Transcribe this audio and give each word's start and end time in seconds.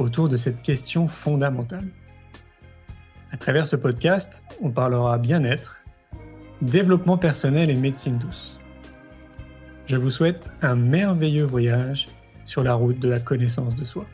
autour 0.00 0.28
de 0.28 0.36
cette 0.36 0.62
question 0.62 1.06
fondamentale. 1.06 1.88
À 3.32 3.36
travers 3.36 3.66
ce 3.66 3.76
podcast, 3.76 4.42
on 4.60 4.70
parlera 4.70 5.18
bien-être, 5.18 5.84
développement 6.62 7.18
personnel 7.18 7.70
et 7.70 7.76
médecine 7.76 8.18
douce. 8.18 8.58
Je 9.86 9.96
vous 9.96 10.10
souhaite 10.10 10.50
un 10.62 10.74
merveilleux 10.74 11.44
voyage 11.44 12.08
sur 12.44 12.62
la 12.62 12.74
route 12.74 12.98
de 12.98 13.08
la 13.08 13.20
connaissance 13.20 13.76
de 13.76 13.84
soi. 13.84 14.06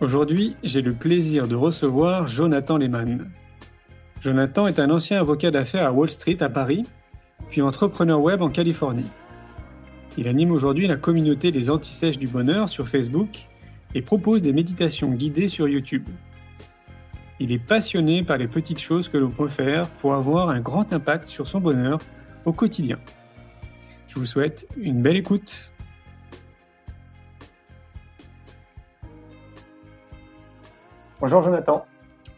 Aujourd'hui, 0.00 0.56
j'ai 0.62 0.82
le 0.82 0.92
plaisir 0.92 1.48
de 1.48 1.54
recevoir 1.54 2.26
Jonathan 2.26 2.76
Lehmann. 2.76 3.30
Jonathan 4.20 4.66
est 4.66 4.78
un 4.78 4.90
ancien 4.90 5.20
avocat 5.20 5.50
d'affaires 5.50 5.86
à 5.86 5.92
Wall 5.92 6.10
Street 6.10 6.42
à 6.42 6.50
Paris, 6.50 6.84
puis 7.50 7.62
entrepreneur 7.62 8.20
web 8.20 8.42
en 8.42 8.50
Californie. 8.50 9.10
Il 10.16 10.28
anime 10.28 10.52
aujourd'hui 10.52 10.86
la 10.86 10.96
communauté 10.96 11.50
des 11.50 11.70
antisèches 11.70 12.18
du 12.18 12.28
bonheur 12.28 12.68
sur 12.68 12.88
Facebook 12.88 13.48
et 13.94 14.02
propose 14.02 14.42
des 14.42 14.52
méditations 14.52 15.10
guidées 15.10 15.48
sur 15.48 15.66
YouTube. 15.66 16.08
Il 17.40 17.50
est 17.50 17.58
passionné 17.58 18.22
par 18.22 18.38
les 18.38 18.46
petites 18.46 18.78
choses 18.78 19.08
que 19.08 19.18
l'on 19.18 19.30
peut 19.30 19.48
faire 19.48 19.90
pour 19.90 20.14
avoir 20.14 20.50
un 20.50 20.60
grand 20.60 20.92
impact 20.92 21.26
sur 21.26 21.48
son 21.48 21.60
bonheur 21.60 21.98
au 22.44 22.52
quotidien. 22.52 23.00
Je 24.06 24.20
vous 24.20 24.26
souhaite 24.26 24.68
une 24.76 25.02
belle 25.02 25.16
écoute. 25.16 25.72
Bonjour 31.20 31.42
Jonathan. 31.42 31.86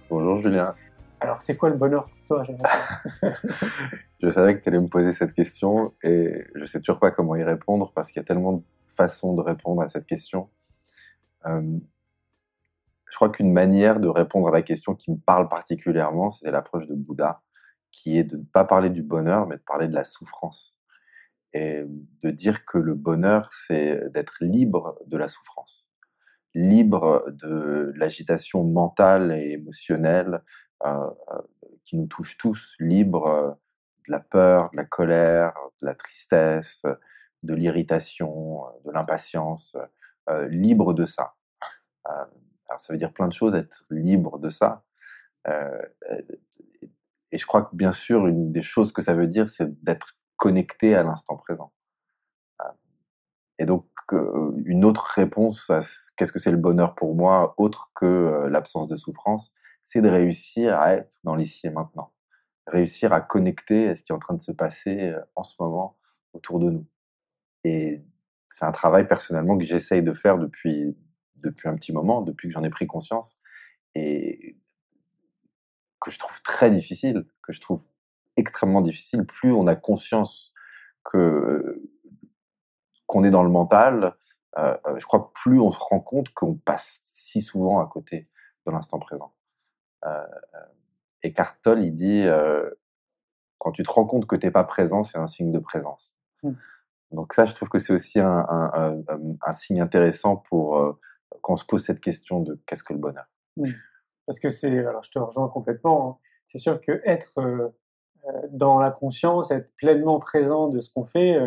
Bonjour 0.08 0.40
Julien. 0.40 0.74
Alors 1.26 1.42
c'est 1.42 1.56
quoi 1.56 1.70
le 1.70 1.76
bonheur 1.76 2.08
pour 2.28 2.44
toi 2.44 2.46
Je 4.22 4.30
savais 4.30 4.56
que 4.56 4.62
tu 4.62 4.68
allais 4.68 4.78
me 4.78 4.86
poser 4.86 5.10
cette 5.10 5.32
question 5.32 5.92
et 6.04 6.44
je 6.54 6.64
sais 6.66 6.78
toujours 6.78 7.00
pas 7.00 7.10
comment 7.10 7.34
y 7.34 7.42
répondre 7.42 7.90
parce 7.96 8.12
qu'il 8.12 8.20
y 8.20 8.24
a 8.24 8.24
tellement 8.24 8.52
de 8.52 8.62
façons 8.86 9.34
de 9.34 9.42
répondre 9.42 9.82
à 9.82 9.88
cette 9.88 10.06
question. 10.06 10.50
Euh, 11.46 11.80
je 13.10 13.16
crois 13.16 13.30
qu'une 13.30 13.52
manière 13.52 13.98
de 13.98 14.06
répondre 14.06 14.46
à 14.46 14.52
la 14.52 14.62
question 14.62 14.94
qui 14.94 15.10
me 15.10 15.16
parle 15.16 15.48
particulièrement, 15.48 16.30
c'est 16.30 16.48
l'approche 16.52 16.86
de 16.86 16.94
Bouddha, 16.94 17.42
qui 17.90 18.16
est 18.16 18.24
de 18.24 18.36
ne 18.36 18.44
pas 18.44 18.64
parler 18.64 18.90
du 18.90 19.02
bonheur, 19.02 19.48
mais 19.48 19.56
de 19.56 19.62
parler 19.62 19.88
de 19.88 19.94
la 19.94 20.04
souffrance. 20.04 20.76
Et 21.54 21.82
de 22.22 22.30
dire 22.30 22.64
que 22.66 22.78
le 22.78 22.94
bonheur, 22.94 23.50
c'est 23.66 24.12
d'être 24.12 24.36
libre 24.40 24.96
de 25.08 25.16
la 25.16 25.26
souffrance, 25.26 25.88
libre 26.54 27.24
de 27.32 27.92
l'agitation 27.96 28.62
mentale 28.62 29.32
et 29.32 29.54
émotionnelle 29.54 30.42
qui 31.84 31.96
nous 31.96 32.06
touche 32.06 32.36
tous, 32.38 32.74
libre 32.78 33.58
de 34.06 34.12
la 34.12 34.20
peur, 34.20 34.70
de 34.70 34.76
la 34.76 34.84
colère, 34.84 35.54
de 35.80 35.86
la 35.86 35.94
tristesse, 35.94 36.82
de 37.42 37.54
l'irritation, 37.54 38.64
de 38.84 38.92
l'impatience, 38.92 39.76
euh, 40.28 40.48
libre 40.48 40.92
de 40.92 41.06
ça. 41.06 41.34
Euh, 42.08 42.24
alors 42.68 42.80
ça 42.80 42.92
veut 42.92 42.98
dire 42.98 43.12
plein 43.12 43.28
de 43.28 43.32
choses, 43.32 43.54
être 43.54 43.84
libre 43.90 44.38
de 44.38 44.50
ça. 44.50 44.84
Euh, 45.46 45.82
et 47.30 47.38
je 47.38 47.46
crois 47.46 47.62
que 47.62 47.76
bien 47.76 47.92
sûr, 47.92 48.26
une 48.26 48.52
des 48.52 48.62
choses 48.62 48.92
que 48.92 49.02
ça 49.02 49.14
veut 49.14 49.28
dire, 49.28 49.48
c'est 49.50 49.82
d'être 49.84 50.16
connecté 50.36 50.94
à 50.94 51.02
l'instant 51.02 51.36
présent. 51.36 51.72
Et 53.58 53.64
donc, 53.64 53.86
une 54.12 54.84
autre 54.84 55.06
réponse 55.14 55.70
à 55.70 55.80
qu'est-ce 56.16 56.30
que 56.30 56.38
c'est 56.38 56.50
le 56.50 56.58
bonheur 56.58 56.94
pour 56.94 57.14
moi, 57.14 57.54
autre 57.56 57.90
que 57.94 58.46
l'absence 58.50 58.86
de 58.86 58.96
souffrance, 58.96 59.54
c'est 59.86 60.02
de 60.02 60.08
réussir 60.08 60.78
à 60.78 60.94
être 60.94 61.16
dans 61.24 61.34
l'ici 61.34 61.66
et 61.66 61.70
maintenant 61.70 62.12
réussir 62.66 63.12
à 63.12 63.20
connecter 63.20 63.88
à 63.88 63.96
ce 63.96 64.02
qui 64.02 64.12
est 64.12 64.14
en 64.14 64.18
train 64.18 64.34
de 64.34 64.42
se 64.42 64.52
passer 64.52 65.14
en 65.34 65.44
ce 65.44 65.54
moment 65.60 65.96
autour 66.32 66.58
de 66.58 66.70
nous. 66.70 66.86
Et 67.64 68.02
c'est 68.50 68.64
un 68.64 68.72
travail 68.72 69.06
personnellement 69.06 69.56
que 69.56 69.64
j'essaye 69.64 70.02
de 70.02 70.12
faire 70.12 70.38
depuis, 70.38 70.96
depuis 71.36 71.68
un 71.68 71.76
petit 71.76 71.92
moment, 71.92 72.22
depuis 72.22 72.48
que 72.48 72.54
j'en 72.54 72.64
ai 72.64 72.70
pris 72.70 72.86
conscience, 72.86 73.38
et 73.94 74.56
que 76.00 76.10
je 76.10 76.18
trouve 76.18 76.42
très 76.42 76.70
difficile, 76.70 77.26
que 77.42 77.52
je 77.52 77.60
trouve 77.60 77.86
extrêmement 78.36 78.82
difficile. 78.82 79.24
Plus 79.24 79.52
on 79.52 79.66
a 79.66 79.76
conscience 79.76 80.52
que 81.04 81.82
qu'on 83.06 83.22
est 83.22 83.30
dans 83.30 83.44
le 83.44 83.50
mental, 83.50 84.16
euh, 84.58 84.76
je 84.98 85.06
crois 85.06 85.32
plus 85.32 85.60
on 85.60 85.70
se 85.70 85.78
rend 85.78 86.00
compte 86.00 86.30
qu'on 86.30 86.56
passe 86.56 87.02
si 87.14 87.40
souvent 87.40 87.78
à 87.80 87.86
côté 87.86 88.28
de 88.66 88.72
l'instant 88.72 88.98
présent. 88.98 89.35
Euh, 90.06 90.26
et 91.22 91.32
Cartol, 91.32 91.82
il 91.82 91.96
dit 91.96 92.22
euh, 92.22 92.70
quand 93.58 93.72
tu 93.72 93.82
te 93.82 93.90
rends 93.90 94.06
compte 94.06 94.26
que 94.26 94.36
tu 94.36 94.46
n'es 94.46 94.52
pas 94.52 94.64
présent, 94.64 95.04
c'est 95.04 95.18
un 95.18 95.26
signe 95.26 95.52
de 95.52 95.58
présence. 95.58 96.14
Mmh. 96.42 96.52
Donc 97.12 97.34
ça, 97.34 97.44
je 97.46 97.54
trouve 97.54 97.68
que 97.68 97.78
c'est 97.78 97.92
aussi 97.92 98.20
un, 98.20 98.46
un, 98.48 99.02
un, 99.42 99.52
signe 99.52 99.80
intéressant 99.80 100.36
pour 100.36 100.78
euh, 100.78 100.92
quand 101.42 101.54
on 101.54 101.56
se 101.56 101.64
pose 101.64 101.84
cette 101.84 102.00
question 102.00 102.40
de 102.40 102.60
qu'est-ce 102.66 102.82
que 102.82 102.92
le 102.92 102.98
bonheur? 102.98 103.26
Oui. 103.56 103.72
Parce 104.26 104.40
que 104.40 104.50
c'est, 104.50 104.78
alors 104.78 105.04
je 105.04 105.10
te 105.10 105.18
rejoins 105.18 105.48
complètement. 105.48 106.08
Hein. 106.08 106.16
C'est 106.48 106.58
sûr 106.58 106.80
que 106.80 107.00
être 107.04 107.38
euh, 107.38 107.68
dans 108.50 108.78
la 108.78 108.90
conscience, 108.90 109.50
être 109.50 109.74
pleinement 109.76 110.18
présent 110.18 110.68
de 110.68 110.80
ce 110.80 110.90
qu'on 110.92 111.04
fait, 111.04 111.38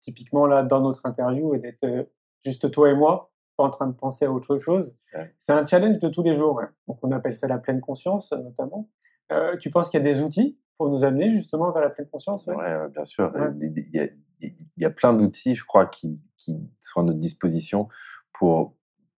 typiquement 0.00 0.46
là 0.46 0.62
dans 0.62 0.80
notre 0.80 1.04
interview, 1.04 1.54
et 1.54 1.58
d'être 1.58 2.08
juste 2.44 2.70
toi 2.70 2.90
et 2.90 2.94
moi, 2.94 3.32
pas 3.58 3.64
en 3.64 3.70
train 3.70 3.88
de 3.88 3.92
penser 3.92 4.24
à 4.24 4.32
autre 4.32 4.56
chose, 4.58 4.94
c'est 5.38 5.52
un 5.52 5.66
challenge 5.66 5.98
de 5.98 6.08
tous 6.08 6.22
les 6.22 6.36
jours. 6.36 6.62
Donc 6.86 6.98
on 7.02 7.10
appelle 7.10 7.34
ça 7.34 7.48
la 7.48 7.58
pleine 7.58 7.80
conscience 7.80 8.32
notamment. 8.32 8.88
Euh, 9.32 9.56
tu 9.58 9.70
penses 9.70 9.90
qu'il 9.90 10.00
y 10.00 10.08
a 10.08 10.14
des 10.14 10.22
outils 10.22 10.58
pour 10.78 10.88
nous 10.88 11.02
amener 11.02 11.32
justement 11.32 11.72
vers 11.72 11.82
la 11.82 11.90
pleine 11.90 12.08
conscience 12.08 12.44
Oui, 12.46 12.54
ouais, 12.54 12.88
bien 12.88 13.04
sûr. 13.04 13.32
Il, 13.60 13.88
y 13.92 13.98
a, 13.98 14.06
il, 14.40 14.54
y 14.76 14.84
a, 14.84 14.90
plein 14.90 15.12
d'outils, 15.12 15.56
je 15.56 15.64
crois, 15.64 15.86
qui, 15.86 16.20
qui, 16.36 16.56
sont 16.80 17.00
à 17.00 17.02
notre 17.02 17.18
disposition 17.18 17.88
pour, 18.32 18.76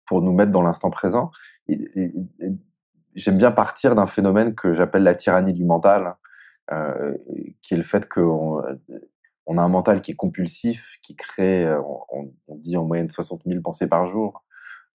pour 0.08 0.22
nous 0.22 0.32
mettre 0.32 0.52
dans 0.52 0.62
l'instant 0.62 0.90
présent. 0.90 1.30
J'aime 3.14 3.36
bien 3.36 3.52
partir 3.52 3.94
d'un 3.94 4.06
phénomène 4.06 4.54
que 4.54 4.72
j'appelle 4.72 5.02
la 5.02 5.14
tyrannie 5.14 5.52
du 5.52 5.66
mental, 5.66 6.16
euh, 6.72 7.14
qui 7.62 7.74
est 7.74 7.76
le 7.76 7.82
fait 7.82 8.08
qu'on 8.08 8.58
on 8.58 8.62
a 9.46 9.62
un 9.62 9.68
mental 9.68 10.02
qui 10.02 10.12
est 10.12 10.16
compulsif, 10.16 10.98
qui 11.02 11.16
crée, 11.16 11.68
on, 12.12 12.32
on, 12.48 12.56
dit 12.56 12.76
en 12.76 12.86
moyenne 12.86 13.10
60 13.10 13.42
000 13.46 13.60
pensées 13.62 13.88
par 13.88 14.06
jour, 14.06 14.44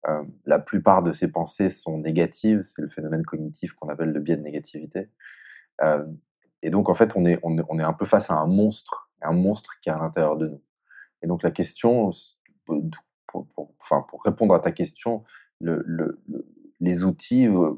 euh, 0.07 0.23
la 0.45 0.59
plupart 0.59 1.01
de 1.01 1.11
ces 1.11 1.31
pensées 1.31 1.69
sont 1.69 1.97
négatives, 1.97 2.63
c'est 2.63 2.81
le 2.81 2.89
phénomène 2.89 3.23
cognitif 3.23 3.73
qu'on 3.73 3.89
appelle 3.89 4.11
le 4.11 4.19
biais 4.19 4.37
de 4.37 4.43
négativité. 4.43 5.09
Euh, 5.81 6.05
et 6.61 6.69
donc, 6.69 6.89
en 6.89 6.93
fait, 6.93 7.15
on 7.15 7.25
est, 7.25 7.39
on, 7.43 7.79
est, 7.79 7.83
un 7.83 7.93
peu 7.93 8.05
face 8.05 8.29
à 8.29 8.35
un 8.35 8.47
monstre, 8.47 9.09
un 9.21 9.33
monstre 9.33 9.79
qui 9.81 9.89
est 9.89 9.91
à 9.91 9.97
l'intérieur 9.97 10.37
de 10.37 10.47
nous. 10.49 10.61
Et 11.21 11.27
donc, 11.27 11.43
la 11.43 11.51
question, 11.51 12.11
pour, 12.65 13.47
enfin, 13.79 14.05
pour 14.09 14.23
répondre 14.23 14.53
à 14.53 14.59
ta 14.59 14.71
question, 14.71 15.23
le, 15.59 15.81
le, 15.85 16.21
les 16.79 17.03
outils, 17.03 17.47
euh, 17.47 17.73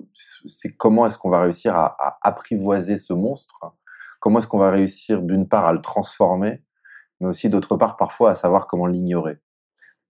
c'est 0.47 0.73
comment 0.75 1.05
est-ce 1.05 1.17
qu'on 1.17 1.29
va 1.29 1.41
réussir 1.41 1.75
à, 1.75 2.17
apprivoiser 2.21 2.97
ce 2.97 3.13
monstre 3.13 3.73
Comment 4.19 4.39
est-ce 4.39 4.47
qu'on 4.47 4.57
va 4.57 4.71
réussir, 4.71 5.21
d'une 5.21 5.47
part, 5.47 5.65
à 5.65 5.73
le 5.73 5.81
transformer, 5.81 6.63
mais 7.19 7.27
aussi, 7.27 7.49
d'autre 7.49 7.75
part, 7.77 7.97
parfois, 7.97 8.31
à 8.31 8.35
savoir 8.35 8.67
comment 8.67 8.85
l'ignorer. 8.85 9.37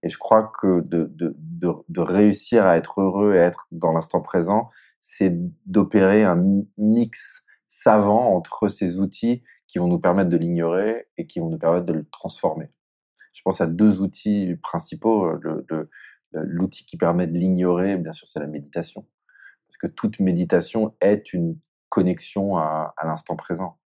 Et 0.02 0.08
je 0.10 0.18
crois 0.18 0.52
que 0.60 0.80
de, 0.80 2.00
réussir 2.00 2.66
à 2.66 2.76
être 2.76 3.00
heureux 3.00 3.34
et 3.34 3.38
être 3.38 3.66
dans 3.72 3.92
l'instant 3.92 4.20
présent, 4.20 4.70
c'est 5.00 5.32
d'opérer 5.66 6.24
un 6.24 6.44
mix 6.76 7.44
savant 7.68 8.34
entre 8.34 8.68
ces 8.68 8.98
outils 9.00 9.42
qui 9.66 9.78
vont 9.78 9.88
nous 9.88 9.98
permettre 9.98 10.30
de 10.30 10.36
l'ignorer 10.36 11.08
et 11.16 11.26
qui 11.26 11.40
vont 11.40 11.50
nous 11.50 11.58
permettre 11.58 11.86
de 11.86 11.92
le 11.92 12.06
transformer. 12.10 12.70
Je 13.32 13.42
pense 13.42 13.60
à 13.60 13.66
deux 13.66 14.00
outils 14.00 14.56
principaux. 14.62 15.32
L'outil 16.32 16.84
qui 16.84 16.96
permet 16.96 17.26
de 17.26 17.36
l'ignorer, 17.38 17.96
bien 17.96 18.12
sûr, 18.12 18.28
c'est 18.28 18.40
la 18.40 18.46
méditation. 18.46 19.06
Parce 19.66 19.78
que 19.78 19.86
toute 19.86 20.20
méditation 20.20 20.94
est 21.00 21.32
une 21.32 21.58
connexion 21.88 22.56
à 22.56 22.94
l'instant 23.04 23.36
présent. 23.36 23.78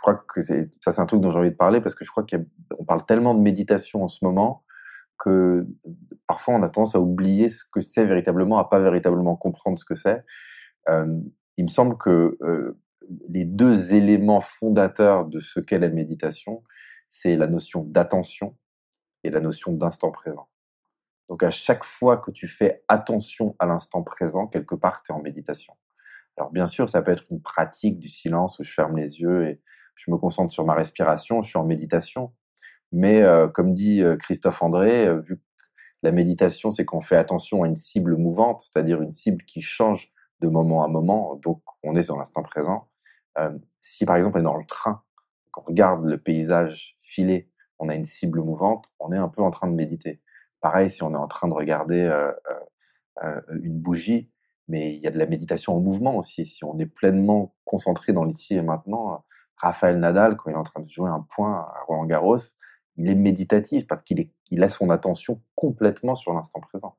Je 0.00 0.02
crois 0.02 0.24
que 0.32 0.42
ça, 0.42 0.54
c'est 0.80 0.98
un 0.98 1.04
truc 1.04 1.20
dont 1.20 1.30
j'ai 1.30 1.38
envie 1.38 1.50
de 1.50 1.56
parler 1.56 1.82
parce 1.82 1.94
que 1.94 2.06
je 2.06 2.10
crois 2.10 2.24
qu'on 2.24 2.84
parle 2.86 3.04
tellement 3.04 3.34
de 3.34 3.40
méditation 3.40 4.02
en 4.02 4.08
ce 4.08 4.24
moment 4.24 4.64
que 5.18 5.66
parfois 6.26 6.54
on 6.54 6.62
a 6.62 6.70
tendance 6.70 6.94
à 6.94 7.00
oublier 7.00 7.50
ce 7.50 7.64
que 7.70 7.82
c'est 7.82 8.06
véritablement, 8.06 8.58
à 8.58 8.64
pas 8.64 8.78
véritablement 8.78 9.36
comprendre 9.36 9.78
ce 9.78 9.84
que 9.84 9.94
c'est. 9.94 10.24
Euh, 10.88 11.20
il 11.58 11.64
me 11.64 11.68
semble 11.68 11.98
que 11.98 12.38
euh, 12.40 12.80
les 13.28 13.44
deux 13.44 13.92
éléments 13.92 14.40
fondateurs 14.40 15.26
de 15.26 15.38
ce 15.40 15.60
qu'est 15.60 15.78
la 15.78 15.90
méditation, 15.90 16.64
c'est 17.10 17.36
la 17.36 17.46
notion 17.46 17.84
d'attention 17.84 18.56
et 19.22 19.28
la 19.28 19.40
notion 19.40 19.74
d'instant 19.74 20.12
présent. 20.12 20.48
Donc 21.28 21.42
à 21.42 21.50
chaque 21.50 21.84
fois 21.84 22.16
que 22.16 22.30
tu 22.30 22.48
fais 22.48 22.82
attention 22.88 23.54
à 23.58 23.66
l'instant 23.66 24.02
présent, 24.02 24.46
quelque 24.46 24.76
part, 24.76 25.02
tu 25.02 25.12
es 25.12 25.14
en 25.14 25.20
méditation. 25.20 25.74
Alors 26.38 26.50
bien 26.52 26.66
sûr, 26.66 26.88
ça 26.88 27.02
peut 27.02 27.12
être 27.12 27.26
une 27.30 27.42
pratique 27.42 27.98
du 27.98 28.08
silence 28.08 28.58
où 28.58 28.62
je 28.62 28.72
ferme 28.72 28.96
les 28.96 29.20
yeux 29.20 29.46
et 29.46 29.60
je 30.00 30.10
me 30.10 30.16
concentre 30.16 30.52
sur 30.52 30.64
ma 30.64 30.74
respiration, 30.74 31.42
je 31.42 31.50
suis 31.50 31.58
en 31.58 31.64
méditation. 31.64 32.32
Mais 32.90 33.22
euh, 33.22 33.48
comme 33.48 33.74
dit 33.74 34.02
euh, 34.02 34.16
Christophe 34.16 34.62
André, 34.62 35.06
euh, 35.06 35.20
vu 35.20 35.36
que 35.36 35.42
la 36.02 36.10
méditation, 36.10 36.72
c'est 36.72 36.86
qu'on 36.86 37.02
fait 37.02 37.16
attention 37.16 37.62
à 37.62 37.68
une 37.68 37.76
cible 37.76 38.16
mouvante, 38.16 38.62
c'est-à-dire 38.62 39.02
une 39.02 39.12
cible 39.12 39.44
qui 39.44 39.60
change 39.60 40.10
de 40.40 40.48
moment 40.48 40.82
à 40.82 40.88
moment, 40.88 41.36
donc 41.36 41.62
on 41.82 41.94
est 41.96 42.02
sur 42.02 42.16
l'instant 42.16 42.42
présent. 42.42 42.88
si 43.82 44.06
par 44.06 44.16
exemple 44.16 44.38
on 44.38 44.40
est 44.40 44.44
dans 44.44 44.56
le 44.56 44.64
train, 44.64 45.02
qu'on 45.50 45.60
regarde 45.60 46.02
le 46.06 46.16
paysage 46.16 46.96
filer, 47.02 47.50
on 47.78 47.90
a 47.90 47.94
une 47.94 48.06
cible 48.06 48.40
mouvante, 48.40 48.86
on 48.98 49.12
est 49.12 49.18
un 49.18 49.28
peu 49.28 49.42
en 49.42 49.50
train 49.50 49.68
de 49.68 49.74
méditer. 49.74 50.22
Pareil, 50.62 50.90
si 50.90 51.02
on 51.02 51.12
est 51.12 51.18
en 51.18 51.28
train 51.28 51.46
de 51.48 51.52
regarder 51.52 52.10
une 53.50 53.78
bougie, 53.78 54.30
mais 54.68 54.94
il 54.94 55.00
y 55.02 55.06
a 55.06 55.10
de 55.10 55.18
la 55.18 55.26
méditation 55.26 55.76
en 55.76 55.80
mouvement 55.80 56.16
aussi. 56.16 56.46
Si 56.46 56.64
on 56.64 56.78
est 56.78 56.86
pleinement 56.86 57.54
concentré 57.66 58.14
dans 58.14 58.24
l'ici 58.24 58.54
et 58.54 58.62
maintenant, 58.62 59.22
Raphaël 59.60 59.98
Nadal, 59.98 60.36
quand 60.36 60.50
il 60.50 60.54
est 60.54 60.56
en 60.56 60.64
train 60.64 60.80
de 60.80 60.88
jouer 60.88 61.10
un 61.10 61.26
point 61.34 61.54
à 61.54 61.82
Roland 61.86 62.06
Garros, 62.06 62.38
il 62.96 63.08
est 63.08 63.14
méditatif 63.14 63.86
parce 63.86 64.02
qu'il 64.02 64.30
il 64.50 64.62
a 64.62 64.68
son 64.68 64.90
attention 64.90 65.40
complètement 65.54 66.14
sur 66.14 66.32
l'instant 66.32 66.60
présent. 66.60 66.96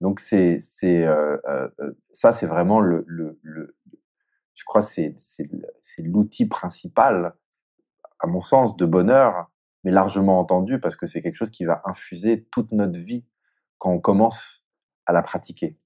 Donc 0.00 0.20
c'est, 0.20 0.60
euh, 0.84 1.38
euh, 1.46 1.68
euh, 1.80 1.92
ça, 2.14 2.32
c'est 2.32 2.46
vraiment 2.46 2.80
le, 2.80 3.04
le, 3.06 3.38
le, 3.42 3.76
je 4.54 4.64
crois, 4.64 4.82
c'est, 4.82 5.16
l'outil 5.98 6.46
principal, 6.46 7.34
à 8.18 8.26
mon 8.26 8.40
sens, 8.40 8.76
de 8.76 8.86
bonheur, 8.86 9.50
mais 9.84 9.90
largement 9.90 10.40
entendu 10.40 10.80
parce 10.80 10.96
que 10.96 11.06
c'est 11.06 11.22
quelque 11.22 11.36
chose 11.36 11.50
qui 11.50 11.64
va 11.64 11.82
infuser 11.84 12.44
toute 12.50 12.72
notre 12.72 12.98
vie 12.98 13.24
quand 13.78 13.90
on 13.90 14.00
commence 14.00 14.64
à 15.06 15.12
la 15.12 15.22
pratiquer. 15.22 15.78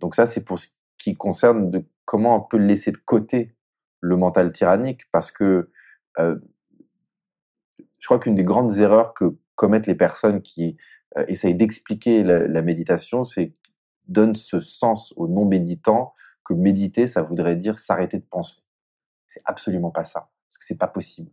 Donc 0.00 0.14
ça, 0.14 0.26
c'est 0.26 0.44
pour 0.44 0.58
ce 0.58 0.68
qui 0.98 1.16
concerne 1.16 1.70
de 1.70 1.84
comment 2.04 2.36
on 2.36 2.40
peut 2.40 2.58
laisser 2.58 2.92
de 2.92 2.96
côté 2.98 3.53
le 4.04 4.16
mental 4.16 4.52
tyrannique 4.52 5.02
parce 5.12 5.32
que 5.32 5.70
euh, 6.18 6.38
je 7.98 8.06
crois 8.06 8.18
qu'une 8.18 8.34
des 8.34 8.44
grandes 8.44 8.76
erreurs 8.76 9.14
que 9.14 9.36
commettent 9.54 9.86
les 9.86 9.94
personnes 9.94 10.42
qui 10.42 10.76
euh, 11.16 11.24
essayent 11.26 11.54
d'expliquer 11.54 12.22
la, 12.22 12.62
méditation, 12.62 13.24
c'est 13.24 13.54
donne 14.06 14.36
ce 14.36 14.60
sens 14.60 15.14
au 15.16 15.26
non 15.26 15.46
méditant 15.46 16.12
que 16.44 16.52
méditer, 16.52 17.06
ça 17.06 17.22
voudrait 17.22 17.56
dire 17.56 17.78
s'arrêter 17.78 18.18
de 18.18 18.24
penser. 18.24 18.60
C'est 19.28 19.40
absolument 19.46 19.90
pas 19.90 20.04
ça, 20.04 20.30
parce 20.48 20.58
que 20.58 20.66
c'est 20.66 20.76
pas 20.76 20.86
possible. 20.86 21.30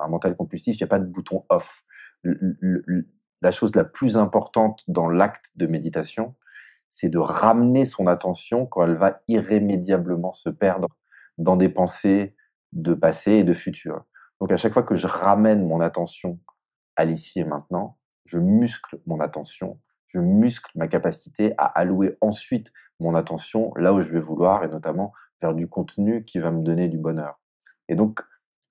un 0.00 0.08
mental 0.08 0.36
compulsif, 0.36 0.74
il 0.74 0.78
n'y 0.78 0.84
a 0.84 0.88
pas 0.88 0.98
de 0.98 1.06
bouton 1.06 1.44
off. 1.48 1.84
la 2.24 3.50
chose 3.52 3.76
la 3.76 3.84
plus 3.84 4.16
importante 4.16 4.82
dans 4.88 5.08
l'acte 5.08 5.46
de 5.54 5.68
méditation, 5.68 6.34
c'est 6.90 7.08
de 7.08 7.18
ramener 7.18 7.86
son 7.86 8.08
attention 8.08 8.66
quand 8.66 8.82
elle 8.82 8.96
va 8.96 9.22
irrémédiablement 9.28 10.32
se 10.32 10.48
perdre 10.48 10.88
dans 11.38 11.56
des 11.56 11.68
pensées 11.68 12.34
de 12.72 12.94
passé 12.94 13.32
et 13.32 13.44
de 13.44 13.54
futur. 13.54 14.04
Donc 14.40 14.52
à 14.52 14.56
chaque 14.56 14.72
fois 14.72 14.82
que 14.82 14.96
je 14.96 15.06
ramène 15.06 15.66
mon 15.66 15.80
attention 15.80 16.38
à 16.96 17.04
l'ici 17.04 17.40
et 17.40 17.44
maintenant, 17.44 17.98
je 18.24 18.38
muscle 18.38 19.00
mon 19.06 19.20
attention, 19.20 19.80
je 20.08 20.18
muscle 20.18 20.70
ma 20.74 20.88
capacité 20.88 21.54
à 21.58 21.66
allouer 21.66 22.16
ensuite 22.20 22.72
mon 23.00 23.14
attention 23.14 23.72
là 23.76 23.94
où 23.94 24.02
je 24.02 24.08
vais 24.08 24.20
vouloir 24.20 24.64
et 24.64 24.68
notamment 24.68 25.12
vers 25.40 25.54
du 25.54 25.68
contenu 25.68 26.24
qui 26.24 26.38
va 26.38 26.50
me 26.50 26.62
donner 26.62 26.88
du 26.88 26.98
bonheur. 26.98 27.40
Et 27.88 27.94
donc 27.94 28.20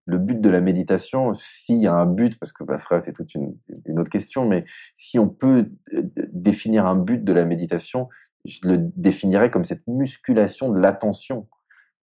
le 0.06 0.18
but 0.18 0.40
de 0.40 0.50
la 0.50 0.62
méditation, 0.62 1.34
s'il 1.36 1.82
y 1.82 1.88
a 1.88 1.94
un 1.94 2.06
but, 2.06 2.40
parce 2.40 2.54
que 2.54 2.64
bah, 2.64 2.78
c'est 3.04 3.12
toute 3.12 3.36
une, 3.36 3.58
une, 3.86 4.00
autre 4.00 4.10
question, 4.10 4.48
mais 4.48 4.62
si 4.96 5.20
on 5.20 5.28
peut 5.28 5.70
euh, 5.94 6.02
définir 6.32 6.86
un 6.86 6.96
but 6.96 7.24
de 7.24 7.34
la 7.34 7.44
méditation, 7.44 8.08
je 8.46 8.60
le 8.64 8.78
définirais 8.78 9.52
comme 9.52 9.66
cette 9.66 9.86
musculation 9.86 10.72
de 10.72 10.80
l'attention. 10.80 11.50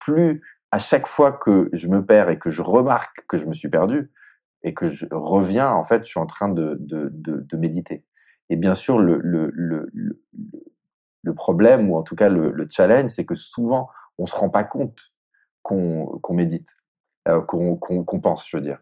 Plus 0.01 0.41
à 0.71 0.79
chaque 0.79 1.07
fois 1.07 1.33
que 1.33 1.69
je 1.73 1.87
me 1.87 2.05
perds 2.05 2.29
et 2.29 2.39
que 2.39 2.49
je 2.49 2.61
remarque 2.61 3.25
que 3.27 3.37
je 3.37 3.45
me 3.45 3.53
suis 3.53 3.69
perdu 3.69 4.11
et 4.63 4.73
que 4.73 4.89
je 4.89 5.05
reviens, 5.11 5.71
en 5.71 5.83
fait, 5.83 6.03
je 6.03 6.09
suis 6.09 6.19
en 6.19 6.25
train 6.25 6.49
de, 6.49 6.77
de, 6.79 7.09
de, 7.11 7.57
méditer. 7.57 8.05
Et 8.49 8.55
bien 8.55 8.75
sûr, 8.75 8.99
le, 8.99 9.19
le, 9.23 9.51
le, 9.53 9.89
le, 11.23 11.33
problème, 11.33 11.89
ou 11.89 11.97
en 11.97 12.03
tout 12.03 12.15
cas 12.15 12.29
le, 12.29 12.67
challenge, 12.69 13.11
c'est 13.11 13.25
que 13.25 13.35
souvent, 13.35 13.89
on 14.17 14.25
se 14.25 14.35
rend 14.35 14.49
pas 14.49 14.63
compte 14.63 15.13
qu'on 15.63 16.21
médite, 16.29 16.69
euh, 17.27 17.41
qu'on 17.41 18.19
pense, 18.21 18.47
je 18.47 18.57
veux 18.57 18.63
dire. 18.63 18.79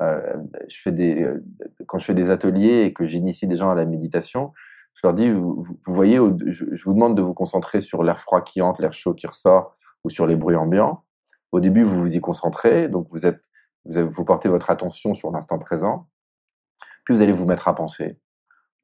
Euh, 0.00 0.36
je 0.68 0.76
fais 0.80 0.92
des, 0.92 1.22
euh, 1.22 1.44
quand 1.86 1.98
je 1.98 2.04
fais 2.04 2.14
des 2.14 2.30
ateliers 2.30 2.82
et 2.82 2.92
que 2.92 3.06
j'initie 3.06 3.46
des 3.46 3.56
gens 3.56 3.70
à 3.70 3.74
la 3.74 3.86
méditation, 3.86 4.52
je 4.94 5.00
leur 5.04 5.14
dis, 5.14 5.30
vous, 5.30 5.62
vous 5.62 5.94
voyez, 5.94 6.18
je, 6.46 6.66
je, 6.70 6.84
vous 6.84 6.92
demande 6.92 7.16
de 7.16 7.22
vous 7.22 7.34
concentrer 7.34 7.80
sur 7.80 8.02
l'air 8.02 8.20
froid 8.20 8.42
qui 8.42 8.60
entre, 8.60 8.82
l'air 8.82 8.92
chaud 8.92 9.14
qui 9.14 9.26
ressort, 9.26 9.76
ou 10.06 10.10
sur 10.10 10.28
les 10.28 10.36
bruits 10.36 10.54
ambiants. 10.54 11.02
Au 11.50 11.58
début, 11.58 11.82
vous 11.82 12.00
vous 12.00 12.16
y 12.16 12.20
concentrez, 12.20 12.88
donc 12.88 13.08
vous 13.10 13.26
êtes, 13.26 13.42
vous, 13.84 14.08
vous 14.08 14.24
portez 14.24 14.48
votre 14.48 14.70
attention 14.70 15.14
sur 15.14 15.32
l'instant 15.32 15.58
présent. 15.58 16.06
Puis 17.04 17.16
vous 17.16 17.22
allez 17.22 17.32
vous 17.32 17.44
mettre 17.44 17.66
à 17.66 17.74
penser, 17.74 18.20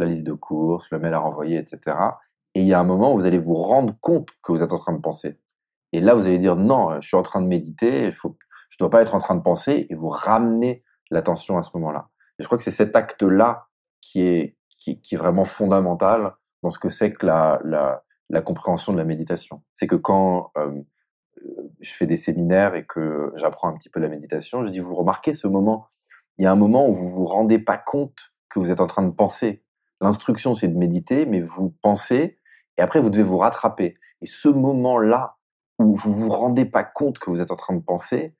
la 0.00 0.06
liste 0.06 0.24
de 0.24 0.32
courses, 0.32 0.90
le 0.90 0.98
mail 0.98 1.14
à 1.14 1.20
renvoyer, 1.20 1.58
etc. 1.58 1.96
Et 2.56 2.62
il 2.62 2.66
y 2.66 2.74
a 2.74 2.80
un 2.80 2.84
moment 2.84 3.14
où 3.14 3.20
vous 3.20 3.24
allez 3.24 3.38
vous 3.38 3.54
rendre 3.54 3.94
compte 4.00 4.30
que 4.42 4.50
vous 4.50 4.64
êtes 4.64 4.72
en 4.72 4.78
train 4.80 4.92
de 4.92 5.00
penser. 5.00 5.38
Et 5.92 6.00
là, 6.00 6.14
vous 6.14 6.26
allez 6.26 6.40
dire 6.40 6.56
non, 6.56 7.00
je 7.00 7.06
suis 7.06 7.16
en 7.16 7.22
train 7.22 7.40
de 7.40 7.46
méditer, 7.46 8.10
faut, 8.10 8.36
je 8.70 8.78
dois 8.78 8.90
pas 8.90 9.00
être 9.00 9.14
en 9.14 9.18
train 9.18 9.36
de 9.36 9.42
penser, 9.42 9.86
et 9.90 9.94
vous 9.94 10.08
ramenez 10.08 10.82
l'attention 11.12 11.56
à 11.56 11.62
ce 11.62 11.70
moment-là. 11.75 12.08
Et 12.38 12.42
je 12.42 12.48
crois 12.48 12.58
que 12.58 12.64
c'est 12.64 12.72
cet 12.72 12.96
acte-là 12.96 13.68
qui 14.00 14.22
est, 14.22 14.56
qui, 14.76 15.00
qui, 15.00 15.14
est 15.14 15.18
vraiment 15.18 15.44
fondamental 15.44 16.34
dans 16.64 16.70
ce 16.70 16.80
que 16.80 16.88
c'est 16.88 17.12
que 17.12 17.25
la, 17.26 17.60
la, 17.62 18.02
la 18.28 18.40
compréhension 18.40 18.92
de 18.92 18.98
la 18.98 19.04
méditation. 19.04 19.62
C'est 19.76 19.86
que 19.86 19.94
quand 19.94 20.50
euh, 20.56 20.82
je 21.80 21.92
fais 21.92 22.06
des 22.06 22.16
séminaires 22.16 22.74
et 22.74 22.84
que 22.84 23.32
j'apprends 23.36 23.68
un 23.68 23.76
petit 23.76 23.88
peu 23.88 24.00
la 24.00 24.08
méditation, 24.08 24.64
je 24.64 24.70
dis, 24.70 24.80
vous 24.80 24.94
remarquez 24.94 25.32
ce 25.32 25.46
moment? 25.46 25.88
Il 26.38 26.44
y 26.44 26.46
a 26.46 26.52
un 26.52 26.56
moment 26.56 26.88
où 26.88 26.94
vous 26.94 27.08
vous 27.08 27.24
rendez 27.24 27.58
pas 27.58 27.76
compte 27.76 28.16
que 28.48 28.58
vous 28.58 28.70
êtes 28.70 28.80
en 28.80 28.86
train 28.86 29.02
de 29.02 29.10
penser. 29.10 29.64
L'instruction, 30.00 30.54
c'est 30.54 30.68
de 30.68 30.76
méditer, 30.76 31.26
mais 31.26 31.40
vous 31.40 31.74
pensez, 31.82 32.38
et 32.78 32.82
après, 32.82 33.00
vous 33.00 33.10
devez 33.10 33.22
vous 33.22 33.38
rattraper. 33.38 33.96
Et 34.20 34.26
ce 34.26 34.48
moment-là, 34.48 35.36
où 35.78 35.94
vous 35.94 36.12
vous 36.12 36.30
rendez 36.30 36.64
pas 36.64 36.84
compte 36.84 37.18
que 37.18 37.30
vous 37.30 37.40
êtes 37.40 37.50
en 37.50 37.56
train 37.56 37.74
de 37.74 37.82
penser, 37.82 38.36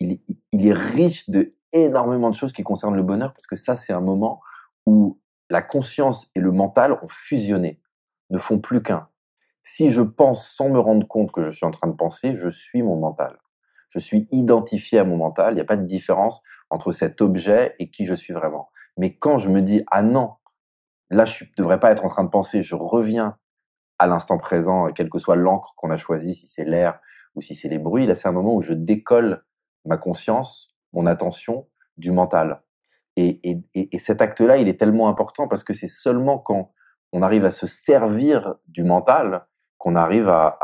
il, 0.00 0.20
est 0.52 0.72
riche 0.72 1.28
de 1.28 1.54
énormément 1.72 2.30
de 2.30 2.34
choses 2.34 2.52
qui 2.52 2.62
concernent 2.62 2.96
le 2.96 3.02
bonheur, 3.02 3.32
parce 3.32 3.46
que 3.46 3.56
ça, 3.56 3.76
c'est 3.76 3.92
un 3.92 4.00
moment 4.00 4.40
où 4.86 5.20
la 5.50 5.62
conscience 5.62 6.30
et 6.34 6.40
le 6.40 6.52
mental 6.52 6.98
ont 7.02 7.08
fusionné, 7.08 7.80
ne 8.30 8.38
font 8.38 8.58
plus 8.58 8.82
qu'un. 8.82 9.08
Si 9.60 9.90
je 9.90 10.02
pense 10.02 10.48
sans 10.48 10.68
me 10.68 10.78
rendre 10.78 11.06
compte 11.06 11.32
que 11.32 11.44
je 11.44 11.50
suis 11.50 11.66
en 11.66 11.70
train 11.70 11.88
de 11.88 11.96
penser, 11.96 12.36
je 12.36 12.48
suis 12.48 12.82
mon 12.82 12.96
mental. 12.96 13.38
Je 13.90 13.98
suis 13.98 14.28
identifié 14.30 14.98
à 14.98 15.04
mon 15.04 15.16
mental. 15.16 15.52
Il 15.52 15.56
n'y 15.56 15.60
a 15.60 15.66
pas 15.66 15.76
de 15.76 15.86
différence 15.86 16.42
entre 16.70 16.92
cet 16.92 17.20
objet 17.20 17.74
et 17.78 17.90
qui 17.90 18.06
je 18.06 18.14
suis 18.14 18.32
vraiment. 18.32 18.70
Mais 18.96 19.16
quand 19.16 19.38
je 19.38 19.48
me 19.48 19.60
dis, 19.60 19.84
ah 19.90 20.02
non, 20.02 20.34
là, 21.10 21.24
je 21.24 21.44
ne 21.44 21.50
devrais 21.56 21.80
pas 21.80 21.90
être 21.90 22.04
en 22.04 22.08
train 22.08 22.24
de 22.24 22.30
penser, 22.30 22.62
je 22.62 22.74
reviens 22.74 23.36
à 23.98 24.06
l'instant 24.06 24.38
présent, 24.38 24.90
quelle 24.92 25.10
que 25.10 25.18
soit 25.18 25.36
l'encre 25.36 25.74
qu'on 25.76 25.90
a 25.90 25.98
choisi, 25.98 26.34
si 26.34 26.46
c'est 26.46 26.64
l'air 26.64 27.00
ou 27.34 27.42
si 27.42 27.54
c'est 27.54 27.68
les 27.68 27.78
bruits, 27.78 28.06
là, 28.06 28.14
c'est 28.14 28.28
un 28.28 28.32
moment 28.32 28.54
où 28.54 28.62
je 28.62 28.72
décolle 28.72 29.44
ma 29.84 29.98
conscience, 29.98 30.74
mon 30.92 31.06
attention 31.06 31.68
du 31.96 32.10
mental. 32.10 32.62
Et, 33.16 33.40
et, 33.42 33.64
et 33.74 33.98
cet 33.98 34.22
acte-là, 34.22 34.56
il 34.56 34.68
est 34.68 34.78
tellement 34.78 35.08
important 35.08 35.48
parce 35.48 35.64
que 35.64 35.74
c'est 35.74 35.88
seulement 35.88 36.38
quand 36.38 36.72
on 37.12 37.22
arrive 37.22 37.44
à 37.44 37.50
se 37.50 37.66
servir 37.66 38.54
du 38.66 38.84
mental 38.84 39.46
qu'on 39.80 39.96
arrive 39.96 40.28
à, 40.28 40.60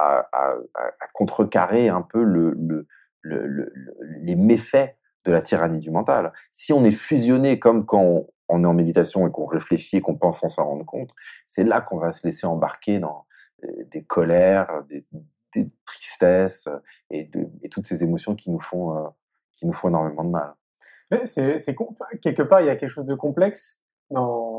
contrecarrer 1.14 1.88
un 1.88 2.02
peu 2.02 2.22
le, 2.22 2.52
le, 2.52 2.86
le, 3.22 3.72
les 4.20 4.36
méfaits 4.36 4.94
de 5.24 5.32
la 5.32 5.40
tyrannie 5.40 5.80
du 5.80 5.90
mental. 5.90 6.32
Si 6.52 6.72
on 6.74 6.84
est 6.84 6.92
fusionné 6.92 7.58
comme 7.58 7.86
quand 7.86 8.26
on, 8.48 8.62
est 8.62 8.66
en 8.66 8.74
méditation 8.74 9.26
et 9.26 9.32
qu'on 9.32 9.46
réfléchit 9.46 9.96
et 9.96 10.00
qu'on 10.02 10.16
pense 10.16 10.40
sans 10.40 10.50
s'en 10.50 10.66
rendre 10.66 10.84
compte, 10.84 11.10
c'est 11.46 11.64
là 11.64 11.80
qu'on 11.80 11.96
va 11.96 12.12
se 12.12 12.26
laisser 12.26 12.46
embarquer 12.46 12.98
dans 12.98 13.26
euh, 13.64 13.84
des 13.90 14.04
colères, 14.04 14.84
des, 14.88 15.04
tristesses 15.86 16.68
et, 17.08 17.30
toutes 17.70 17.86
ces 17.86 18.02
émotions 18.02 18.36
qui 18.36 18.50
nous 18.50 18.60
font, 18.60 18.98
euh, 18.98 19.70
énormément 19.84 20.24
de 20.24 20.28
mal. 20.28 20.54
C'est 21.24 21.74
quelque 22.22 22.42
part 22.42 22.60
il 22.60 22.66
y 22.66 22.70
a 22.70 22.76
quelque 22.76 22.90
chose 22.90 23.06
de 23.06 23.14
complexe 23.14 23.78
dans 24.10 24.55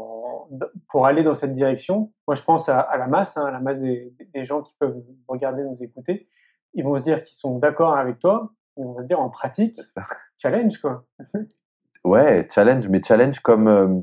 pour 0.90 1.06
aller 1.06 1.24
dans 1.24 1.36
cette 1.36 1.56
direction, 1.56 2.12
moi 2.28 2.36
je 2.36 2.44
pense 2.44 2.70
à, 2.70 2.80
à 2.80 2.98
la 2.98 3.08
masse, 3.08 3.38
hein, 3.38 3.46
à 3.46 3.52
la 3.52 3.60
masse 3.60 3.80
des, 3.80 4.14
des, 4.34 4.44
gens 4.44 4.62
qui 4.62 4.74
peuvent 4.80 5.04
regarder, 5.28 5.64
nous 5.64 5.78
écouter. 5.82 6.28
Ils 6.74 6.84
vont 6.84 6.98
se 6.98 7.04
dire 7.04 7.24
qu'ils 7.24 7.38
sont 7.38 7.58
d'accord 7.60 7.98
avec 7.98 8.20
toi, 8.20 8.54
ils 8.78 8.84
vont 8.84 8.98
se 8.98 9.04
dire 9.04 9.20
en 9.20 9.30
pratique, 9.30 9.80
challenge 10.38 10.78
quoi. 10.80 11.06
ouais, 12.04 12.48
challenge, 12.54 12.88
mais 12.88 13.02
challenge 13.04 13.40
comme, 13.40 13.68
euh, 13.68 14.02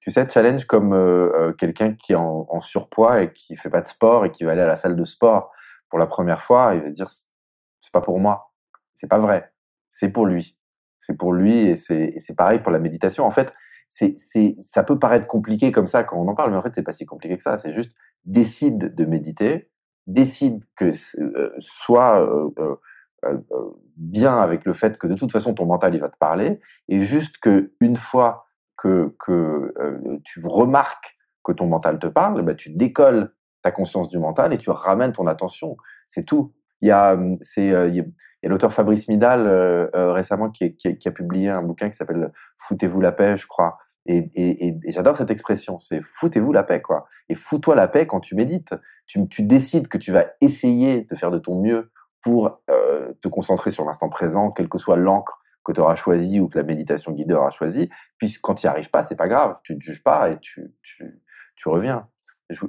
tu 0.00 0.10
sais, 0.10 0.28
challenge 0.28 0.64
comme 0.64 0.92
euh, 0.92 1.32
euh, 1.34 1.52
quelqu'un 1.52 1.94
qui 1.94 2.12
est 2.12 2.16
en, 2.16 2.46
en, 2.48 2.60
surpoids 2.60 3.22
et 3.22 3.32
qui 3.32 3.56
fait 3.56 3.70
pas 3.70 3.80
de 3.80 3.88
sport 3.88 4.24
et 4.24 4.32
qui 4.32 4.44
va 4.44 4.52
aller 4.52 4.62
à 4.62 4.66
la 4.66 4.76
salle 4.76 4.96
de 4.96 5.04
sport 5.04 5.52
pour 5.88 5.98
la 5.98 6.06
première 6.06 6.42
fois, 6.42 6.74
il 6.74 6.82
va 6.82 6.90
dire 6.90 7.10
c'est 7.80 7.92
pas 7.92 8.00
pour 8.00 8.18
moi, 8.18 8.52
c'est 8.94 9.08
pas 9.08 9.18
vrai, 9.18 9.52
c'est 9.92 10.10
pour 10.10 10.26
lui, 10.26 10.56
c'est 11.00 11.16
pour 11.16 11.32
lui 11.32 11.68
et 11.68 11.76
c'est 11.76 12.36
pareil 12.36 12.58
pour 12.58 12.72
la 12.72 12.78
méditation. 12.78 13.24
En 13.24 13.30
fait, 13.30 13.54
c'est, 13.88 14.16
c'est, 14.18 14.56
ça 14.60 14.82
peut 14.82 14.98
paraître 14.98 15.26
compliqué 15.26 15.72
comme 15.72 15.86
ça 15.86 16.04
quand 16.04 16.18
on 16.18 16.28
en 16.28 16.34
parle, 16.34 16.50
mais 16.50 16.56
en 16.56 16.62
fait, 16.62 16.72
c'est 16.74 16.82
pas 16.82 16.92
si 16.92 17.06
compliqué 17.06 17.36
que 17.36 17.42
ça. 17.42 17.58
C'est 17.58 17.72
juste 17.72 17.92
décide 18.24 18.94
de 18.94 19.04
méditer, 19.04 19.70
décide 20.06 20.64
que 20.76 20.92
euh, 21.20 21.52
soit 21.58 22.20
euh, 22.20 22.50
euh, 22.58 22.76
euh, 23.24 23.70
bien 23.96 24.36
avec 24.36 24.64
le 24.64 24.74
fait 24.74 24.98
que 24.98 25.06
de 25.06 25.14
toute 25.14 25.32
façon 25.32 25.54
ton 25.54 25.66
mental 25.66 25.94
il 25.94 26.00
va 26.00 26.08
te 26.08 26.18
parler, 26.18 26.60
et 26.88 27.00
juste 27.00 27.38
que 27.38 27.72
une 27.80 27.96
fois 27.96 28.46
que, 28.76 29.14
que 29.24 29.72
tu 30.24 30.42
remarques 30.44 31.16
que 31.42 31.52
ton 31.52 31.66
mental 31.66 31.98
te 31.98 32.06
parle, 32.06 32.42
bah, 32.42 32.54
tu 32.54 32.70
décolles 32.70 33.32
ta 33.62 33.70
conscience 33.70 34.08
du 34.08 34.18
mental 34.18 34.52
et 34.52 34.58
tu 34.58 34.68
ramènes 34.70 35.12
ton 35.12 35.26
attention. 35.26 35.76
C'est 36.08 36.24
tout. 36.24 36.52
Il 36.82 36.88
y 36.88 36.90
a, 36.90 37.18
c'est, 37.40 37.68
y 37.68 38.00
a 38.00 38.04
l'auteur 38.48 38.72
Fabrice 38.72 39.08
Midal 39.08 39.46
euh, 39.46 40.12
récemment 40.12 40.50
qui, 40.50 40.76
a 41.04 41.10
publié 41.10 41.48
un 41.48 41.62
bouquin 41.62 41.90
qui 41.90 41.96
s'appelle 41.96 42.32
Foutez-vous 42.58 43.00
la 43.00 43.12
paix, 43.12 43.36
je 43.36 43.46
crois. 43.46 43.78
Et, 44.08 44.76
j'adore 44.88 45.16
cette 45.16 45.30
expression, 45.30 45.78
c'est 45.78 46.00
foutez-vous 46.02 46.52
la 46.52 46.62
paix, 46.62 46.80
quoi. 46.80 47.06
Et 47.28 47.34
fous-toi 47.34 47.74
la 47.74 47.88
paix 47.88 48.06
quand 48.06 48.20
tu 48.20 48.34
médites. 48.34 48.74
Tu, 49.06 49.42
décides 49.42 49.88
que 49.88 49.98
tu 49.98 50.12
vas 50.12 50.26
essayer 50.40 51.06
de 51.10 51.16
faire 51.16 51.30
de 51.30 51.38
ton 51.38 51.60
mieux 51.60 51.90
pour 52.22 52.60
euh, 52.70 53.12
te 53.20 53.28
concentrer 53.28 53.70
sur 53.70 53.84
l'instant 53.84 54.08
présent, 54.08 54.50
quelle 54.50 54.68
que 54.68 54.78
soit 54.78 54.96
l'encre 54.96 55.40
que 55.64 55.72
tu 55.72 55.80
auras 55.80 55.96
choisi 55.96 56.38
ou 56.40 56.48
que 56.48 56.58
la 56.58 56.64
méditation 56.64 57.12
guidée 57.12 57.34
aura 57.34 57.50
choisi. 57.50 57.90
Puis 58.18 58.36
quand 58.40 58.54
tu 58.54 58.66
n'y 58.66 58.70
arrives 58.70 58.90
pas, 58.90 59.02
c'est 59.02 59.16
pas 59.16 59.28
grave, 59.28 59.56
tu 59.64 59.74
ne 59.74 59.80
juges 59.80 60.02
pas 60.02 60.30
et 60.30 60.38
tu, 60.40 60.70
reviens. 61.66 62.08
Je, 62.50 62.64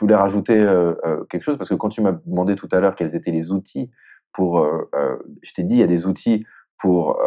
voulais 0.00 0.16
rajouter 0.16 0.58
euh, 0.58 0.94
euh, 1.04 1.24
quelque 1.26 1.42
chose 1.42 1.56
parce 1.56 1.68
que 1.68 1.76
quand 1.76 1.90
tu 1.90 2.00
m'as 2.00 2.18
demandé 2.26 2.56
tout 2.56 2.68
à 2.72 2.80
l'heure 2.80 2.96
quels 2.96 3.14
étaient 3.14 3.30
les 3.30 3.52
outils 3.52 3.90
pour, 4.32 4.60
euh, 4.60 4.88
euh 4.94 5.18
je 5.42 5.52
t'ai 5.52 5.62
dit 5.62 5.74
il 5.74 5.80
y 5.80 5.84
a 5.84 5.88
des 5.88 6.06
outils 6.06 6.46
pour 6.78 7.20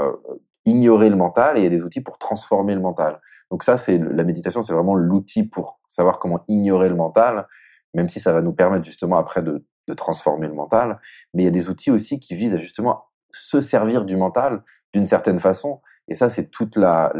ignorer 0.65 1.09
le 1.09 1.15
mental 1.15 1.57
et 1.57 1.61
il 1.61 1.63
y 1.63 1.67
a 1.67 1.69
des 1.69 1.83
outils 1.83 2.01
pour 2.01 2.17
transformer 2.17 2.73
le 2.73 2.81
mental. 2.81 3.19
Donc 3.51 3.63
ça, 3.63 3.77
c'est 3.77 3.99
la 3.99 4.23
méditation, 4.23 4.63
c'est 4.63 4.73
vraiment 4.73 4.95
l'outil 4.95 5.43
pour 5.43 5.79
savoir 5.87 6.17
comment 6.17 6.43
ignorer 6.47 6.89
le 6.89 6.95
mental, 6.95 7.47
même 7.93 8.09
si 8.09 8.19
ça 8.19 8.33
va 8.33 8.41
nous 8.41 8.53
permettre 8.53 8.83
justement 8.83 9.17
après 9.17 9.43
de, 9.43 9.63
transformer 9.95 10.47
le 10.47 10.55
mental. 10.55 10.99
Mais 11.33 11.43
il 11.43 11.45
y 11.45 11.49
a 11.49 11.51
des 11.51 11.69
outils 11.69 11.91
aussi 11.91 12.19
qui 12.19 12.35
visent 12.35 12.55
à 12.55 12.57
justement 12.57 13.05
se 13.31 13.61
servir 13.61 14.05
du 14.05 14.15
mental 14.15 14.63
d'une 14.91 15.05
certaine 15.05 15.39
façon. 15.39 15.81
Et 16.07 16.15
ça, 16.15 16.31
c'est 16.31 16.49
toute 16.49 16.75
la, 16.77 17.11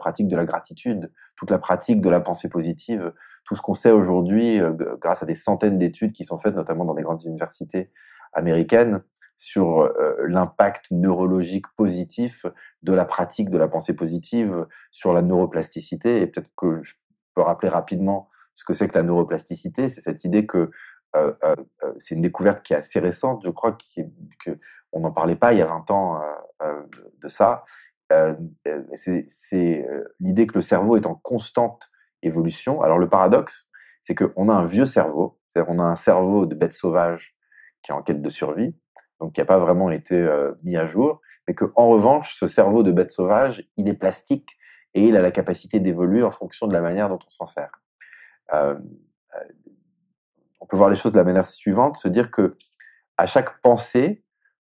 pratique 0.00 0.26
de 0.26 0.36
la 0.36 0.44
gratitude, 0.44 1.12
toute 1.36 1.50
la 1.50 1.58
pratique 1.58 2.00
de 2.00 2.10
la 2.10 2.20
pensée 2.20 2.48
positive, 2.48 3.12
tout 3.44 3.54
ce 3.54 3.62
qu'on 3.62 3.74
sait 3.74 3.92
aujourd'hui 3.92 4.60
euh, 4.60 4.72
grâce 5.00 5.22
à 5.22 5.26
des 5.26 5.36
centaines 5.36 5.78
d'études 5.78 6.12
qui 6.12 6.24
sont 6.24 6.38
faites, 6.38 6.56
notamment 6.56 6.84
dans 6.84 6.94
des 6.94 7.02
grandes 7.02 7.22
universités 7.24 7.92
américaines, 8.32 9.02
sur 9.38 9.82
euh, 9.82 10.16
l'impact 10.26 10.90
neurologique 10.90 11.66
positif 11.76 12.44
de 12.82 12.92
la 12.92 13.04
pratique 13.04 13.50
de 13.50 13.56
la 13.56 13.68
pensée 13.68 13.94
positive 13.94 14.66
sur 14.90 15.14
la 15.14 15.22
neuroplasticité. 15.22 16.20
Et 16.20 16.26
peut-être 16.26 16.50
que 16.56 16.82
je 16.82 16.94
peux 17.34 17.42
rappeler 17.42 17.68
rapidement 17.68 18.28
ce 18.54 18.64
que 18.64 18.74
c'est 18.74 18.88
que 18.88 18.98
la 18.98 19.04
neuroplasticité. 19.04 19.88
C'est 19.88 20.00
cette 20.00 20.24
idée 20.24 20.44
que 20.44 20.70
euh, 21.16 21.32
euh, 21.44 21.54
c'est 21.98 22.16
une 22.16 22.22
découverte 22.22 22.64
qui 22.64 22.74
est 22.74 22.76
assez 22.76 22.98
récente, 22.98 23.42
je 23.44 23.50
crois, 23.50 23.72
qui, 23.72 24.02
que 24.44 24.58
on 24.92 25.00
n'en 25.00 25.12
parlait 25.12 25.36
pas 25.36 25.52
il 25.52 25.58
y 25.58 25.62
a 25.62 25.66
20 25.66 25.90
ans 25.90 26.20
de 27.20 27.28
ça. 27.28 27.64
c'est 28.96 29.86
l'idée 30.18 30.46
que 30.46 30.54
le 30.54 30.62
cerveau 30.62 30.96
est 30.96 31.06
en 31.06 31.14
constante 31.14 31.90
évolution. 32.22 32.80
Alors 32.80 32.98
le 32.98 33.08
paradoxe, 33.08 33.68
c'est 34.02 34.14
qu'on 34.14 34.48
a 34.48 34.54
un 34.54 34.64
vieux 34.64 34.86
cerveau, 34.86 35.38
c'est-à-dire 35.52 35.70
on 35.70 35.78
a 35.78 35.84
un 35.84 35.96
cerveau 35.96 36.46
de 36.46 36.54
bête 36.54 36.72
sauvage 36.72 37.36
qui 37.82 37.92
est 37.92 37.94
en 37.94 38.02
quête 38.02 38.22
de 38.22 38.28
survie, 38.30 38.74
donc 39.20 39.32
qui 39.32 39.40
n'a 39.40 39.46
pas 39.46 39.58
vraiment 39.58 39.90
été 39.90 40.16
euh, 40.16 40.52
mis 40.62 40.76
à 40.76 40.86
jour, 40.86 41.20
mais 41.46 41.54
que 41.54 41.72
en 41.74 41.88
revanche, 41.88 42.36
ce 42.38 42.46
cerveau 42.46 42.82
de 42.82 42.92
bête 42.92 43.10
sauvage, 43.10 43.68
il 43.76 43.88
est 43.88 43.94
plastique 43.94 44.48
et 44.94 45.02
il 45.02 45.16
a 45.16 45.22
la 45.22 45.30
capacité 45.30 45.80
d'évoluer 45.80 46.22
en 46.22 46.30
fonction 46.30 46.66
de 46.66 46.72
la 46.72 46.80
manière 46.80 47.08
dont 47.08 47.18
on 47.26 47.30
s'en 47.30 47.46
sert. 47.46 47.70
Euh, 48.52 48.74
euh 49.34 49.44
on 50.60 50.66
peut 50.66 50.76
voir 50.76 50.90
les 50.90 50.96
choses 50.96 51.12
de 51.12 51.16
la 51.16 51.24
manière 51.24 51.46
suivante, 51.46 51.96
se 51.96 52.08
dire 52.08 52.30
que 52.30 52.58
à 53.16 53.26
chaque 53.26 53.62
pensée 53.62 54.24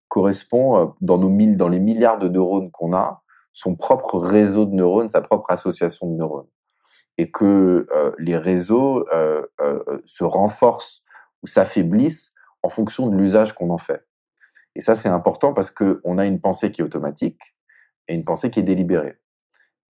correspond 0.08 0.96
dans 1.00 1.18
nos 1.18 1.28
mille, 1.28 1.56
dans 1.56 1.68
les 1.68 1.78
milliards 1.78 2.18
de 2.18 2.28
neurones 2.28 2.70
qu'on 2.72 2.92
a, 2.92 3.22
son 3.52 3.76
propre 3.76 4.18
réseau 4.18 4.64
de 4.64 4.74
neurones, 4.74 5.10
sa 5.10 5.20
propre 5.20 5.50
association 5.50 6.10
de 6.10 6.16
neurones, 6.16 6.48
et 7.18 7.30
que 7.30 7.86
les 8.18 8.36
réseaux 8.36 9.06
se 10.06 10.24
renforcent 10.24 11.04
ou 11.42 11.46
s'affaiblissent 11.46 12.34
en 12.62 12.70
fonction 12.70 13.06
de 13.06 13.16
l'usage 13.16 13.52
qu'on 13.52 13.70
en 13.70 13.78
fait. 13.78 14.04
Et 14.74 14.82
ça, 14.82 14.96
c'est 14.96 15.08
important 15.08 15.52
parce 15.52 15.70
que 15.70 16.00
on 16.04 16.18
a 16.18 16.26
une 16.26 16.40
pensée 16.40 16.72
qui 16.72 16.80
est 16.80 16.84
automatique 16.84 17.40
et 18.08 18.14
une 18.14 18.24
pensée 18.24 18.50
qui 18.50 18.60
est 18.60 18.64
délibérée. 18.64 19.18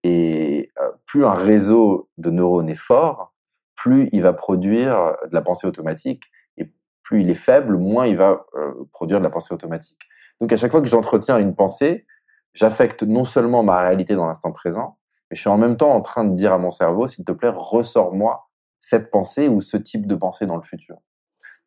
Et 0.02 0.72
euh, 0.80 0.90
plus 1.06 1.24
un 1.24 1.34
réseau 1.34 2.10
de 2.18 2.30
neurones 2.30 2.68
est 2.68 2.74
fort, 2.74 3.34
plus 3.76 4.08
il 4.12 4.22
va 4.22 4.32
produire 4.32 5.16
de 5.28 5.34
la 5.34 5.42
pensée 5.42 5.66
automatique. 5.66 6.24
Et 6.56 6.72
plus 7.02 7.22
il 7.22 7.30
est 7.30 7.34
faible, 7.34 7.76
moins 7.76 8.06
il 8.06 8.16
va 8.16 8.46
euh, 8.54 8.72
produire 8.92 9.18
de 9.18 9.24
la 9.24 9.30
pensée 9.30 9.54
automatique. 9.54 9.98
Donc 10.40 10.52
à 10.52 10.56
chaque 10.56 10.72
fois 10.72 10.82
que 10.82 10.88
j'entretiens 10.88 11.38
une 11.38 11.54
pensée, 11.54 12.06
j'affecte 12.54 13.02
non 13.02 13.24
seulement 13.24 13.62
ma 13.62 13.80
réalité 13.80 14.14
dans 14.14 14.26
l'instant 14.26 14.52
présent, 14.52 14.98
mais 15.30 15.36
je 15.36 15.40
suis 15.40 15.50
en 15.50 15.58
même 15.58 15.76
temps 15.76 15.92
en 15.92 16.00
train 16.00 16.24
de 16.24 16.34
dire 16.34 16.52
à 16.52 16.58
mon 16.58 16.70
cerveau, 16.70 17.06
s'il 17.06 17.24
te 17.24 17.32
plaît, 17.32 17.52
ressors-moi 17.54 18.48
cette 18.80 19.10
pensée 19.10 19.48
ou 19.48 19.60
ce 19.60 19.76
type 19.76 20.06
de 20.06 20.14
pensée 20.14 20.46
dans 20.46 20.56
le 20.56 20.62
futur. 20.62 20.96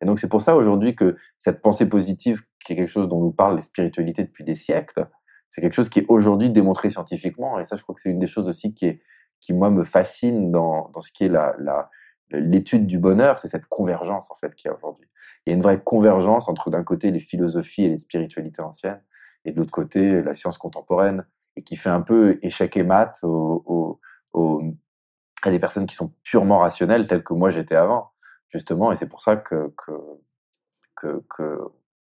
Et 0.00 0.06
donc 0.06 0.18
c'est 0.20 0.28
pour 0.28 0.42
ça 0.42 0.56
aujourd'hui 0.56 0.94
que 0.94 1.16
cette 1.38 1.62
pensée 1.62 1.88
positive, 1.88 2.42
qui 2.64 2.72
est 2.72 2.76
quelque 2.76 2.90
chose 2.90 3.08
dont 3.08 3.20
nous 3.20 3.32
parlent 3.32 3.56
les 3.56 3.62
spiritualités 3.62 4.24
depuis 4.24 4.44
des 4.44 4.56
siècles, 4.56 5.08
c'est 5.50 5.60
quelque 5.60 5.74
chose 5.74 5.88
qui 5.88 6.00
est 6.00 6.06
aujourd'hui 6.08 6.50
démontré 6.50 6.90
scientifiquement. 6.90 7.58
Et 7.58 7.64
ça, 7.64 7.76
je 7.76 7.82
crois 7.82 7.94
que 7.94 8.00
c'est 8.00 8.10
une 8.10 8.18
des 8.18 8.26
choses 8.26 8.48
aussi 8.48 8.74
qui, 8.74 9.00
qui 9.40 9.52
moi 9.54 9.70
me 9.70 9.84
fascine 9.84 10.50
dans, 10.50 10.90
dans 10.90 11.00
ce 11.00 11.10
qui 11.12 11.24
est 11.24 11.28
la, 11.28 11.54
l'étude 12.30 12.86
du 12.86 12.98
bonheur, 12.98 13.38
c'est 13.38 13.48
cette 13.48 13.66
convergence 13.66 14.30
en 14.30 14.36
fait 14.36 14.54
qu'il 14.54 14.68
y 14.68 14.72
a 14.72 14.76
aujourd'hui. 14.76 15.08
Il 15.46 15.50
y 15.50 15.52
a 15.52 15.56
une 15.56 15.62
vraie 15.62 15.80
convergence 15.80 16.48
entre 16.48 16.70
d'un 16.70 16.82
côté 16.82 17.10
les 17.10 17.20
philosophies 17.20 17.84
et 17.84 17.88
les 17.88 17.98
spiritualités 17.98 18.62
anciennes, 18.62 19.00
et 19.44 19.52
de 19.52 19.58
l'autre 19.58 19.70
côté 19.70 20.22
la 20.22 20.34
science 20.34 20.58
contemporaine, 20.58 21.24
et 21.54 21.62
qui 21.62 21.76
fait 21.76 21.88
un 21.88 22.00
peu 22.00 22.38
échec 22.42 22.76
et 22.76 22.82
mat 22.82 23.16
aux, 23.22 24.00
aux, 24.32 24.62
à 25.42 25.50
des 25.50 25.58
personnes 25.58 25.86
qui 25.86 25.94
sont 25.94 26.12
purement 26.24 26.58
rationnelles, 26.58 27.06
telles 27.06 27.22
que 27.22 27.32
moi 27.32 27.50
j'étais 27.50 27.76
avant 27.76 28.10
justement, 28.50 28.92
et 28.92 28.96
c'est 28.96 29.08
pour 29.08 29.20
ça 29.22 29.36
que, 29.36 29.72
que, 29.76 29.92
que, 30.96 31.22
que 31.28 31.58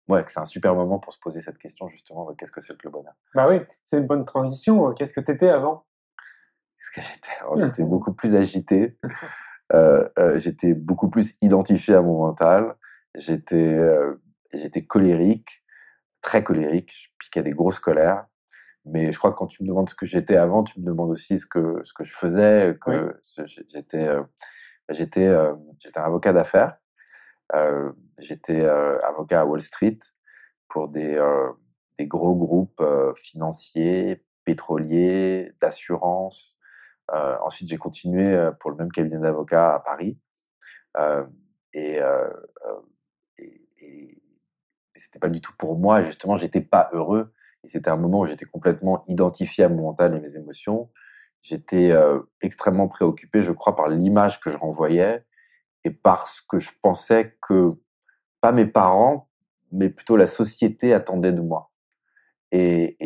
ouais, 0.08 0.24
que 0.24 0.32
c'est 0.32 0.40
un 0.40 0.46
super 0.46 0.76
moment 0.76 1.00
pour 1.00 1.14
se 1.14 1.20
poser 1.20 1.42
cette 1.42 1.58
question, 1.58 1.90
justement, 1.90 2.34
qu'est-ce 2.36 2.52
que 2.52 2.62
c'est 2.62 2.78
que 2.78 2.88
le 2.88 2.92
bonheur. 2.92 3.14
Bah 3.34 3.48
oui, 3.50 3.62
c'est 3.84 3.98
une 3.98 4.08
bonne 4.08 4.26
transition. 4.26 4.94
Qu'est-ce 4.94 5.14
que 5.14 5.22
tu 5.22 5.32
étais 5.32 5.50
avant? 5.50 5.86
Qu'est-ce 6.78 7.02
que 7.02 7.14
j'étais 7.14 7.66
J'étais 7.66 7.84
beaucoup 7.84 8.14
plus 8.14 8.36
agité, 8.36 8.98
euh, 9.74 10.08
euh, 10.20 10.40
j'étais 10.40 10.74
beaucoup 10.74 11.10
plus 11.10 11.36
identifié 11.42 11.96
à 11.96 12.02
mon 12.02 12.20
mental, 12.20 12.76
j'étais 13.16 13.56
euh, 13.56 14.22
j'étais 14.54 14.86
colérique, 14.86 15.64
très 16.22 16.44
colérique, 16.44 16.92
je 16.94 17.08
piquais 17.20 17.44
des 17.44 17.52
grosses 17.52 17.80
colères. 17.80 18.26
Mais 18.86 19.12
je 19.12 19.18
crois 19.18 19.32
que 19.32 19.38
quand 19.38 19.48
tu 19.48 19.64
me 19.64 19.68
demandes 19.68 19.90
ce 19.90 19.96
que 19.96 20.06
j'étais 20.06 20.36
avant, 20.36 20.64
tu 20.64 20.80
me 20.80 20.86
demandes 20.86 21.10
aussi 21.10 21.40
ce 21.40 21.48
que, 21.48 21.82
ce 21.84 21.94
que 21.94 22.04
je 22.04 22.14
faisais, 22.14 22.78
que 22.80 23.20
j'étais 23.24 23.42
euh, 23.42 23.66
J'étais 23.74 24.08
euh, 24.08 24.22
j'étais 24.90 25.28
un 25.28 25.58
avocat 25.96 26.34
d'affaires. 26.34 26.78
Euh, 27.54 27.92
j'étais 28.18 28.62
euh, 28.62 29.00
avocat 29.06 29.42
à 29.42 29.46
Wall 29.46 29.62
Street 29.62 30.00
pour 30.70 30.90
des, 30.90 31.22
des 31.98 32.08
gros 32.08 32.36
groupes 32.36 32.84
financiers, 33.16 34.26
pétroliers, 34.44 35.54
d'assurance. 35.62 36.58
ensuite, 37.10 37.70
j'ai 37.70 37.78
continué 37.78 38.50
pour 38.60 38.72
le 38.72 38.78
même 38.78 38.92
cabinet 38.92 39.20
d'avocats 39.20 39.76
à 39.76 39.80
Paris. 39.80 40.20
et, 41.74 42.02
et, 43.38 44.22
et 44.96 45.00
c'était 45.00 45.20
pas 45.20 45.30
du 45.30 45.42
tout 45.42 45.54
pour 45.58 45.78
moi. 45.78 46.04
Justement, 46.04 46.38
j'étais 46.38 46.62
pas 46.62 46.90
heureux. 46.94 47.34
Et 47.64 47.70
c'était 47.70 47.90
un 47.90 47.98
moment 47.98 48.22
où 48.22 48.26
j'étais 48.28 48.46
complètement 48.46 49.04
identifié 49.08 49.64
à 49.64 49.70
mon 49.70 49.84
mental 49.84 50.16
et 50.16 50.20
mes 50.20 50.36
émotions. 50.36 50.90
J'étais 51.46 51.92
euh, 51.92 52.22
extrêmement 52.42 52.88
préoccupé, 52.88 53.44
je 53.44 53.52
crois, 53.52 53.76
par 53.76 53.88
l'image 53.88 54.40
que 54.40 54.50
je 54.50 54.58
renvoyais 54.58 55.24
et 55.84 55.92
parce 55.92 56.42
que 56.42 56.58
je 56.58 56.72
pensais 56.82 57.38
que 57.40 57.76
pas 58.42 58.52
mes 58.52 58.66
parents, 58.66 59.30
mais 59.72 59.92
plutôt 59.92 60.18
la 60.18 60.26
société 60.26 60.92
attendait 60.92 61.34
de 61.34 61.42
moi. 61.42 61.72
Et, 62.52 62.98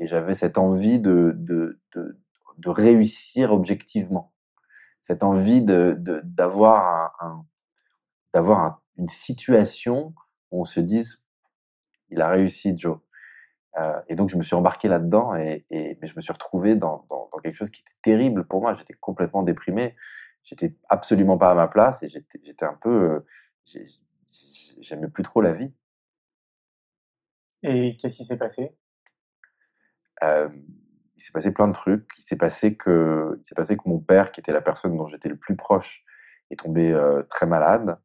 j'avais 0.00 0.34
cette 0.34 0.58
envie 0.58 0.98
de, 0.98 1.78
réussir 2.66 3.52
objectivement, 3.52 4.32
cette 5.02 5.22
envie 5.22 5.62
d'avoir 5.62 7.22
une 8.98 9.08
situation 9.08 10.12
où 10.50 10.62
on 10.62 10.64
se 10.64 10.80
dise 10.80 11.22
il 12.10 12.20
a 12.20 12.28
réussi 12.28 12.76
Joe. 12.76 12.98
Euh, 13.78 14.00
et 14.08 14.16
donc 14.16 14.28
je 14.28 14.36
me 14.36 14.42
suis 14.42 14.54
embarqué 14.54 14.86
là-dedans 14.88 15.34
et, 15.34 15.64
et, 15.70 15.98
mais 16.00 16.08
je 16.08 16.14
me 16.14 16.20
suis 16.20 16.32
retrouvé 16.32 16.74
dans, 16.74 17.06
dans, 17.08 17.30
dans, 17.32 17.38
quelque 17.38 17.56
chose 17.56 17.70
qui 17.70 17.80
était 17.80 17.96
terrible 18.02 18.44
pour 18.44 18.60
moi. 18.60 18.74
J'étais 18.74 18.94
complètement 18.94 19.42
déprimé. 19.42 19.96
J'étais 20.44 20.74
absolument 20.88 21.38
pas 21.38 21.50
à 21.50 21.54
ma 21.54 21.68
place 21.68 22.02
et 22.02 22.08
j'étais 22.08 22.64
un 22.64 22.74
peu, 22.74 23.24
euh, 23.74 23.86
j'aimais 24.80 25.08
plus 25.08 25.22
trop 25.22 25.40
la 25.40 25.52
vie. 25.52 25.72
Et 27.62 27.96
qu'est-ce 27.96 28.16
qui 28.16 28.24
s'est 28.24 28.36
passé? 28.36 28.76
Euh, 30.22 30.48
Il 31.16 31.22
s'est 31.22 31.32
passé 31.32 31.52
plein 31.52 31.68
de 31.68 31.72
trucs. 31.72 32.06
Il 32.18 32.22
s'est 32.22 32.36
passé 32.36 32.76
que, 32.76 33.38
il 33.40 33.48
s'est 33.48 33.54
passé 33.54 33.76
que 33.76 33.88
mon 33.88 34.00
père, 34.00 34.32
qui 34.32 34.40
était 34.40 34.52
la 34.52 34.60
personne 34.60 34.96
dont 34.96 35.08
j'étais 35.08 35.28
le 35.28 35.36
plus 35.36 35.56
proche, 35.56 36.04
est 36.50 36.56
tombé 36.56 36.92
euh, 36.92 37.22
très 37.30 37.46
malade. 37.46 37.98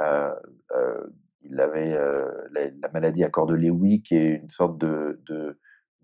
Euh, 0.00 0.34
euh, 0.72 1.06
il 1.42 1.60
avait 1.60 1.98
la, 2.52 2.70
la, 2.70 2.88
maladie 2.92 3.24
à 3.24 3.30
corps 3.30 3.46
de 3.46 3.56
qui 3.98 4.16
est 4.16 4.36
une 4.36 4.50
sorte 4.50 4.78
de, 4.78 5.20
de, 5.26 5.58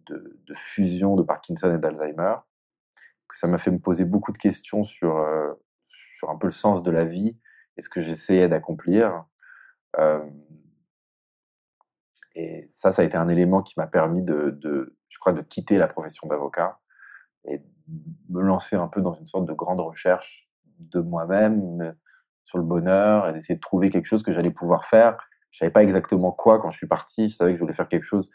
de, 0.07 0.41
de 0.47 0.55
fusion 0.55 1.17
de 1.17 1.23
Parkinson 1.23 1.75
et 1.75 1.79
d'Alzheimer. 1.79 2.37
Ça 3.35 3.47
m'a 3.47 3.59
fait 3.59 3.71
me 3.71 3.79
poser 3.79 4.05
beaucoup 4.05 4.33
de 4.33 4.39
questions 4.39 4.85
sur, 4.85 5.23
sur 6.17 6.31
un 6.31 6.37
peu 6.37 6.47
le 6.47 6.53
sens 6.53 6.83
de 6.83 6.91
la 6.91 7.05
vie 7.05 7.37
et 7.77 7.83
ce 7.83 7.91
que 7.91 8.01
j'essayais 8.01 8.49
d'accomplir. 8.49 9.25
et 12.35 12.67
ça, 12.71 12.93
ça 12.93 13.03
a 13.03 13.05
été 13.05 13.17
un 13.17 13.29
élément 13.29 13.63
qui 13.63 13.75
m'a 13.77 13.87
permis 13.87 14.23
de, 14.23 14.51
de, 14.51 14.97
je 15.09 15.19
crois, 15.19 15.33
de 15.33 15.43
quitter 15.43 15.79
la 15.79 15.89
profession 15.89 16.27
d'avocat 16.29 16.81
et 17.45 17.63
me 18.29 18.41
lancer 18.41 18.77
un 18.77 18.89
peu 18.89 19.01
dans 19.01 19.15
une 19.15 19.27
sorte 19.27 19.47
de 19.47 19.53
grande 19.53 19.81
recherche 19.81 20.51
de 20.79 21.01
moi-même 21.01 21.95
sur 22.47 22.59
le 22.59 22.65
bonheur 22.65 23.29
et 23.29 23.33
d'essayer 23.33 23.57
de 23.57 23.61
trouver 23.61 23.91
quelque 23.91 24.07
chose 24.07 24.23
que 24.23 24.33
j'allais 24.33 24.51
pouvoir 24.51 24.87
faire. 24.87 25.19
Je 25.51 25.59
savais 25.59 25.71
pas 25.71 25.83
exactement 25.83 26.33
quoi 26.33 26.61
quand 26.61 26.71
je 26.71 26.79
suis 26.79 26.87
parti. 26.87 27.29
Je 27.29 27.35
savais 27.35 27.53
que 27.53 27.57
je 27.59 27.63
voulais 27.63 27.75
faire 27.75 27.89
quelque 27.89 28.05
chose 28.05 28.31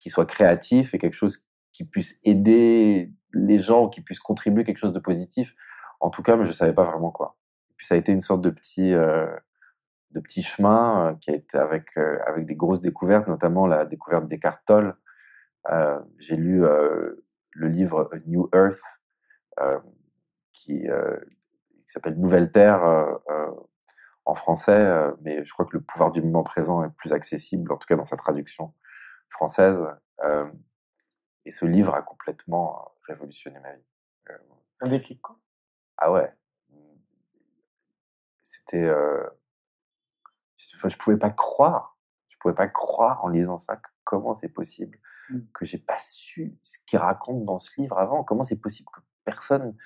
qui 0.00 0.10
soit 0.10 0.26
créatif 0.26 0.94
et 0.94 0.98
quelque 0.98 1.14
chose 1.14 1.44
qui 1.72 1.84
puisse 1.84 2.18
aider 2.24 3.12
les 3.32 3.58
gens, 3.58 3.88
qui 3.88 4.00
puisse 4.00 4.18
contribuer 4.18 4.64
quelque 4.64 4.78
chose 4.78 4.92
de 4.92 4.98
positif. 4.98 5.54
En 6.00 6.10
tout 6.10 6.22
cas, 6.22 6.36
mais 6.36 6.46
je 6.46 6.52
savais 6.52 6.72
pas 6.72 6.84
vraiment 6.84 7.10
quoi. 7.10 7.36
Puis 7.76 7.86
ça 7.86 7.94
a 7.94 7.98
été 7.98 8.12
une 8.12 8.22
sorte 8.22 8.40
de 8.40 8.50
petit 8.50 8.92
euh, 8.94 9.26
de 10.12 10.20
petit 10.20 10.42
chemin 10.42 11.06
euh, 11.06 11.14
qui 11.20 11.30
a 11.30 11.34
été 11.34 11.58
avec 11.58 11.96
euh, 11.96 12.18
avec 12.26 12.46
des 12.46 12.56
grosses 12.56 12.80
découvertes, 12.80 13.28
notamment 13.28 13.66
la 13.66 13.84
découverte 13.84 14.26
des 14.26 14.40
Tolle. 14.66 14.96
Euh, 15.70 16.00
J'ai 16.18 16.36
lu 16.36 16.64
euh, 16.64 17.24
le 17.52 17.68
livre 17.68 18.08
A 18.12 18.16
New 18.26 18.48
Earth 18.54 18.80
qui 20.52 20.88
qui 21.90 21.94
s'appelle 21.94 22.20
Nouvelle 22.20 22.52
Terre 22.52 22.84
euh, 22.84 23.16
euh, 23.30 23.50
en 24.24 24.36
français, 24.36 24.70
euh, 24.70 25.12
mais 25.22 25.44
je 25.44 25.52
crois 25.52 25.66
que 25.66 25.76
le 25.76 25.82
pouvoir 25.82 26.12
du 26.12 26.22
moment 26.22 26.44
présent 26.44 26.84
est 26.84 26.90
plus 26.90 27.12
accessible, 27.12 27.72
en 27.72 27.76
tout 27.78 27.86
cas 27.88 27.96
dans 27.96 28.04
sa 28.04 28.16
traduction 28.16 28.72
française. 29.28 29.76
et 31.44 31.50
ce 31.50 31.64
livre 31.64 31.94
a 31.94 32.02
complètement 32.02 32.94
révolutionné 33.08 33.58
ma 33.58 33.72
vie. 33.72 33.82
Un 34.80 34.88
déclic, 34.88 35.20
quoi. 35.20 35.36
Ah 35.98 36.12
ouais. 36.12 36.32
C'était. 38.44 38.88
Enfin, 40.74 40.88
je 40.88 40.96
pouvais 40.96 41.16
pas 41.16 41.30
croire. 41.30 41.98
Je 42.28 42.36
pouvais 42.38 42.54
pas 42.54 42.68
croire 42.68 43.24
en 43.24 43.28
lisant 43.28 43.58
ça. 43.58 43.80
Comment 44.04 44.34
c'est 44.34 44.48
possible 44.48 44.98
mmh. 45.30 45.38
que 45.52 45.64
j'ai 45.64 45.78
pas 45.78 45.98
su 46.00 46.56
ce 46.62 46.78
qu'il 46.86 46.98
raconte 47.00 47.44
dans 47.44 47.58
ce 47.58 47.80
livre 47.80 47.98
avant 47.98 48.22
Comment 48.22 48.44
c'est 48.44 48.60
possible 48.60 48.88
que 48.92 49.00
personne 49.24 49.76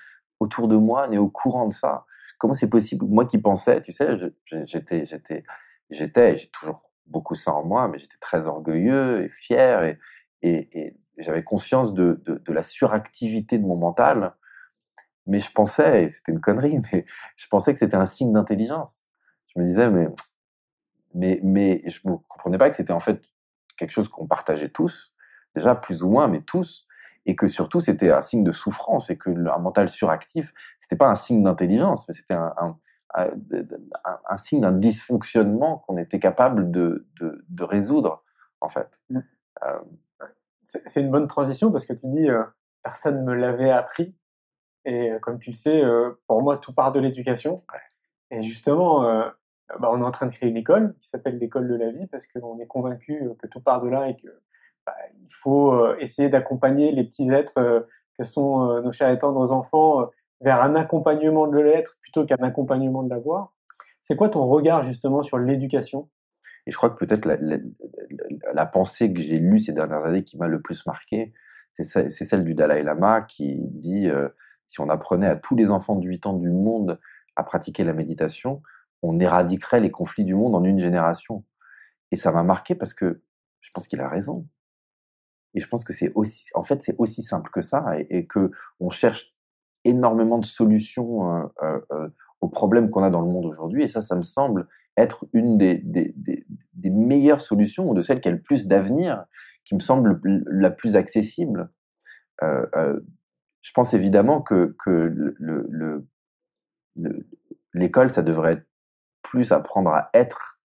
autour 0.45 0.67
de 0.67 0.75
moi 0.75 1.07
n'est 1.07 1.17
au 1.17 1.29
courant 1.29 1.67
de 1.67 1.73
ça. 1.73 2.05
Comment 2.37 2.53
c'est 2.53 2.69
possible? 2.69 3.05
Moi 3.05 3.25
qui 3.25 3.37
pensais, 3.37 3.81
tu 3.81 3.91
sais, 3.91 4.17
j'étais, 4.65 5.05
j'étais, 5.05 5.43
j'étais, 5.89 6.37
j'ai 6.37 6.47
toujours 6.49 6.89
beaucoup 7.07 7.35
ça 7.35 7.53
en 7.53 7.63
moi, 7.63 7.87
mais 7.87 7.99
j'étais 7.99 8.17
très 8.19 8.45
orgueilleux 8.45 9.23
et 9.23 9.29
fier 9.29 9.83
et, 9.83 9.99
j'avais 11.17 11.43
conscience 11.43 11.93
de, 11.93 12.21
de, 12.25 12.35
de, 12.45 12.53
la 12.53 12.61
suractivité 12.61 13.57
de 13.57 13.65
mon 13.65 13.77
mental. 13.77 14.35
Mais 15.27 15.39
je 15.39 15.49
pensais, 15.51 16.03
et 16.03 16.09
c'était 16.09 16.33
une 16.33 16.41
connerie, 16.41 16.79
mais 16.93 17.05
je 17.37 17.47
pensais 17.47 17.73
que 17.73 17.79
c'était 17.79 17.95
un 17.95 18.05
signe 18.05 18.33
d'intelligence. 18.33 19.07
Je 19.47 19.61
me 19.61 19.65
disais, 19.65 19.89
mais, 19.89 20.07
mais, 21.13 21.39
mais 21.41 21.81
je 21.85 21.99
ne 22.03 22.15
comprenais 22.27 22.57
pas 22.57 22.69
que 22.69 22.75
c'était 22.75 22.93
en 22.93 22.99
fait 22.99 23.21
quelque 23.77 23.91
chose 23.91 24.09
qu'on 24.09 24.27
partageait 24.27 24.69
tous, 24.69 25.13
déjà 25.55 25.73
plus 25.73 26.03
ou 26.03 26.09
moins, 26.09 26.27
mais 26.27 26.41
tous, 26.41 26.84
et 27.25 27.35
que 27.35 27.47
surtout 27.47 27.81
c'était 27.81 28.11
un 28.11 28.21
signe 28.21 28.43
de 28.43 28.51
souffrance 28.51 29.09
et 29.09 29.17
que 29.17 29.29
un 29.29 29.57
mental 29.57 29.89
suractif 29.89 30.53
c'était 30.79 30.95
pas 30.95 31.09
un 31.09 31.15
signe 31.15 31.43
d'intelligence 31.43 32.07
mais 32.07 32.13
c'était 32.13 32.33
un, 32.33 32.53
un, 32.57 32.77
un, 33.15 34.19
un, 34.29 34.37
signe 34.37 34.61
d'un 34.61 34.71
dysfonctionnement 34.71 35.79
qu'on 35.79 35.97
était 35.97 36.19
capable 36.19 36.71
de, 36.71 37.07
de, 37.19 37.45
de, 37.47 37.63
résoudre 37.63 38.23
en 38.61 38.69
fait. 38.69 38.99
Mmh. 39.09 39.19
Euh, 39.63 39.79
c'est 40.87 41.01
une 41.01 41.11
bonne 41.11 41.27
transition 41.27 41.71
parce 41.71 41.85
que 41.85 41.93
tu 41.93 42.07
dis 42.07 42.29
euh, 42.29 42.43
personne 42.83 43.23
me 43.23 43.33
l'avait 43.33 43.71
appris 43.71 44.15
et 44.83 45.11
euh, 45.11 45.19
comme 45.19 45.39
tu 45.39 45.51
le 45.51 45.55
sais 45.55 45.83
pour 46.27 46.41
moi 46.41 46.57
tout 46.57 46.73
part 46.73 46.91
de 46.91 46.99
l'éducation 46.99 47.63
ouais. 47.71 48.37
et 48.37 48.41
justement 48.41 49.03
bah, 49.79 49.89
on 49.91 50.01
est 50.01 50.05
en 50.05 50.11
train 50.11 50.25
de 50.25 50.31
créer 50.31 50.49
une 50.49 50.57
école 50.57 50.95
qui 50.99 51.09
s'appelle 51.09 51.37
l'école 51.37 51.67
de 51.67 51.75
la 51.75 51.91
vie 51.91 52.07
parce 52.07 52.25
qu'on 52.27 52.59
est 52.59 52.67
convaincu 52.67 53.29
que 53.39 53.47
tout 53.47 53.61
part 53.61 53.81
de 53.81 53.89
là 53.89 54.09
et 54.09 54.17
que 54.17 54.27
il 54.87 55.33
faut 55.33 55.73
euh, 55.73 55.95
essayer 55.99 56.29
d'accompagner 56.29 56.91
les 56.91 57.03
petits 57.03 57.29
êtres 57.29 57.57
euh, 57.57 57.81
que 58.17 58.23
sont 58.23 58.69
euh, 58.69 58.81
nos 58.81 58.91
chers 58.91 59.09
et 59.09 59.19
tendres 59.19 59.51
enfants 59.51 60.09
vers 60.41 60.61
un 60.61 60.75
accompagnement 60.75 61.47
de 61.47 61.59
l'être 61.59 61.97
plutôt 62.01 62.25
qu'un 62.25 62.43
accompagnement 62.43 63.03
de 63.03 63.09
l'avoir. 63.09 63.53
C'est 64.01 64.15
quoi 64.15 64.29
ton 64.29 64.45
regard 64.45 64.83
justement 64.83 65.23
sur 65.23 65.37
l'éducation? 65.37 66.09
Et 66.67 66.71
je 66.71 66.77
crois 66.77 66.89
que 66.89 67.03
peut-être 67.03 67.25
la, 67.25 68.65
pensée 68.65 69.13
que 69.13 69.21
j'ai 69.21 69.39
lue 69.39 69.59
ces 69.59 69.71
dernières 69.71 70.03
années 70.03 70.23
qui 70.23 70.37
m'a 70.37 70.47
le 70.47 70.61
plus 70.61 70.85
marqué, 70.85 71.33
c'est 71.79 72.09
celle 72.09 72.43
du 72.43 72.55
Dalai 72.55 72.81
Lama 72.83 73.21
qui 73.21 73.59
dit 73.59 74.09
si 74.67 74.81
on 74.81 74.89
apprenait 74.89 75.27
à 75.27 75.35
tous 75.35 75.55
les 75.55 75.67
enfants 75.67 75.95
de 75.95 76.07
8 76.07 76.25
ans 76.25 76.33
du 76.33 76.49
monde 76.49 76.99
à 77.35 77.43
pratiquer 77.43 77.83
la 77.83 77.93
méditation, 77.93 78.63
on 79.03 79.19
éradiquerait 79.19 79.79
les 79.79 79.91
conflits 79.91 80.25
du 80.25 80.33
monde 80.33 80.55
en 80.55 80.63
une 80.63 80.79
génération. 80.79 81.43
Et 82.11 82.15
ça 82.15 82.31
m'a 82.31 82.43
marqué 82.43 82.75
parce 82.75 82.93
que 82.93 83.21
je 83.61 83.71
pense 83.73 83.87
qu'il 83.87 84.01
a 84.01 84.09
raison. 84.09 84.47
Et 85.55 85.61
je 85.61 85.67
pense 85.67 85.83
que 85.83 85.93
c'est 85.93 86.11
aussi, 86.15 86.45
en 86.53 86.63
fait, 86.63 86.83
c'est 86.83 86.95
aussi 86.97 87.23
simple 87.23 87.49
que 87.51 87.61
ça 87.61 87.97
et, 87.97 88.07
et 88.09 88.27
que 88.27 88.51
on 88.79 88.89
cherche 88.89 89.33
énormément 89.85 90.37
de 90.37 90.45
solutions 90.45 91.33
euh, 91.33 91.45
euh, 91.63 91.79
euh 91.91 92.09
aux 92.41 92.49
problèmes 92.49 92.91
qu'on 92.91 93.01
a 93.01 93.09
dans 93.09 93.21
le 93.21 93.31
monde 93.31 93.45
aujourd'hui. 93.45 93.83
Et 93.83 93.87
ça, 93.87 94.01
ça 94.03 94.15
me 94.15 94.21
semble 94.21 94.67
être 94.97 95.25
une 95.33 95.57
des, 95.57 95.81
meilleures 96.83 97.41
solutions 97.41 97.89
ou 97.89 97.95
de 97.95 98.03
celles 98.03 98.21
qui 98.21 98.27
a 98.27 98.31
le 98.31 98.41
plus 98.41 98.67
d'avenir, 98.67 99.25
qui 99.63 99.73
me 99.73 99.79
semble 99.79 100.21
la 100.45 100.69
plus 100.69 100.95
accessible. 100.95 101.71
Je 102.41 103.71
pense 103.73 103.95
évidemment 103.95 104.41
que, 104.41 104.75
que 104.83 104.91
le, 104.91 105.35
le, 105.39 107.27
l'école, 107.73 108.11
ça 108.11 108.21
devrait 108.21 108.53
être 108.53 108.67
plus 109.23 109.51
apprendre 109.51 109.89
à 109.89 110.09
être 110.13 110.59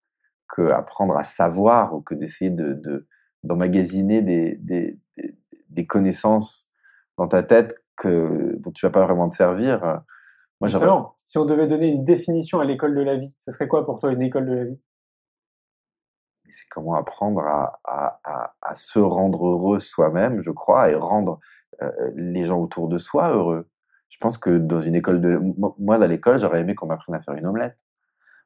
que 0.48 0.70
apprendre 0.70 1.16
à 1.16 1.24
savoir 1.24 1.94
ou 1.94 2.03
que 2.03 2.14
d'essayer 2.14 2.50
de, 2.50 2.74
de, 2.74 3.07
d'emmagasiner 3.42 4.22
des, 4.22 4.57
des, 4.57 4.98
des, 5.68 5.87
connaissances 5.87 6.68
dans 7.16 7.29
ta 7.29 7.42
tête 7.42 7.74
que, 7.96 8.57
dont 8.59 8.70
tu 8.70 8.87
vas 8.87 8.90
pas 8.90 9.05
vraiment 9.05 9.29
te 9.29 9.37
servir. 9.37 10.03
Moi, 10.61 10.68
Justement, 10.68 11.16
si 11.24 11.38
on 11.38 11.44
devait 11.44 11.66
donner 11.66 11.88
une 11.88 12.05
définition 12.05 12.61
à 12.61 12.64
l'école 12.64 12.94
de 12.94 13.00
la 13.00 13.16
vie, 13.16 13.33
ce 13.38 13.50
serait 13.50 13.68
quoi 13.68 13.85
pour 13.85 13.98
toi 13.98 14.12
une 14.12 14.22
école 14.22 14.46
de 14.46 14.55
la 14.55 14.64
vie? 14.64 14.81
C'est 16.50 16.68
comment 16.70 16.94
apprendre 16.94 17.40
à, 17.40 17.81
à, 17.85 18.20
à, 18.24 18.55
à, 18.61 18.74
se 18.74 18.98
rendre 18.98 19.46
heureux 19.46 19.79
soi-même, 19.79 20.42
je 20.42 20.50
crois, 20.50 20.90
et 20.90 20.94
rendre 20.96 21.38
euh, 21.81 21.90
les 22.16 22.44
gens 22.44 22.59
autour 22.59 22.88
de 22.88 22.98
soi 22.98 23.31
heureux. 23.31 23.68
Je 24.09 24.18
pense 24.18 24.37
que 24.37 24.59
dans 24.59 24.81
une 24.81 24.96
école 24.96 25.20
de... 25.20 25.40
Moi, 25.79 25.94
à 25.94 26.07
l'école, 26.07 26.38
j'aurais 26.38 26.61
aimé 26.61 26.74
qu'on 26.74 26.87
m'apprenne 26.87 27.14
à 27.14 27.22
faire 27.22 27.35
une 27.35 27.46
omelette 27.46 27.79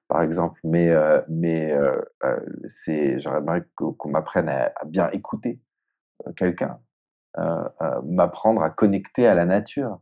par 0.08 0.22
exemple. 0.22 0.60
Mais, 0.64 0.90
euh, 0.90 1.20
mais 1.28 1.72
euh, 1.72 2.00
euh, 2.24 2.40
c'est, 2.66 3.18
j'aimerais 3.20 3.64
qu'on 3.74 4.10
m'apprenne 4.10 4.48
à, 4.48 4.72
à, 4.76 4.84
bien 4.84 5.10
écouter 5.10 5.60
euh, 6.26 6.32
quelqu'un, 6.32 6.80
euh, 7.38 7.68
m'apprendre 8.04 8.62
à 8.62 8.70
connecter 8.70 9.26
à 9.26 9.34
la 9.34 9.46
nature, 9.46 10.00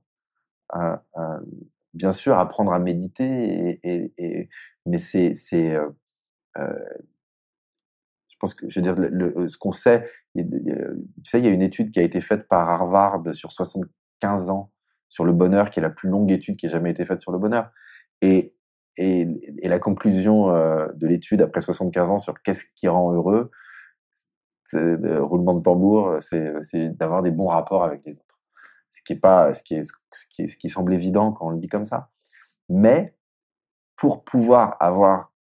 bien 1.95 2.13
sûr 2.13 2.39
apprendre 2.39 2.73
à 2.73 2.79
méditer. 2.79 3.25
Et, 3.25 3.81
et, 3.85 4.13
et 4.19 4.49
mais 4.87 4.99
c'est, 4.99 5.35
c'est, 5.35 5.77
je 6.57 8.37
pense 8.41 8.55
que, 8.55 8.69
je 8.69 8.81
veux 8.81 8.83
dire, 8.83 8.97
le, 8.97 9.09
le, 9.09 9.49
ce 9.49 9.57
qu'on 9.59 9.73
sait, 9.73 10.11
tu 10.35 10.43
sais, 11.25 11.39
il 11.39 11.45
y 11.45 11.49
a 11.49 11.53
une 11.53 11.63
étude 11.63 11.93
qui 11.93 12.01
a 12.01 12.03
été 12.03 12.21
faite 12.21 12.49
par 12.49 12.69
Harvard 12.69 13.35
sur 13.35 13.53
75 13.53 14.51
ans 14.51 14.73
sur 15.13 15.25
le 15.27 15.33
bonheur, 15.33 15.71
qui 15.71 15.79
est 15.79 15.83
la 15.83 15.91
plus 15.91 16.09
longue 16.09 16.33
étude 16.33 16.57
qui 16.57 16.67
ait 16.67 16.71
jamais 16.71 16.91
été 16.91 17.05
faite 17.05 17.21
sur 17.21 17.33
le 17.33 17.39
bonheur. 17.39 17.71
Et 18.23 18.55
et, 18.97 19.27
la 19.63 19.79
conclusion 19.79 20.55
euh, 20.55 20.89
de 20.95 21.07
l'étude 21.07 21.43
après 21.43 21.61
75 21.61 22.11
ans 22.11 22.19
sur 22.19 22.41
qu'est-ce 22.43 22.65
qui 22.77 22.89
rend 22.89 23.13
heureux, 23.13 23.51
de 24.75 25.19
roulement 25.19 25.55
de 25.55 25.63
tambour, 25.63 26.19
c'est 26.23 26.89
d'avoir 26.97 27.23
des 27.23 27.31
bons 27.31 27.49
rapports 27.49 27.85
avec 27.85 28.03
les 28.07 28.13
autres. 28.13 28.39
Ce 28.95 29.03
qui 29.05 29.13
est 29.15 29.21
pas, 29.21 29.53
ce 29.53 29.63
qui 29.63 29.75
est, 29.75 29.83
ce 29.83 29.93
qui, 30.31 30.43
est, 30.43 30.49
ce 30.49 30.57
qui 30.57 30.69
semble 30.69 30.95
évident 30.95 31.33
quand 31.33 31.49
on 31.49 31.51
le 31.51 31.59
dit 31.59 31.69
comme 31.69 31.87
ça. 31.87 32.11
Mais 32.69 33.15
pour 33.97 34.25
pouvoir 34.25 34.77
avoir 34.81 35.33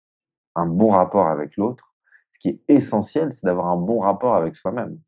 un 0.56 0.66
bon 0.66 0.90
rapport 0.90 1.28
avec 1.28 1.56
l'autre, 1.58 1.94
ce 2.34 2.40
qui 2.40 2.50
est 2.50 2.62
essentiel, 2.68 3.32
c'est 3.34 3.46
d'avoir 3.46 3.68
un 3.68 3.78
bon 3.78 4.00
rapport 4.00 4.36
avec 4.36 4.56
soi-même. 4.56 5.00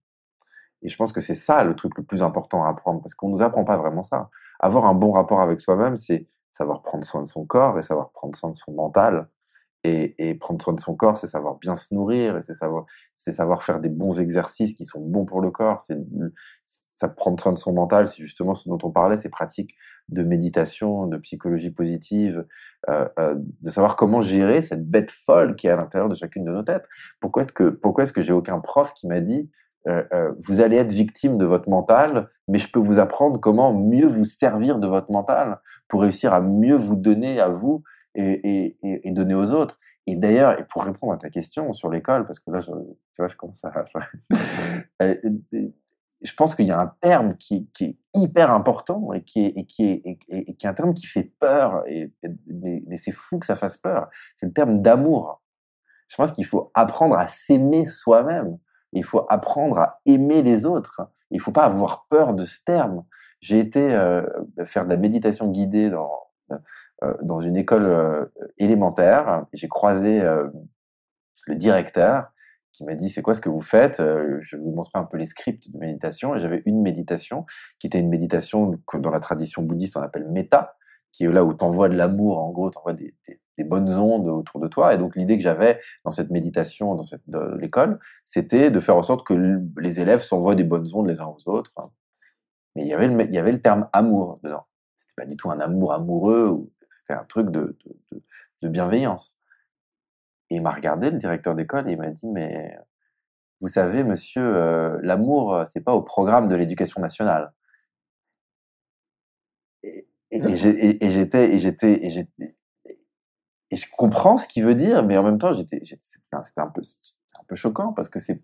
Et 0.83 0.89
je 0.89 0.97
pense 0.97 1.11
que 1.11 1.21
c'est 1.21 1.35
ça 1.35 1.63
le 1.63 1.75
truc 1.75 1.97
le 1.97 2.03
plus 2.03 2.23
important 2.23 2.63
à 2.63 2.69
apprendre, 2.69 3.01
parce 3.01 3.15
qu'on 3.15 3.29
nous 3.29 3.41
apprend 3.41 3.65
pas 3.65 3.77
vraiment 3.77 4.03
ça. 4.03 4.29
Avoir 4.59 4.85
un 4.85 4.93
bon 4.93 5.11
rapport 5.11 5.41
avec 5.41 5.59
soi-même, 5.59 5.97
c'est 5.97 6.27
savoir 6.53 6.81
prendre 6.81 7.03
soin 7.03 7.21
de 7.21 7.27
son 7.27 7.45
corps 7.45 7.77
et 7.77 7.81
savoir 7.81 8.11
prendre 8.11 8.35
soin 8.35 8.51
de 8.51 8.57
son 8.57 8.71
mental. 8.71 9.27
Et, 9.85 10.33
prendre 10.35 10.61
soin 10.61 10.73
de 10.73 10.79
son 10.79 10.95
corps, 10.95 11.17
c'est 11.17 11.27
savoir 11.27 11.55
bien 11.55 11.75
se 11.75 11.93
nourrir, 11.93 12.37
et 12.37 12.41
c'est 12.41 12.53
savoir, 12.53 12.85
savoir 13.15 13.63
faire 13.63 13.81
des 13.81 13.89
bons 13.89 14.17
exercices 14.17 14.75
qui 14.75 14.85
sont 14.85 15.01
bons 15.01 15.25
pour 15.25 15.41
le 15.41 15.51
corps, 15.51 15.85
c'est 15.85 15.97
prendre 17.09 17.39
soin 17.41 17.51
de 17.51 17.57
son 17.57 17.73
mental, 17.73 18.07
c'est 18.07 18.21
justement 18.21 18.55
ce 18.55 18.69
dont 18.69 18.77
on 18.83 18.91
parlait, 18.91 19.17
ces 19.17 19.29
pratiques 19.29 19.75
de 20.09 20.23
méditation, 20.23 21.07
de 21.07 21.17
psychologie 21.17 21.71
positive, 21.71 22.45
euh, 22.89 23.07
euh, 23.19 23.35
de 23.37 23.71
savoir 23.71 23.95
comment 23.95 24.21
gérer 24.21 24.61
cette 24.61 24.89
bête 24.89 25.11
folle 25.11 25.55
qui 25.55 25.67
est 25.67 25.71
à 25.71 25.75
l'intérieur 25.75 26.09
de 26.09 26.15
chacune 26.15 26.43
de 26.43 26.51
nos 26.51 26.63
têtes. 26.63 26.85
Pourquoi 27.19 27.43
est-ce 27.43 27.53
que 27.53 27.69
pourquoi 27.69 28.03
est-ce 28.03 28.13
que 28.13 28.21
j'ai 28.21 28.33
aucun 28.33 28.59
prof 28.59 28.93
qui 28.93 29.07
m'a 29.07 29.21
dit 29.21 29.49
euh, 29.85 30.31
vous 30.47 30.61
allez 30.61 30.77
être 30.77 30.93
victime 30.93 31.37
de 31.37 31.43
votre 31.43 31.69
mental, 31.69 32.29
mais 32.47 32.57
je 32.57 32.71
peux 32.71 32.79
vous 32.79 32.99
apprendre 32.99 33.37
comment 33.41 33.73
mieux 33.73 34.07
vous 34.07 34.23
servir 34.23 34.79
de 34.79 34.87
votre 34.87 35.11
mental 35.11 35.59
pour 35.87 36.01
réussir 36.01 36.33
à 36.33 36.41
mieux 36.41 36.75
vous 36.75 36.95
donner 36.95 37.39
à 37.39 37.49
vous 37.49 37.83
et, 38.15 38.75
et, 38.83 39.07
et 39.07 39.11
donner 39.11 39.35
aux 39.35 39.51
autres. 39.51 39.79
Et 40.05 40.15
d'ailleurs, 40.15 40.59
et 40.59 40.65
pour 40.65 40.83
répondre 40.83 41.13
à 41.13 41.17
ta 41.17 41.29
question 41.29 41.73
sur 41.73 41.89
l'école, 41.89 42.25
parce 42.25 42.39
que 42.39 42.51
là, 42.51 42.59
je, 42.59 42.71
tu 42.71 43.19
vois, 43.19 43.27
je 43.27 43.35
commence 43.35 43.63
à... 43.63 43.71
Euh, 45.01 45.15
je 46.21 46.33
pense 46.35 46.55
qu'il 46.55 46.67
y 46.67 46.71
a 46.71 46.79
un 46.79 46.93
terme 47.01 47.35
qui, 47.35 47.69
qui, 47.73 47.83
est 47.83 47.97
hyper 48.13 48.51
important 48.51 49.11
et 49.11 49.23
qui 49.23 49.45
est, 49.45 49.53
et 49.57 49.65
qui 49.65 49.83
est, 49.83 50.19
et, 50.29 50.55
qui 50.55 50.65
est 50.65 50.69
un 50.69 50.73
terme 50.73 50.93
qui 50.93 51.05
fait 51.05 51.33
peur. 51.39 51.83
Et, 51.87 52.13
mais, 52.47 52.81
mais 52.87 52.97
c'est 52.97 53.11
fou 53.11 53.39
que 53.39 53.45
ça 53.45 53.55
fasse 53.55 53.75
peur. 53.75 54.09
C'est 54.39 54.45
le 54.45 54.53
terme 54.53 54.81
d'amour. 54.81 55.41
Je 56.07 56.15
pense 56.15 56.31
qu'il 56.31 56.45
faut 56.45 56.71
apprendre 56.73 57.17
à 57.17 57.27
s'aimer 57.27 57.87
soi-même. 57.87 58.57
Il 58.93 59.03
faut 59.03 59.25
apprendre 59.29 59.79
à 59.79 59.99
aimer 60.05 60.43
les 60.43 60.65
autres. 60.65 61.01
Il 61.31 61.41
faut 61.41 61.51
pas 61.51 61.65
avoir 61.65 62.05
peur 62.09 62.33
de 62.33 62.45
ce 62.45 62.63
terme. 62.63 63.03
J'ai 63.43 63.59
été 63.59 63.93
euh, 63.93 64.25
faire 64.65 64.85
de 64.85 64.89
la 64.89 64.95
méditation 64.95 65.51
guidée 65.51 65.89
dans 65.89 66.09
euh, 67.03 67.13
dans 67.23 67.41
une 67.41 67.57
école 67.57 67.85
euh, 67.85 68.25
élémentaire. 68.57 69.45
J'ai 69.51 69.67
croisé 69.67 70.21
le 70.21 71.55
directeur 71.55 72.31
qui 72.71 72.85
m'a 72.85 72.95
dit 72.95 73.09
c'est 73.09 73.21
quoi 73.21 73.35
ce 73.35 73.41
que 73.41 73.49
vous 73.49 73.61
faites? 73.61 73.97
Je 73.97 74.55
vais 74.55 74.63
vous 74.63 74.71
montrer 74.71 74.97
un 74.97 75.03
peu 75.03 75.17
les 75.17 75.25
scripts 75.25 75.69
de 75.73 75.77
méditation. 75.77 76.35
Et 76.35 76.39
j'avais 76.39 76.63
une 76.65 76.81
méditation 76.81 77.45
qui 77.79 77.87
était 77.87 77.99
une 77.99 78.07
méditation 78.07 78.79
que 78.87 78.95
dans 78.95 79.11
la 79.11 79.19
tradition 79.19 79.61
bouddhiste 79.61 79.97
on 79.97 80.01
appelle 80.01 80.25
méta, 80.29 80.77
qui 81.11 81.25
est 81.25 81.31
là 81.31 81.43
où 81.43 81.53
tu 81.53 81.65
envoies 81.65 81.89
de 81.89 81.97
l'amour, 81.97 82.39
en 82.39 82.49
gros, 82.51 82.71
tu 82.71 82.77
envoies 82.77 82.93
des, 82.93 83.13
des, 83.57 83.63
bonnes 83.65 83.89
ondes 83.89 84.29
autour 84.29 84.61
de 84.61 84.69
toi. 84.69 84.93
Et 84.93 84.97
donc 84.97 85.17
l'idée 85.17 85.35
que 85.35 85.43
j'avais 85.43 85.81
dans 86.05 86.11
cette 86.11 86.31
méditation, 86.31 86.95
dans 86.95 87.03
cette, 87.03 87.23
l'école, 87.59 87.99
c'était 88.25 88.71
de 88.71 88.79
faire 88.79 88.95
en 88.95 89.03
sorte 89.03 89.27
que 89.27 89.33
les 89.77 89.99
élèves 89.99 90.21
s'envoient 90.21 90.55
des 90.55 90.63
bonnes 90.63 90.87
ondes 90.93 91.09
les 91.09 91.19
uns 91.19 91.27
aux 91.27 91.49
autres. 91.49 91.73
Mais 92.75 92.83
il 92.83 92.87
y 92.87 92.93
avait 92.93 93.07
le, 93.07 93.21
il 93.23 93.33
y 93.33 93.37
avait 93.37 93.51
le 93.51 93.61
terme 93.61 93.89
amour 93.93 94.39
dedans. 94.43 94.65
C'était 94.97 95.13
pas 95.15 95.25
du 95.25 95.37
tout 95.37 95.51
un 95.51 95.59
amour 95.59 95.93
amoureux, 95.93 96.69
c'était 96.89 97.13
un 97.19 97.25
truc 97.25 97.49
de, 97.51 97.77
de, 98.61 98.69
bienveillance. 98.69 99.37
Et 100.49 100.55
il 100.55 100.61
m'a 100.61 100.71
regardé, 100.71 101.09
le 101.11 101.19
directeur 101.19 101.55
d'école, 101.55 101.89
et 101.89 101.93
il 101.93 101.97
m'a 101.97 102.09
dit, 102.09 102.27
mais 102.27 102.77
vous 103.61 103.67
savez, 103.67 104.03
monsieur, 104.03 104.43
euh, 104.43 104.99
l'amour, 105.01 105.55
euh, 105.55 105.65
c'est 105.71 105.81
pas 105.81 105.93
au 105.93 106.01
programme 106.01 106.47
de 106.47 106.55
l'éducation 106.55 107.01
nationale. 107.01 107.53
Et, 109.83 110.07
j'étais, 110.55 110.97
et 111.01 111.59
j'étais, 111.59 112.05
et 112.05 112.09
j'étais, 112.09 112.55
et 113.69 113.75
je 113.75 113.87
comprends 113.91 114.37
ce 114.37 114.47
qu'il 114.47 114.65
veut 114.65 114.75
dire, 114.75 115.03
mais 115.03 115.17
en 115.17 115.23
même 115.23 115.37
temps, 115.37 115.53
j'étais, 115.53 115.79
c'était 115.83 115.97
un 116.31 116.43
un 117.39 117.43
peu 117.47 117.55
choquant 117.55 117.93
parce 117.93 118.09
que 118.09 118.19
c'est, 118.19 118.41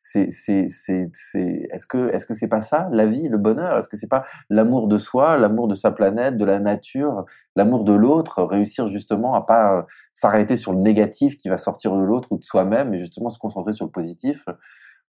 c'est, 0.00 0.30
c'est, 0.30 0.68
c'est, 0.68 1.10
est-ce 1.72 1.86
que, 1.86 2.08
est-ce 2.14 2.24
que 2.26 2.34
c'est 2.34 2.48
pas 2.48 2.62
ça, 2.62 2.88
la 2.92 3.06
vie, 3.06 3.28
le 3.28 3.38
bonheur? 3.38 3.78
Est-ce 3.78 3.88
que 3.88 3.96
c'est 3.96 4.08
pas 4.08 4.24
l'amour 4.48 4.88
de 4.88 4.98
soi, 4.98 5.36
l'amour 5.38 5.68
de 5.68 5.74
sa 5.74 5.90
planète, 5.90 6.36
de 6.36 6.44
la 6.44 6.60
nature, 6.60 7.24
l'amour 7.56 7.84
de 7.84 7.92
l'autre, 7.92 8.42
réussir 8.42 8.88
justement 8.88 9.34
à 9.34 9.44
pas 9.44 9.78
euh, 9.78 9.82
s'arrêter 10.12 10.56
sur 10.56 10.72
le 10.72 10.78
négatif 10.78 11.36
qui 11.36 11.48
va 11.48 11.56
sortir 11.56 11.94
de 11.96 12.02
l'autre 12.02 12.32
ou 12.32 12.38
de 12.38 12.44
soi-même, 12.44 12.90
mais 12.90 13.00
justement 13.00 13.30
se 13.30 13.38
concentrer 13.38 13.72
sur 13.72 13.84
le 13.84 13.90
positif? 13.90 14.44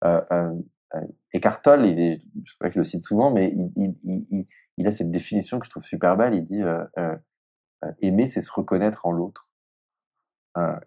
Euh, 0.04 0.22
euh, 0.32 0.54
euh 0.96 1.02
Eckhart 1.34 1.62
Tolle, 1.62 1.86
il 1.86 2.00
est, 2.00 2.22
je 2.44 2.52
sais 2.52 2.68
que 2.68 2.74
je 2.74 2.80
le 2.80 2.84
cite 2.84 3.04
souvent, 3.04 3.32
mais 3.32 3.54
il, 3.56 3.72
il, 4.04 4.26
il, 4.32 4.48
il, 4.78 4.88
a 4.88 4.92
cette 4.92 5.12
définition 5.12 5.60
que 5.60 5.66
je 5.66 5.70
trouve 5.70 5.84
super 5.84 6.18
belle. 6.18 6.34
Il 6.34 6.46
dit 6.46 6.64
euh, 6.64 6.84
euh, 6.98 7.92
aimer, 8.02 8.28
c'est 8.28 8.42
se 8.42 8.52
reconnaître 8.52 9.06
en 9.06 9.12
l'autre. 9.12 9.49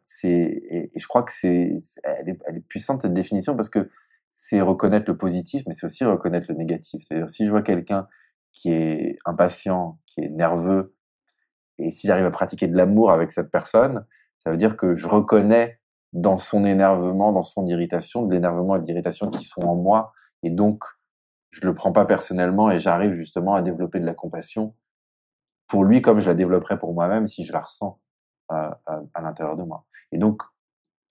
C'est 0.05 0.29
et, 0.29 0.90
je 0.94 1.07
crois 1.07 1.22
que 1.22 1.33
c'est 1.33 1.79
est, 2.05 2.38
elle 2.46 2.57
est 2.57 2.66
puissante 2.68 3.03
cette 3.03 3.14
définition 3.14 3.57
parce 3.57 3.70
que 3.70 3.90
c'est 4.35 4.61
reconnaître 4.61 5.11
le 5.11 5.16
positif, 5.16 5.62
mais 5.66 5.75
c'est 5.75 5.87
aussi 5.87 6.05
reconnaître 6.05 6.46
le 6.51 6.57
négatif. 6.57 7.03
C'est-à-dire 7.07 7.31
si 7.31 7.46
je 7.46 7.51
vois 7.51 7.62
quelqu'un 7.62 8.07
qui 8.53 8.70
est 8.70 9.18
impatient, 9.25 9.98
qui 10.07 10.20
est 10.20 10.29
nerveux, 10.29 10.94
et 11.79 11.90
si 11.90 12.07
j'arrive 12.07 12.27
à 12.27 12.31
pratiquer 12.31 12.68
de 12.68 12.77
l'amour 12.77 13.11
avec 13.12 13.33
cette 13.33 13.51
personne, 13.51 14.05
ça 14.44 14.51
veut 14.51 14.57
dire 14.57 14.77
que 14.77 14.94
je 14.94 15.07
reconnais 15.07 15.81
dans 16.12 16.37
son 16.37 16.66
énervement, 16.66 17.33
dans 17.33 17.42
son 17.42 17.66
irritation, 17.66 18.27
de 18.27 18.35
l'énervement 18.35 18.77
et 18.77 18.81
de 18.81 18.87
l'irritation 18.87 19.31
qui 19.31 19.44
sont 19.44 19.62
en 19.62 19.75
moi, 19.75 20.12
et 20.42 20.51
donc 20.51 20.85
je 21.51 21.61
le 21.66 21.75
prends 21.75 21.92
pas 21.92 22.05
personnellement 22.05 22.70
et 22.70 22.79
j'arrive 22.79 23.14
justement 23.14 23.55
à 23.55 23.62
développer 23.62 24.01
de 24.01 24.07
la 24.07 24.14
compassion 24.14 24.75
pour 25.68 25.85
lui 25.85 26.03
comme 26.03 26.18
je 26.20 26.27
la 26.27 26.35
développerais 26.35 26.79
pour 26.79 26.92
moi-même 26.94 27.27
si 27.27 27.44
je 27.44 27.53
la 27.53 27.61
ressens 27.61 28.01
à, 28.48 28.81
à, 28.87 29.20
l'intérieur 29.20 29.57
de 29.57 29.62
moi. 29.62 29.85
Et 30.12 30.18
donc, 30.18 30.42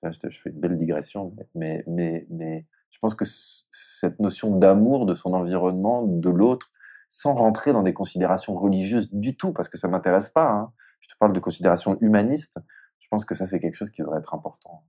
je, 0.04 0.30
fais 0.44 0.50
une 0.50 0.60
belle 0.60 0.78
digression, 0.78 1.34
mais, 1.56 1.84
mais, 1.88 2.26
mais 2.30 2.66
je 2.90 3.00
pense 3.00 3.14
que 3.14 3.26
cette 3.26 4.20
notion 4.20 4.56
d'amour 4.58 5.06
de 5.06 5.16
son 5.16 5.34
environnement, 5.34 6.04
de 6.04 6.30
l'autre, 6.30 6.72
sans 7.10 7.34
rentrer 7.34 7.74
dans 7.74 7.84
des 7.84 7.94
considérations 7.94 8.56
religieuses 8.56 9.14
du 9.14 9.36
tout, 9.36 9.52
parce 9.52 9.70
que 9.70 9.78
ça 9.78 9.88
m'intéresse 9.88 10.30
pas. 10.30 10.50
Hein. 10.50 10.72
Je 11.02 11.10
te 11.10 11.18
parle 11.20 11.34
de 11.34 11.40
considérations 11.40 11.98
humanistes. 12.02 12.58
Je 13.00 13.08
pense 13.10 13.26
que 13.26 13.36
ça, 13.36 13.46
c'est 13.46 13.60
quelque 13.60 13.76
chose 13.76 13.92
qui 13.92 14.02
devrait 14.02 14.20
être 14.20 14.34
important. 14.34 14.86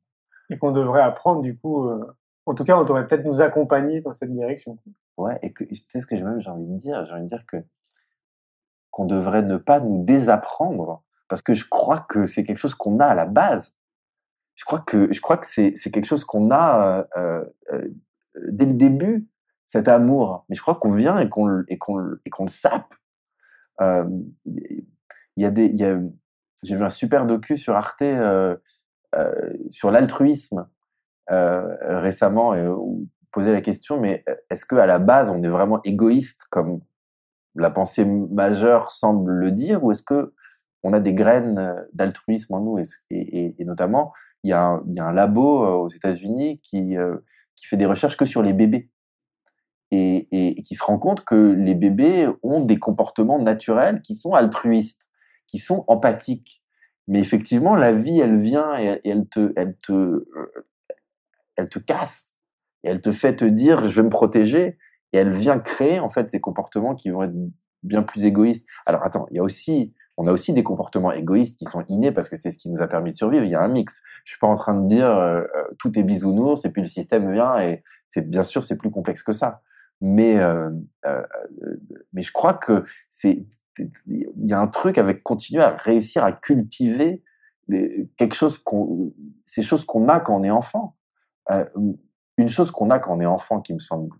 Et 0.51 0.59
qu'on 0.59 0.71
devrait 0.71 1.03
apprendre, 1.03 1.43
du 1.43 1.59
coup. 1.59 1.89
Euh, 1.89 2.17
en 2.47 2.55
tout 2.55 2.65
cas, 2.65 2.77
on 2.77 2.85
devrait 2.85 3.07
peut-être 3.07 3.25
nous 3.25 3.41
accompagner 3.41 4.01
dans 4.01 4.13
cette 4.13 4.33
direction. 4.33 4.79
Ouais, 5.17 5.39
et 5.43 5.53
que, 5.53 5.65
tu 5.65 5.77
sais 5.77 6.01
ce 6.01 6.07
que 6.07 6.17
j'ai 6.17 6.23
même 6.23 6.41
j'ai 6.41 6.51
envie 6.51 6.67
de 6.67 6.77
dire 6.77 7.05
J'ai 7.07 7.13
envie 7.13 7.25
de 7.25 7.29
dire 7.29 7.47
que 7.47 7.59
qu'on 8.91 9.07
devrait 9.07 9.43
ne 9.43 9.57
pas 9.57 9.81
nous 9.81 10.05
désapprendre 10.05 11.03
parce 11.33 11.41
que 11.41 11.55
je 11.55 11.67
crois 11.67 12.01
que 12.11 12.27
c'est 12.27 12.45
quelque 12.45 12.59
chose 12.59 12.75
qu'on 12.75 13.01
a 13.01 13.07
à 13.07 13.15
la 13.15 13.25
base. 13.25 13.75
Je 14.55 14.67
crois 14.67 14.81
que 14.81 15.11
je 15.15 15.21
crois 15.23 15.39
que 15.39 15.47
c'est 15.47 15.73
quelque 15.91 16.05
chose 16.05 16.27
qu'on 16.27 16.51
a 16.51 17.09
euh, 17.17 17.43
euh, 17.73 17.89
dès 18.51 18.67
le 18.67 18.75
début 18.75 19.27
cet 19.65 19.89
amour. 19.89 20.45
Mais 20.51 20.57
je 20.57 20.61
crois 20.61 20.75
qu'on 20.75 20.93
vient 20.93 21.17
et 21.17 21.31
qu'on 21.31 21.65
et 21.69 21.79
qu'on 21.79 22.17
et 22.27 22.29
qu'on 22.29 22.45
le 22.45 22.51
sape. 22.51 22.93
Euh, 23.81 24.05
il 24.45 24.85
y 25.39 25.47
a 25.47 25.51
des 25.51 25.75
j'ai 26.65 26.77
vu 26.77 26.85
un 26.85 26.91
super 26.91 27.25
docu 27.25 27.57
sur 27.57 27.77
Arte 27.77 28.03
euh, 28.03 28.55
euh, 29.15 29.55
sur 29.71 29.91
l'altruisme 29.91 30.69
récemment 31.31 32.53
et 32.53 32.69
où 32.69 33.09
posait 33.31 33.53
la 33.53 33.63
question 33.63 33.99
mais 33.99 34.23
est-ce 34.51 34.67
que 34.67 34.77
à 34.77 34.85
la 34.85 34.99
base 34.99 35.31
on 35.31 35.43
est 35.43 35.49
vraiment 35.49 35.81
égoïste 35.85 36.43
comme 36.51 36.83
la 37.55 37.71
pensée 37.71 38.05
majeure 38.05 38.91
semble 38.91 39.33
le 39.33 39.51
dire 39.51 39.83
ou 39.83 39.93
est-ce 39.93 40.03
que 40.03 40.35
on 40.83 40.93
a 40.93 41.01
des 41.01 41.15
graines 41.15 41.59
euh, 41.59 41.81
d'altruisme 41.93 42.55
en 42.55 42.61
nous 42.61 42.79
et, 43.11 43.55
notamment 43.61 44.13
il 44.45 44.51
y, 44.51 44.53
a 44.53 44.63
un, 44.63 44.83
il 44.89 44.97
y 44.97 45.01
a 45.01 45.05
un 45.05 45.13
labo 45.13 45.65
euh, 45.65 45.71
aux 45.71 45.89
États-Unis 45.89 46.61
qui, 46.63 46.97
euh, 46.97 47.17
qui 47.55 47.67
fait 47.67 47.77
des 47.77 47.87
recherches 47.87 48.17
que 48.17 48.25
sur 48.25 48.43
les 48.43 48.53
bébés 48.53 48.91
et, 49.93 50.29
et, 50.33 50.63
qui 50.65 50.75
se 50.75 50.83
rend 50.83 50.99
compte 50.99 51.25
que 51.25 51.53
les 51.53 51.75
bébés 51.75 52.29
ont 52.43 52.61
des 52.61 52.79
comportements 52.79 53.39
naturels 53.39 54.03
qui 54.03 54.17
sont 54.17 54.33
altruistes, 54.33 55.11
qui 55.47 55.59
sont 55.59 55.85
empathiques. 55.87 56.63
Mais 57.09 57.21
effectivement, 57.21 57.77
la 57.77 57.93
vie, 57.93 58.19
elle 58.19 58.41
vient 58.41 58.79
et, 58.79 59.01
elle 59.05 59.29
te, 59.29 59.53
elle 59.55 59.77
te, 59.83 60.27
elle 61.57 61.69
te 61.69 61.79
casse 61.79 62.37
et 62.83 62.89
elle 62.89 63.01
te 63.01 63.13
fait 63.13 63.37
te 63.37 63.45
dire 63.45 63.85
je 63.89 63.95
vais 63.95 64.03
me 64.03 64.11
protéger 64.11 64.79
et 65.13 65.19
elle 65.19 65.33
vient 65.33 65.59
créer 65.59 66.01
en 66.01 66.11
fait 66.11 66.31
ces 66.31 66.41
comportements 66.41 66.95
qui 66.95 67.11
vont 67.11 67.23
être 67.23 67.35
bien 67.83 68.03
plus 68.03 68.25
égoïstes. 68.25 68.67
Alors 68.87 69.05
attends, 69.05 69.27
il 69.31 69.37
y 69.37 69.41
a 69.41 69.43
aussi 69.43 69.95
on 70.23 70.29
a 70.29 70.33
aussi 70.33 70.53
des 70.53 70.63
comportements 70.63 71.11
égoïstes 71.11 71.59
qui 71.59 71.65
sont 71.65 71.85
innés 71.89 72.13
parce 72.13 72.29
que 72.29 72.37
c'est 72.37 72.53
ce 72.53 72.59
qui 72.59 72.71
nous 72.71 72.81
a 72.81 72.87
permis 72.87 73.11
de 73.11 73.17
survivre. 73.17 73.45
Il 73.45 73.51
y 73.51 73.57
a 73.57 73.61
un 73.61 73.69
mix. 73.69 74.03
Je 74.25 74.31
suis 74.31 74.39
pas 74.39 74.47
en 74.47 74.55
train 74.55 74.81
de 74.81 74.87
dire 74.87 75.07
euh, 75.07 75.41
euh, 75.41 75.65
tout 75.81 75.99
est 75.99 76.05
bisounours 76.05 76.65
et 76.65 76.71
puis 76.71 76.81
le 76.81 76.87
système 76.87 77.33
vient 77.33 77.59
et 77.59 77.83
c'est 78.13 78.31
bien 78.31 78.45
sûr 78.45 78.63
c'est 78.63 78.77
plus 78.77 78.93
complexe 78.93 79.25
que 79.25 79.33
ça. 79.33 79.63
Mais 80.01 80.39
euh, 80.39 80.71
je 81.05 82.33
crois 82.33 82.55
que 82.55 82.85
c'est 83.11 83.45
il 84.07 84.47
y 84.47 84.53
a 84.53 84.61
un 84.61 84.69
truc 84.69 84.97
avec 84.97 85.25
continuer 85.25 85.63
à 85.63 85.71
réussir 85.71 86.23
à 86.23 86.31
cultiver 86.33 87.25
quelque 88.17 88.35
chose 88.35 88.63
ces 89.47 89.63
choses 89.63 89.85
qu'on 89.85 90.09
a 90.09 90.21
quand 90.21 90.37
on 90.39 90.45
est 90.45 90.51
enfant. 90.51 90.97
une 92.37 92.49
chose 92.49 92.71
qu'on 92.71 92.91
a 92.91 93.01
quand 93.01 93.17
on 93.17 93.21
est 93.21 93.27
enfant 93.27 93.61
qui 93.61 93.75
me 93.75 93.81
semble 93.81 94.15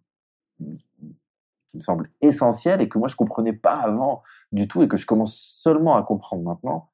qui 1.73 1.79
me 1.79 1.83
semble 1.83 2.11
essentielle 2.21 2.81
et 2.81 2.89
que 2.89 2.99
moi 2.99 3.09
je 3.09 3.17
comprenais 3.17 3.55
pas 3.55 3.81
avant 3.81 4.23
du 4.53 4.69
tout 4.69 4.83
et 4.83 4.89
que 4.89 4.99
je 4.99 5.07
commence 5.07 5.37
seulement 5.37 5.97
à 5.97 6.03
comprendre 6.03 6.45
maintenant. 6.45 6.91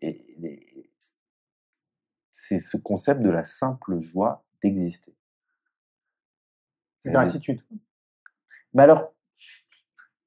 Et, 0.00 0.24
c'est 2.32 2.60
ce 2.60 2.78
concept 2.78 3.20
de 3.20 3.28
la 3.28 3.44
simple 3.44 4.00
joie 4.00 4.46
d'exister. 4.62 5.14
C'est 7.00 7.10
gratitude. 7.10 7.62
Mais 8.72 8.84
alors, 8.84 9.12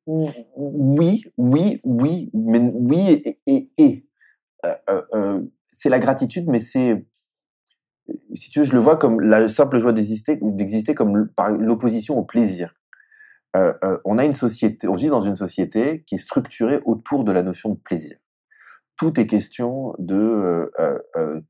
oui, 0.05 1.25
oui, 1.37 1.81
oui, 1.83 2.29
mais 2.33 2.59
oui 2.59 3.39
et, 3.47 3.71
et, 3.77 4.07
euh, 4.65 4.75
euh, 4.89 5.01
euh, 5.13 5.41
c'est 5.77 5.89
la 5.89 5.97
gratitude, 5.97 6.47
mais 6.47 6.59
c'est, 6.59 7.03
si 8.35 8.51
tu 8.51 8.59
veux, 8.59 8.65
je 8.65 8.73
le 8.73 8.79
vois 8.79 8.97
comme 8.97 9.19
la 9.19 9.49
simple 9.49 9.79
joie 9.79 9.93
d'exister, 9.93 10.37
d'exister 10.39 10.93
comme 10.93 11.27
par 11.29 11.49
l'opposition 11.49 12.19
au 12.19 12.23
plaisir. 12.23 12.75
Euh, 13.55 13.73
euh, 13.83 13.97
on 14.05 14.17
a 14.17 14.23
une 14.23 14.33
société, 14.33 14.87
on 14.87 14.95
vit 14.95 15.09
dans 15.09 15.21
une 15.21 15.35
société 15.35 16.03
qui 16.07 16.15
est 16.15 16.19
structurée 16.19 16.81
autour 16.85 17.23
de 17.23 17.31
la 17.31 17.43
notion 17.43 17.69
de 17.69 17.79
plaisir. 17.79 18.17
Tout 18.97 19.19
est 19.19 19.27
question 19.27 19.93
de 19.97 20.71
euh, 20.79 21.41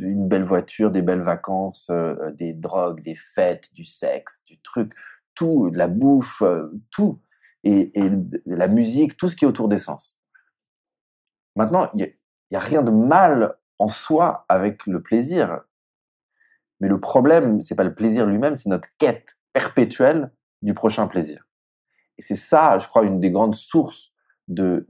une 0.00 0.26
belle 0.26 0.42
voiture, 0.42 0.90
des 0.90 1.02
belles 1.02 1.22
vacances, 1.22 1.90
des 2.32 2.54
drogues, 2.54 3.02
des 3.02 3.14
fêtes, 3.14 3.72
du 3.74 3.84
sexe, 3.84 4.42
du 4.44 4.58
truc, 4.62 4.92
tout, 5.34 5.70
de 5.70 5.76
la 5.76 5.86
bouffe, 5.86 6.42
tout, 6.90 7.20
et, 7.62 7.92
la 8.46 8.66
musique, 8.66 9.16
tout 9.16 9.28
ce 9.28 9.36
qui 9.36 9.44
est 9.44 9.48
autour 9.48 9.68
des 9.68 9.78
sens. 9.78 10.18
Maintenant, 11.54 11.90
il 11.94 11.98
n'y 12.50 12.56
a, 12.56 12.60
a 12.60 12.64
rien 12.64 12.82
de 12.82 12.90
mal 12.90 13.56
en 13.78 13.88
soi 13.88 14.46
avec 14.48 14.86
le 14.86 15.02
plaisir, 15.02 15.60
mais 16.80 16.88
le 16.88 16.98
problème, 16.98 17.62
c'est 17.62 17.74
pas 17.74 17.84
le 17.84 17.94
plaisir 17.94 18.26
lui-même, 18.26 18.56
c'est 18.56 18.70
notre 18.70 18.88
quête 18.98 19.36
perpétuelle 19.52 20.32
du 20.64 20.74
prochain 20.74 21.06
plaisir. 21.06 21.46
Et 22.18 22.22
c'est 22.22 22.36
ça, 22.36 22.78
je 22.78 22.88
crois, 22.88 23.04
une 23.04 23.20
des 23.20 23.30
grandes 23.30 23.54
sources 23.54 24.12
de, 24.48 24.86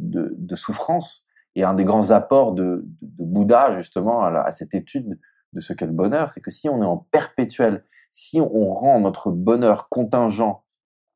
souffrance 0.55 1.25
et 1.57 1.65
un 1.65 1.75
des 1.75 1.85
grands 1.85 2.11
apports 2.11 2.53
de, 2.53 2.87
de 3.03 3.25
Bouddha, 3.25 3.77
justement, 3.77 4.25
à, 4.25 4.53
cette 4.53 4.75
étude 4.75 5.19
de 5.53 5.61
ce 5.61 5.73
qu'est 5.73 5.87
le 5.87 5.93
bonheur, 5.93 6.31
c'est 6.31 6.41
que 6.41 6.51
si 6.51 6.69
on 6.69 6.81
est 6.83 6.87
en 6.87 6.99
perpétuel, 6.99 7.85
si 8.11 8.41
on 8.41 8.67
rend 8.67 9.01
notre 9.01 9.31
bonheur 9.31 9.89
contingent 9.89 10.65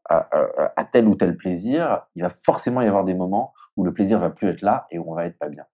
à, 0.08 0.28
à, 0.76 0.84
tel 0.84 1.06
ou 1.06 1.14
tel 1.14 1.36
plaisir, 1.36 2.06
il 2.14 2.22
va 2.22 2.30
forcément 2.30 2.82
y 2.82 2.86
avoir 2.86 3.04
des 3.04 3.14
moments 3.14 3.52
où 3.76 3.84
le 3.84 3.92
plaisir 3.92 4.18
va 4.18 4.30
plus 4.30 4.48
être 4.48 4.62
là 4.62 4.86
et 4.90 4.98
où 4.98 5.10
on 5.10 5.14
va 5.14 5.26
être 5.26 5.38
pas 5.38 5.48
bien. 5.48 5.66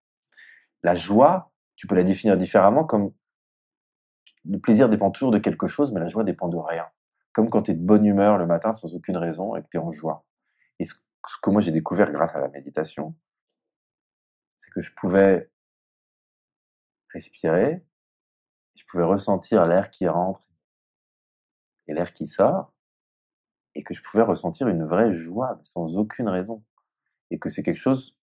La 0.83 0.93
joie, 0.93 1.51
tu 1.75 1.87
peux 1.87 1.95
la 1.95 2.03
définir 2.03 2.37
différemment 2.37 2.83
comme 2.83 3.11
le 4.47 4.59
plaisir 4.59 4.89
dépend 4.89 5.09
toujours 5.09 5.31
de 5.31 5.39
quelque 5.39 5.67
chose, 5.67 5.91
mais 5.91 5.99
la 5.99 6.07
joie 6.07 6.23
dépend 6.23 6.49
de 6.49 6.57
rien 6.57 6.85
comme 7.35 7.49
quand 7.49 7.63
tu 7.63 7.71
es 7.71 7.73
de 7.73 7.85
bonne 7.85 8.05
humeur 8.05 8.37
le 8.37 8.45
matin 8.45 8.73
sans 8.73 8.95
aucune 8.95 9.17
raison 9.17 9.57
et 9.57 9.61
que 9.61 9.67
tu 9.67 9.75
es 9.75 9.79
en 9.79 9.91
joie. 9.91 10.25
Et 10.79 10.85
ce, 10.85 10.95
que 11.41 11.49
moi 11.49 11.61
j'ai 11.61 11.73
découvert 11.73 12.09
grâce 12.13 12.33
à 12.33 12.39
la 12.39 12.47
méditation, 12.47 13.13
c'est 14.57 14.71
que 14.71 14.81
je 14.81 14.91
pouvais 14.95 15.51
respirer, 17.09 17.85
je 18.75 18.83
pouvais 18.89 19.03
ressentir 19.03 19.65
l'air 19.65 19.91
qui 19.91 20.07
rentre 20.07 20.41
et 21.87 21.93
l'air 21.93 22.13
qui 22.13 22.29
sort, 22.29 22.73
et 23.75 23.83
que 23.83 23.93
je 23.93 24.01
pouvais 24.01 24.23
ressentir 24.23 24.69
une 24.69 24.85
vraie 24.85 25.13
joie 25.13 25.59
sans 25.63 25.97
aucune 25.97 26.29
raison. 26.29 26.63
Et 27.31 27.37
que 27.37 27.49
c'est 27.49 27.63
quelque 27.63 27.81
chose, 27.81 28.15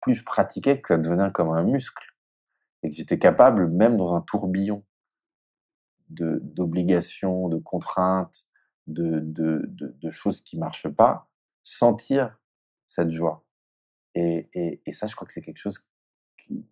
plus 0.00 0.14
je 0.14 0.24
pratiquais, 0.24 0.80
que 0.80 0.88
ça 0.88 0.98
devenait 0.98 1.30
comme 1.30 1.50
un 1.50 1.62
muscle. 1.62 2.16
Et 2.82 2.90
que 2.90 2.96
j'étais 2.96 3.18
capable, 3.18 3.68
même 3.68 3.96
dans 3.96 4.14
un 4.14 4.22
tourbillon, 4.22 4.84
d'obligations, 6.10 7.48
de, 7.48 7.58
contraintes, 7.58 8.44
de, 8.86 9.20
de, 9.20 9.62
de, 9.68 10.10
choses 10.10 10.40
qui 10.42 10.58
marchent 10.58 10.88
pas, 10.88 11.28
sentir 11.64 12.38
cette 12.88 13.10
joie. 13.10 13.44
Et, 14.14 14.50
et, 14.54 14.82
et 14.84 14.92
ça, 14.92 15.06
je 15.06 15.14
crois 15.14 15.26
que 15.26 15.32
c'est 15.32 15.42
quelque 15.42 15.58
chose 15.58 15.78
qu'il 16.38 16.64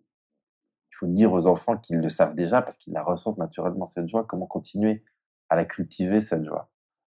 faut 0.91 1.07
dire 1.07 1.31
aux 1.31 1.47
enfants 1.47 1.77
qu'ils 1.77 1.99
le 1.99 2.09
savent 2.09 2.35
déjà 2.35 2.61
parce 2.61 2.77
qu'ils 2.77 2.93
la 2.93 3.03
ressentent 3.03 3.37
naturellement, 3.37 3.85
cette 3.85 4.09
joie. 4.09 4.25
Comment 4.25 4.47
continuer 4.47 5.03
à 5.49 5.55
la 5.55 5.65
cultiver, 5.65 6.21
cette 6.21 6.45
joie, 6.45 6.69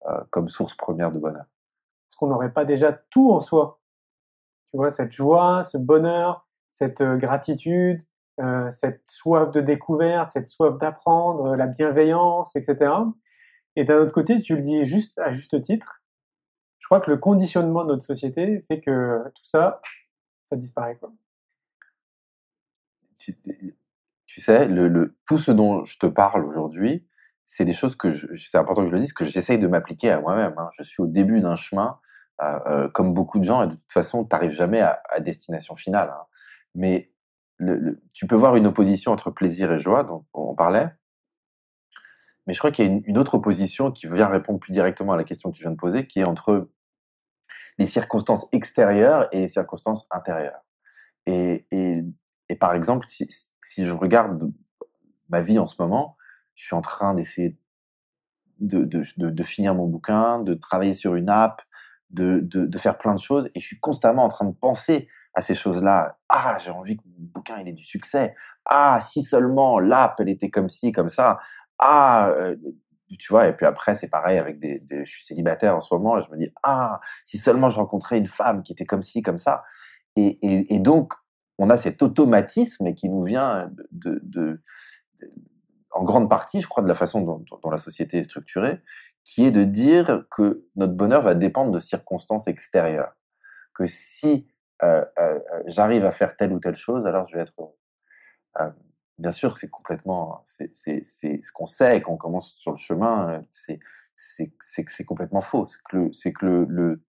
euh, 0.06 0.20
comme 0.30 0.48
source 0.48 0.74
première 0.74 1.12
de 1.12 1.18
bonheur. 1.18 1.44
Est-ce 1.44 2.16
qu'on 2.16 2.28
n'aurait 2.28 2.52
pas 2.52 2.64
déjà 2.64 2.92
tout 2.92 3.30
en 3.30 3.40
soi 3.40 3.80
Tu 4.70 4.76
vois, 4.76 4.90
cette 4.90 5.12
joie, 5.12 5.64
ce 5.64 5.78
bonheur, 5.78 6.46
cette 6.72 7.00
euh, 7.00 7.16
gratitude, 7.16 8.00
euh, 8.40 8.70
cette 8.70 9.02
soif 9.08 9.50
de 9.50 9.60
découverte, 9.60 10.32
cette 10.32 10.48
soif 10.48 10.78
d'apprendre, 10.78 11.54
la 11.56 11.66
bienveillance, 11.66 12.56
etc. 12.56 12.92
Et 13.76 13.84
d'un 13.84 13.98
autre 13.98 14.12
côté, 14.12 14.40
tu 14.40 14.56
le 14.56 14.62
dis 14.62 14.86
juste 14.86 15.18
à 15.18 15.32
juste 15.32 15.60
titre, 15.62 16.02
je 16.78 16.86
crois 16.86 17.00
que 17.00 17.10
le 17.10 17.16
conditionnement 17.16 17.84
de 17.84 17.90
notre 17.90 18.04
société 18.04 18.60
fait 18.68 18.80
que 18.80 19.22
tout 19.34 19.44
ça, 19.44 19.80
ça 20.46 20.56
disparaît. 20.56 20.98
Tu, 23.18 24.40
sais, 24.40 24.68
tout 25.26 25.38
ce 25.38 25.52
dont 25.52 25.84
je 25.84 25.98
te 25.98 26.06
parle 26.06 26.44
aujourd'hui, 26.44 27.06
c'est 27.46 27.64
des 27.64 27.72
choses 27.72 27.96
que, 27.96 28.14
c'est 28.36 28.56
important 28.56 28.82
que 28.82 28.88
je 28.88 28.94
le 28.94 29.00
dise, 29.00 29.12
que 29.12 29.24
j'essaye 29.24 29.58
de 29.58 29.66
m'appliquer 29.68 30.10
à 30.10 30.20
moi-même. 30.20 30.54
Hein. 30.56 30.70
Je 30.78 30.82
suis 30.82 31.02
au 31.02 31.06
début 31.06 31.40
d'un 31.40 31.54
chemin, 31.54 32.00
euh, 32.40 32.58
euh, 32.66 32.88
comme 32.88 33.14
beaucoup 33.14 33.38
de 33.38 33.44
gens, 33.44 33.62
et 33.62 33.66
de 33.66 33.74
toute 33.74 33.92
façon, 33.92 34.24
tu 34.24 34.30
n'arrives 34.32 34.52
jamais 34.52 34.80
à, 34.80 35.00
destination 35.20 35.76
finale. 35.76 36.08
Hein. 36.10 36.24
Mais 36.74 37.11
tu 38.14 38.26
peux 38.26 38.36
voir 38.36 38.56
une 38.56 38.66
opposition 38.66 39.12
entre 39.12 39.30
plaisir 39.30 39.72
et 39.72 39.78
joie, 39.78 40.04
dont 40.04 40.24
on 40.32 40.54
parlait. 40.54 40.90
Mais 42.46 42.54
je 42.54 42.58
crois 42.58 42.72
qu'il 42.72 42.84
y 42.84 42.88
a 42.88 43.00
une, 43.04 43.18
autre 43.18 43.34
opposition 43.34 43.92
qui 43.92 44.06
vient 44.08 44.26
répondre 44.26 44.58
plus 44.58 44.72
directement 44.72 45.12
à 45.12 45.16
la 45.16 45.24
question 45.24 45.50
que 45.50 45.56
tu 45.56 45.62
viens 45.62 45.70
de 45.70 45.76
poser, 45.76 46.06
qui 46.06 46.20
est 46.20 46.24
entre 46.24 46.68
les 47.78 47.86
circonstances 47.86 48.46
extérieures 48.52 49.28
et 49.32 49.40
les 49.40 49.48
circonstances 49.48 50.06
intérieures. 50.10 50.60
Et, 51.26 51.66
et, 51.70 52.56
par 52.56 52.74
exemple, 52.74 53.06
si, 53.08 53.28
je 53.84 53.92
regarde 53.92 54.52
ma 55.28 55.40
vie 55.40 55.58
en 55.58 55.66
ce 55.66 55.80
moment, 55.80 56.16
je 56.54 56.64
suis 56.64 56.74
en 56.74 56.82
train 56.82 57.14
d'essayer 57.14 57.56
de, 58.58 58.84
de, 58.84 59.04
de, 59.16 59.42
finir 59.42 59.74
mon 59.74 59.86
bouquin, 59.86 60.40
de 60.40 60.54
travailler 60.54 60.94
sur 60.94 61.14
une 61.14 61.30
app, 61.30 61.62
de, 62.10 62.78
faire 62.78 62.98
plein 62.98 63.14
de 63.14 63.20
choses, 63.20 63.48
et 63.54 63.60
je 63.60 63.66
suis 63.66 63.80
constamment 63.80 64.24
en 64.24 64.28
train 64.28 64.44
de 64.44 64.54
penser 64.54 65.08
à 65.34 65.42
ces 65.42 65.54
choses-là. 65.54 66.18
Ah, 66.28 66.58
j'ai 66.58 66.70
envie 66.70 66.96
que 66.96 67.02
mon 67.06 67.26
bouquin 67.34 67.58
il 67.60 67.68
ait 67.68 67.72
du 67.72 67.84
succès. 67.84 68.34
Ah, 68.64 68.98
si 69.00 69.22
seulement 69.22 69.78
l'app 69.78 70.20
elle 70.20 70.28
était 70.28 70.50
comme 70.50 70.68
ci, 70.68 70.92
comme 70.92 71.08
ça. 71.08 71.38
Ah, 71.78 72.28
euh, 72.28 72.56
tu 73.18 73.32
vois. 73.32 73.48
Et 73.48 73.52
puis 73.52 73.66
après, 73.66 73.96
c'est 73.96 74.08
pareil 74.08 74.38
avec 74.38 74.58
des, 74.58 74.82
Je 74.90 75.10
suis 75.10 75.24
célibataire 75.24 75.76
en 75.76 75.80
ce 75.80 75.92
moment 75.94 76.18
et 76.18 76.22
je 76.24 76.30
me 76.30 76.38
dis 76.38 76.52
ah, 76.62 77.00
si 77.24 77.38
seulement 77.38 77.70
je 77.70 77.76
rencontrais 77.76 78.18
une 78.18 78.26
femme 78.26 78.62
qui 78.62 78.72
était 78.72 78.86
comme 78.86 79.02
ci, 79.02 79.22
comme 79.22 79.38
ça. 79.38 79.64
Et, 80.16 80.74
et, 80.74 80.78
donc, 80.78 81.14
on 81.56 81.70
a 81.70 81.78
cet 81.78 82.02
automatisme 82.02 82.92
qui 82.92 83.08
nous 83.08 83.24
vient 83.24 83.70
de, 83.72 83.88
de, 83.92 84.20
de, 84.24 84.62
en 85.90 86.04
grande 86.04 86.28
partie, 86.28 86.60
je 86.60 86.68
crois, 86.68 86.82
de 86.82 86.88
la 86.88 86.94
façon 86.94 87.22
dont, 87.22 87.42
dont, 87.62 87.70
la 87.70 87.78
société 87.78 88.18
est 88.18 88.24
structurée, 88.24 88.82
qui 89.24 89.46
est 89.46 89.50
de 89.50 89.64
dire 89.64 90.24
que 90.30 90.66
notre 90.76 90.92
bonheur 90.92 91.22
va 91.22 91.34
dépendre 91.34 91.70
de 91.70 91.78
circonstances 91.78 92.46
extérieures. 92.46 93.14
Que 93.74 93.86
si 93.86 94.46
euh, 94.82 95.04
euh, 95.18 95.38
j'arrive 95.66 96.04
à 96.04 96.10
faire 96.10 96.36
telle 96.36 96.52
ou 96.52 96.60
telle 96.60 96.76
chose, 96.76 97.06
alors 97.06 97.28
je 97.28 97.36
vais 97.36 97.42
être 97.42 97.54
heureux. 97.58 97.76
Euh, 98.60 98.70
bien 99.18 99.32
sûr, 99.32 99.56
c'est 99.56 99.70
complètement, 99.70 100.42
c'est 100.44 100.74
ce 100.74 101.52
qu'on 101.52 101.66
sait 101.66 102.02
quand 102.02 102.12
on 102.12 102.16
commence 102.16 102.54
sur 102.56 102.72
le 102.72 102.78
chemin, 102.78 103.44
c'est 103.50 103.80
c'est 104.14 105.04
complètement 105.04 105.40
faux. 105.40 105.66
C'est 106.12 106.32
que, 106.32 106.38
que 106.38 106.46
le, 106.46 106.66
le, 106.68 107.02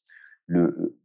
le, 0.47 0.97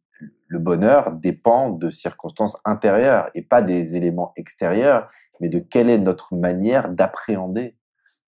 le 0.48 0.58
bonheur 0.58 1.12
dépend 1.12 1.70
de 1.70 1.90
circonstances 1.90 2.56
intérieures 2.64 3.30
et 3.34 3.42
pas 3.42 3.62
des 3.62 3.96
éléments 3.96 4.32
extérieurs, 4.36 5.10
mais 5.40 5.48
de 5.48 5.58
quelle 5.58 5.90
est 5.90 5.98
notre 5.98 6.34
manière 6.34 6.88
d'appréhender 6.88 7.76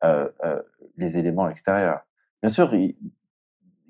euh, 0.05 0.29
euh, 0.45 0.63
les 0.97 1.19
éléments 1.19 1.49
extérieurs. 1.49 2.01
Bien 2.43 2.51
sûr, 2.51 2.75
il, 2.75 2.97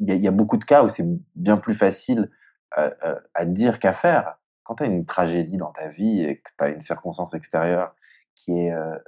y, 0.01 0.29
a, 0.29 0.31
beaucoup 0.31 0.57
de 0.57 0.65
cas 0.65 0.83
où 0.83 0.89
c'est 0.89 1.07
bien 1.35 1.59
plus 1.59 1.75
facile 1.75 2.31
euh, 2.79 2.91
euh 3.05 3.19
à 3.35 3.45
dire 3.45 3.79
qu'à 3.79 3.93
faire 3.93 4.38
quand 4.69 4.75
tu 4.75 4.83
as 4.83 4.87
une 4.87 5.07
tragédie 5.07 5.57
dans 5.57 5.73
ta 5.73 5.89
vie 5.89 6.23
et 6.23 6.41
que 6.41 6.51
tu 6.59 6.65
as 6.65 6.69
une 6.69 6.83
circonstance 6.83 7.33
extérieure 7.33 7.95
qui 8.35 8.53
est, 8.53 8.71
euh, 8.71 8.99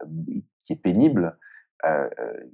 qui 0.62 0.72
est 0.72 0.76
pénible, 0.76 1.38
euh, 1.84 2.08
euh 2.18 2.48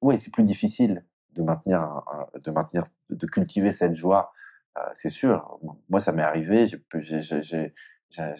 oui, 0.00 0.18
c'est 0.20 0.32
plus 0.32 0.42
difficile 0.42 1.04
de 1.30 1.42
maintenir, 1.42 2.02
de 2.34 2.50
maintenir, 2.50 2.82
de 3.08 3.26
cultiver 3.26 3.72
cette 3.72 3.94
joie. 3.94 4.32
Euh, 4.76 4.82
c'est 4.96 5.08
sûr. 5.08 5.58
Moi, 5.88 5.98
ça 5.98 6.12
m'est 6.12 6.22
arrivé. 6.22 6.66
J'ai 6.66 7.72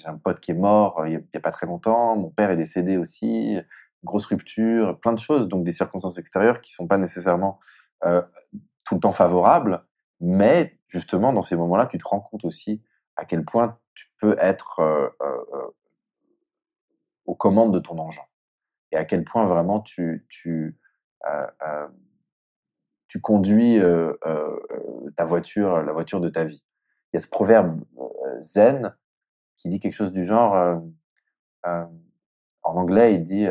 un 0.05 0.19
pote 0.19 0.41
qui 0.41 0.51
est 0.51 0.55
mort 0.55 1.07
il 1.07 1.19
n'y 1.19 1.25
a, 1.35 1.41
pas 1.41 1.53
très 1.53 1.67
longtemps. 1.67 2.17
Mon 2.17 2.29
père 2.29 2.51
est 2.51 2.57
décédé 2.57 2.99
aussi. 2.99 3.59
Grosse 4.03 4.27
rupture, 4.27 5.01
plein 5.01 5.15
de 5.15 5.19
choses. 5.19 5.49
Donc 5.49 5.65
des 5.65 5.73
circonstances 5.73 6.19
extérieures 6.19 6.61
qui 6.61 6.73
sont 6.75 6.87
pas 6.87 6.99
nécessairement 6.99 7.61
tout 8.03 8.97
le 8.97 9.01
temps 9.01 9.13
favorables, 9.13 9.83
mais 10.21 10.79
justement 10.89 11.33
dans 11.33 11.43
ces 11.43 11.57
moments-là, 11.57 11.87
tu 11.87 11.97
te 11.97 12.07
rends 12.07 12.21
compte 12.21 12.45
aussi 12.45 12.83
à 13.17 13.25
quel 13.25 13.45
point 13.45 13.79
tu 13.95 14.07
peux 14.21 14.37
être 14.39 14.81
euh, 14.81 15.09
euh, 15.23 15.45
euh, 15.55 15.71
aux 17.27 17.35
commandes 17.35 17.73
de 17.73 17.79
ton 17.79 17.99
engin 17.99 18.23
et 18.93 18.97
à 18.97 19.05
quel 19.05 19.25
point 19.25 19.47
vraiment 19.47 19.81
tu, 19.81 20.27
tu, 20.29 20.79
conduis 23.23 23.81
ta 25.17 25.25
voiture, 25.25 25.83
la 25.83 25.93
voiture 25.93 26.21
de 26.21 26.29
ta 26.29 26.45
vie. 26.45 26.63
Il 27.13 27.17
y 27.17 27.19
a 27.19 27.21
ce 27.21 27.29
proverbe 27.29 27.83
zen 28.41 28.95
qui 29.57 29.69
dit 29.69 29.81
quelque 29.81 29.95
chose 29.95 30.13
du 30.13 30.27
genre, 30.27 30.83
en 31.65 31.91
anglais, 32.63 33.15
il 33.15 33.25
dit 33.25 33.47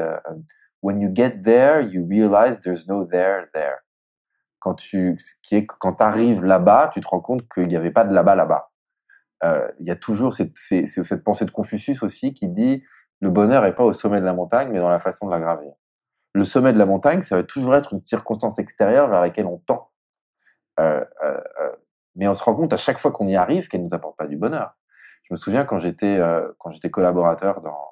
When 0.82 1.02
you 1.02 1.10
get 1.13 1.41
there, 1.43 1.82
you 1.82 2.06
realize 2.08 2.60
there's 2.62 2.88
no 2.88 3.06
there 3.06 3.47
there. 3.54 3.78
Quand 4.60 4.76
tu, 4.76 5.17
qui 5.41 5.56
est 5.56 5.65
quand 5.65 5.99
arrives 6.02 6.43
là-bas, 6.43 6.91
tu 6.93 7.02
te 7.02 7.08
rends 7.08 7.21
compte 7.21 7.47
qu'il 7.49 7.67
n'y 7.67 7.76
avait 7.76 7.91
pas 7.91 8.04
de 8.04 8.13
là-bas 8.13 8.36
là-bas. 8.36 8.73
Euh, 9.44 9.68
il 9.80 9.88
y 9.88 9.92
a 9.92 9.96
toujours 9.96 10.34
cette, 10.34 10.54
pensée 11.24 11.46
de 11.46 11.52
Confucius 11.52 12.02
aussi 12.04 12.34
qui 12.34 12.48
dit 12.48 12.84
le 13.20 13.30
bonheur 13.30 13.64
n'est 13.64 13.74
pas 13.74 13.84
au 13.84 13.94
sommet 13.94 14.20
de 14.20 14.26
la 14.26 14.34
montagne, 14.34 14.70
mais 14.72 14.80
dans 14.80 14.90
la 14.90 15.00
façon 15.00 15.26
de 15.26 15.32
la 15.32 15.40
gravir. 15.40 15.72
Le 16.34 16.44
sommet 16.46 16.74
de 16.74 16.78
la 16.78 16.86
montagne, 16.86 17.22
ça 17.22 17.36
va 17.36 17.44
toujours 17.44 17.76
être 17.76 17.94
une 17.94 18.00
circonstance 18.00 18.58
extérieure 18.60 19.08
vers 19.08 19.22
laquelle 19.22 19.46
on 19.46 19.58
tend. 19.58 19.92
Euh, 20.80 21.04
euh, 21.24 21.42
mais 22.16 22.28
on 22.28 22.36
se 22.36 22.44
rend 22.44 22.56
compte 22.56 22.74
à 22.74 22.78
chaque 22.78 23.00
fois 23.00 23.12
qu'on 23.12 23.28
y 23.28 23.36
arrive 23.36 23.68
qu'elle 23.68 23.84
nous 23.84 23.94
apporte 23.94 24.18
pas 24.18 24.28
du 24.28 24.38
bonheur. 24.38 24.76
Je 25.24 25.34
me 25.34 25.38
souviens 25.38 25.64
quand 25.66 25.80
j'étais 25.80 26.20
collaborateur 26.92 27.62
dans 27.62 27.90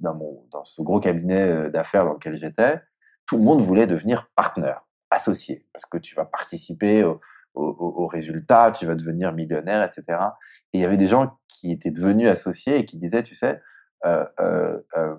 dans 0.00 0.14
mon 0.14 0.46
dans 0.52 0.66
ce 0.66 0.82
gros 0.82 1.00
cabinet 1.00 1.70
d'affaires 1.70 2.04
dans 2.04 2.12
lequel 2.12 2.36
j'étais, 2.36 2.82
tout 3.24 3.38
le 3.38 3.42
monde 3.42 3.62
voulait 3.62 3.86
devenir 3.86 4.30
partenaire, 4.36 4.84
associé, 5.10 5.66
parce 5.72 5.86
que 5.86 5.96
tu 5.96 6.14
vas 6.14 6.26
participer 6.26 7.04
au, 7.04 7.20
au, 7.56 7.64
au- 7.66 8.04
au 8.04 8.06
résultat, 8.06 8.72
tu 8.72 8.86
vas 8.86 8.94
devenir 8.94 9.32
millionnaire, 9.32 9.82
etc. 9.82 10.18
Et 10.72 10.78
il 10.78 10.80
y 10.82 10.84
avait 10.84 10.96
des 10.98 11.08
gens 11.08 11.38
qui 11.48 11.72
étaient 11.72 11.90
devenus 11.90 12.28
associés 12.28 12.78
et 12.78 12.84
qui 12.84 12.98
disaient, 12.98 13.22
tu 13.22 13.34
sais, 13.34 13.60
euh, 14.04 14.24
euh, 14.40 14.80
euh, 14.96 15.16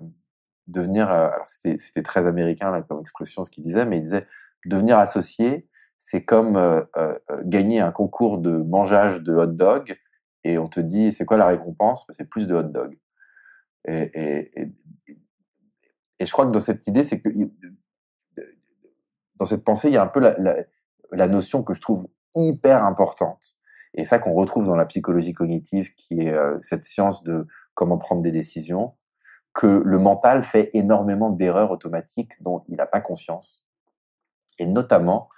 devenir, 0.66 1.08
alors 1.10 1.46
c'était 1.48 2.02
très 2.02 2.26
américain 2.26 2.70
là, 2.70 2.82
comme 2.82 3.00
expression 3.00 3.44
ce 3.44 3.50
qu'ils 3.50 3.64
disaient, 3.64 3.86
mais 3.86 3.98
ils 3.98 4.04
disaient 4.04 4.26
devenir 4.66 4.98
associé, 4.98 5.68
c'est 5.98 6.24
comme 6.24 6.86
gagner 7.44 7.80
un 7.80 7.90
concours 7.92 8.38
de 8.38 8.50
mangeage 8.50 9.20
de 9.22 9.34
hot 9.34 9.46
dog 9.46 9.98
et 10.44 10.58
on 10.58 10.68
te 10.68 10.80
dit 10.80 11.12
c'est 11.12 11.24
quoi 11.24 11.36
la 11.36 11.46
récompense? 11.46 12.06
C'est 12.10 12.28
plus 12.28 12.46
de 12.46 12.54
hot 12.54 12.62
dog. 12.64 12.98
Et, 13.86 14.52
et, 16.20 16.26
je 16.26 16.32
crois 16.32 16.46
que 16.46 16.52
dans 16.52 16.60
cette 16.60 16.86
idée, 16.86 17.04
c'est 17.04 17.20
que 17.20 17.28
dans 19.36 19.46
cette 19.46 19.64
pensée, 19.64 19.88
il 19.88 19.94
y 19.94 19.96
a 19.96 20.02
un 20.02 20.06
peu 20.08 20.20
la 20.20 21.28
notion 21.28 21.62
que 21.62 21.74
je 21.74 21.80
trouve 21.80 22.06
hyper 22.34 22.84
importante. 22.84 23.56
Et 23.94 24.04
ça 24.04 24.18
qu'on 24.18 24.34
retrouve 24.34 24.66
dans 24.66 24.76
la 24.76 24.86
psychologie 24.86 25.32
cognitive, 25.32 25.92
qui 25.94 26.20
est 26.20 26.32
euh, 26.32 26.58
cette 26.62 26.84
science 26.84 27.22
de 27.22 27.46
comment 27.74 27.98
prendre 27.98 28.22
des 28.22 28.32
décisions, 28.32 28.94
que 29.54 29.82
le 29.84 29.98
mental 29.98 30.44
fait 30.44 30.70
énormément 30.74 31.30
d'erreurs 31.30 31.70
automatiques 31.70 32.32
dont 32.40 32.64
il 32.68 32.76
n'a 32.76 32.86
pas 32.86 33.00
conscience. 33.00 33.64
Et 34.58 34.66
notamment 34.66 35.28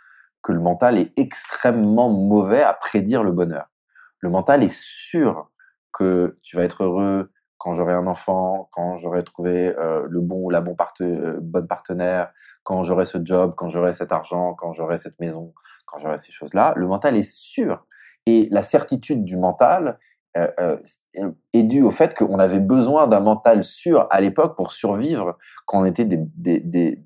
que 0.43 0.53
le 0.53 0.61
mental 0.61 0.99
est 0.99 1.13
extrêmement 1.19 2.11
mauvais 2.11 2.63
à 2.63 2.73
prédire 2.73 3.23
le 3.23 3.33
bonheur. 3.33 3.71
Le 4.19 4.31
mental 4.31 4.63
est 4.63 4.75
sûr 4.75 5.51
que 5.93 6.39
tu 6.43 6.57
vas 6.57 6.65
être 6.65 6.85
heureux 6.85 7.31
quand 7.59 7.75
j'aurai 7.75 7.93
un 7.93 8.07
enfant, 8.07 8.69
quand 8.73 8.97
j'aurai 8.97 9.23
trouvé 9.23 9.75
euh, 9.79 10.07
le 10.09 10.21
bon 10.21 10.47
ou 10.47 10.51
la 10.51 10.61
euh, 10.61 11.39
bonne 11.41 11.67
partenaire, 11.67 12.33
quand 12.63 12.85
j'aurai 12.85 13.05
ce 13.05 13.19
job, 13.23 13.55
quand 13.57 13.69
j'aurai 13.69 13.93
cet 13.93 14.13
argent, 14.13 14.55
quand 14.55 14.73
j'aurai 14.73 14.97
cette 14.97 15.19
maison, 15.21 15.53
quand 15.91 15.99
j'aurai 15.99 16.19
ces 16.19 16.33
choses-là. 16.33 16.75
Le 16.77 16.87
mental 16.87 17.17
est 17.17 17.29
sûr. 17.29 17.87
Et 18.27 18.49
la 18.51 18.63
certitude 18.63 19.25
du 19.25 19.37
mental 19.37 19.99
euh, 20.37 20.49
euh, 20.61 21.33
est 21.53 21.65
due 21.65 21.83
au 21.83 21.91
fait 21.91 22.15
qu'on 22.15 22.39
avait 22.39 22.61
besoin 22.61 23.09
d'un 23.09 23.19
mental 23.19 23.65
sûr 23.65 24.07
à 24.11 24.21
l'époque 24.21 24.57
pour 24.57 24.71
survivre 24.71 25.37
quand 25.67 25.81
on 25.81 25.85
était 25.85 26.05
des, 26.05 26.19
des, 26.37 26.61
des, 26.61 26.97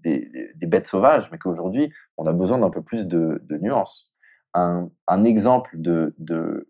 des, 0.55 0.67
bêtes 0.67 0.87
sauvages, 0.87 1.29
mais 1.33 1.39
qu'aujourd'hui, 1.39 1.91
on 2.19 2.27
a 2.27 2.35
besoin 2.35 2.59
d'un 2.59 2.69
peu 2.69 2.83
plus 2.83 3.07
de, 3.07 3.41
nuances. 3.63 4.13
Un, 4.53 4.91
exemple 5.25 5.71
de, 5.75 6.15
de, 6.19 6.69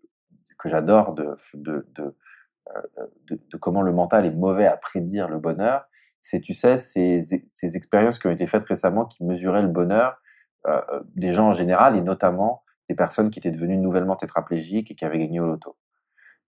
que 0.57 0.69
j'adore 0.69 1.13
de, 1.13 1.35
euh, 1.55 1.83
de, 1.97 3.39
de 3.51 3.57
comment 3.57 3.81
le 3.81 3.91
mental 3.91 4.25
est 4.25 4.31
mauvais 4.31 4.65
à 4.65 4.77
prédire 4.77 5.27
le 5.27 5.39
bonheur, 5.39 5.85
c'est, 6.23 6.39
tu 6.39 6.53
sais, 6.53 6.77
ces, 6.77 7.25
ces 7.47 7.75
expériences 7.75 8.17
qui 8.17 8.27
ont 8.27 8.31
été 8.31 8.47
faites 8.47 8.63
récemment 8.63 9.05
qui 9.05 9.25
mesuraient 9.25 9.61
le 9.61 9.67
bonheur 9.67 10.17
des 11.15 11.31
gens 11.31 11.49
en 11.49 11.53
général 11.53 11.95
et 11.95 12.01
notamment 12.01 12.63
des 12.89 12.95
personnes 12.95 13.29
qui 13.29 13.39
étaient 13.39 13.51
devenues 13.51 13.77
nouvellement 13.77 14.15
tétraplégiques 14.15 14.91
et 14.91 14.95
qui 14.95 15.05
avaient 15.05 15.19
gagné 15.19 15.39
au 15.39 15.47
loto. 15.47 15.77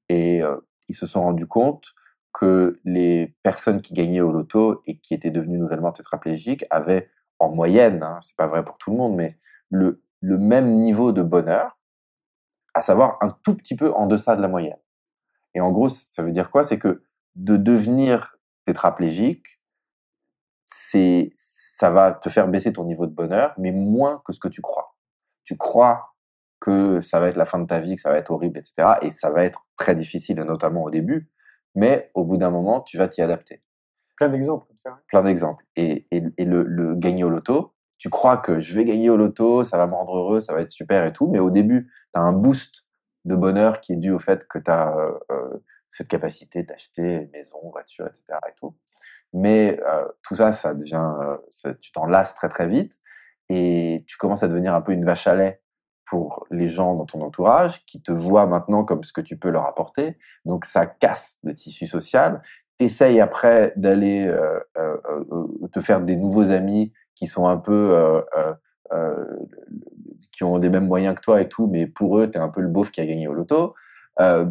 Et 0.10 0.41
euh, 0.43 0.58
ils 0.88 0.95
se 0.95 1.06
sont 1.06 1.21
rendus 1.21 1.47
compte 1.47 1.86
que 2.34 2.80
les 2.86 3.36
personnes 3.43 3.82
qui 3.82 3.93
gagnaient 3.93 4.21
au 4.21 4.32
loto 4.32 4.82
et 4.86 4.99
qui 4.99 5.13
étaient 5.13 5.32
devenues 5.32 5.58
nouvellement 5.58 5.91
tétraplégiques 5.91 6.65
avaient 6.69 7.10
en 7.39 7.49
moyenne, 7.49 8.03
hein, 8.03 8.19
c'est 8.21 8.36
pas 8.36 8.47
vrai 8.47 8.63
pour 8.63 8.77
tout 8.77 8.91
le 8.91 8.97
monde, 8.97 9.15
mais 9.15 9.38
le, 9.69 10.03
le 10.21 10.38
même 10.38 10.75
niveau 10.75 11.12
de 11.12 11.23
bonheur, 11.23 11.77
à 12.73 12.82
savoir 12.82 13.17
un 13.21 13.36
tout 13.43 13.56
petit 13.56 13.75
peu 13.75 13.91
en 13.93 14.06
deçà 14.06 14.36
de 14.36 14.41
la 14.41 14.47
moyenne. 14.47 14.80
Et 15.56 15.62
en 15.62 15.71
gros, 15.71 15.89
ça 15.89 16.21
veut 16.21 16.32
dire 16.32 16.51
quoi? 16.51 16.63
C'est 16.63 16.77
que 16.77 17.03
de 17.36 17.58
devenir 17.58 18.38
tétraplégique, 18.65 19.45
c'est 20.71 21.32
ça 21.77 21.91
va 21.91 22.11
te 22.11 22.29
faire 22.29 22.47
baisser 22.47 22.73
ton 22.73 22.85
niveau 22.85 23.05
de 23.05 23.11
bonheur, 23.11 23.53
mais 23.59 23.71
moins 23.71 24.19
que 24.25 24.33
ce 24.33 24.39
que 24.39 24.47
tu 24.47 24.61
crois. 24.61 24.95
Tu 25.43 25.55
crois 25.57 26.15
que 26.59 27.01
ça 27.01 27.19
va 27.19 27.27
être 27.27 27.35
la 27.35 27.45
fin 27.45 27.59
de 27.59 27.67
ta 27.67 27.79
vie, 27.79 27.95
que 27.95 28.01
ça 28.01 28.09
va 28.09 28.17
être 28.17 28.31
horrible, 28.31 28.57
etc. 28.57 28.93
Et 29.03 29.11
ça 29.11 29.29
va 29.29 29.43
être 29.43 29.67
très 29.77 29.95
difficile, 29.95 30.37
notamment 30.37 30.81
au 30.81 30.89
début, 30.89 31.29
mais 31.75 32.09
au 32.15 32.23
bout 32.23 32.37
d'un 32.37 32.49
moment, 32.49 32.81
tu 32.81 32.97
vas 32.97 33.07
t'y 33.07 33.21
adapter. 33.21 33.61
Plein 34.15 34.29
d'exemples 34.29 34.65
comme 34.65 34.79
ça. 34.79 34.97
Plein 35.07 35.21
d'exemples. 35.21 35.63
Et, 35.75 36.07
et, 36.09 36.23
et 36.39 36.45
le, 36.45 36.63
le 36.63 36.95
gagner 36.95 37.23
au 37.23 37.29
loto, 37.29 37.75
tu 37.99 38.09
crois 38.09 38.37
que 38.37 38.59
je 38.59 38.73
vais 38.73 38.83
gagner 38.83 39.11
au 39.11 39.17
loto, 39.17 39.63
ça 39.63 39.77
va 39.77 39.85
me 39.85 39.93
rendre 39.93 40.17
heureux, 40.17 40.39
ça 40.39 40.53
va 40.53 40.61
être 40.61 40.71
super 40.71 41.05
et 41.05 41.13
tout, 41.13 41.27
mais 41.27 41.37
au 41.37 41.51
début, 41.51 41.91
tu 42.11 42.19
as 42.19 42.23
un 42.23 42.33
boost 42.33 42.87
de 43.25 43.35
bonheur 43.35 43.81
qui 43.81 43.93
est 43.93 43.97
dû 43.97 44.09
au 44.09 44.19
fait 44.19 44.47
que 44.47 44.57
tu 44.57 44.71
as 44.71 44.97
euh, 44.97 45.19
euh, 45.29 45.63
cette 45.91 46.07
capacité 46.07 46.63
d'acheter 46.63 47.29
maison, 47.33 47.59
voiture, 47.69 48.07
etc. 48.07 48.39
Et 48.49 48.53
tout. 48.57 48.75
Mais 49.33 49.79
euh, 49.87 50.07
tout 50.23 50.35
ça, 50.35 50.53
ça 50.53 50.73
devient, 50.73 51.13
euh, 51.65 51.73
tu 51.81 51.91
t'en 51.91 52.05
lasses 52.05 52.35
très 52.35 52.49
très 52.49 52.67
vite 52.67 52.93
et 53.49 54.03
tu 54.07 54.17
commences 54.17 54.43
à 54.43 54.47
devenir 54.47 54.73
un 54.73 54.81
peu 54.81 54.91
une 54.91 55.05
vache 55.05 55.27
à 55.27 55.35
lait 55.35 55.61
pour 56.09 56.45
les 56.51 56.69
gens 56.69 56.95
dans 56.95 57.05
ton 57.05 57.21
entourage 57.21 57.85
qui 57.85 58.01
te 58.01 58.11
voient 58.11 58.45
maintenant 58.45 58.85
comme 58.85 59.03
ce 59.03 59.11
que 59.11 59.21
tu 59.21 59.37
peux 59.37 59.49
leur 59.49 59.65
apporter. 59.65 60.17
Donc 60.45 60.65
ça 60.65 60.85
casse 60.85 61.37
le 61.43 61.53
tissu 61.53 61.87
social. 61.87 62.41
Essaye 62.79 63.19
après 63.19 63.73
d'aller 63.75 64.27
euh, 64.27 64.59
te 65.71 65.81
faire 65.81 66.01
des 66.01 66.15
nouveaux 66.15 66.51
amis 66.51 66.93
qui 67.15 67.27
sont 67.27 67.47
un 67.47 67.57
peu 67.57 68.23
qui 70.31 70.43
ont 70.43 70.57
les 70.57 70.69
mêmes 70.69 70.87
moyens 70.87 71.15
que 71.15 71.21
toi 71.21 71.41
et 71.41 71.49
tout, 71.49 71.67
mais 71.67 71.87
pour 71.87 72.19
eux, 72.19 72.29
tu 72.29 72.37
es 72.37 72.41
un 72.41 72.49
peu 72.49 72.61
le 72.61 72.67
beauf 72.67 72.91
qui 72.91 73.01
a 73.01 73.05
gagné 73.05 73.27
au 73.27 73.33
loto. 73.33 73.73
Euh. 74.19 74.45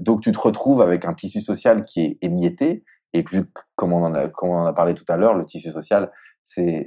Donc 0.00 0.22
tu 0.22 0.32
te 0.32 0.38
retrouves 0.38 0.82
avec 0.82 1.04
un 1.04 1.14
tissu 1.14 1.40
social 1.40 1.84
qui 1.84 2.00
est 2.02 2.18
émietté, 2.22 2.84
et 3.12 3.22
vu 3.22 3.44
comme 3.76 3.92
on 3.92 4.04
en 4.04 4.14
a, 4.14 4.72
parlé 4.72 4.94
tout 4.94 5.04
à 5.08 5.16
l'heure, 5.16 5.34
le 5.34 5.44
tissu 5.44 5.70
social, 5.70 6.10
c'est, 6.44 6.86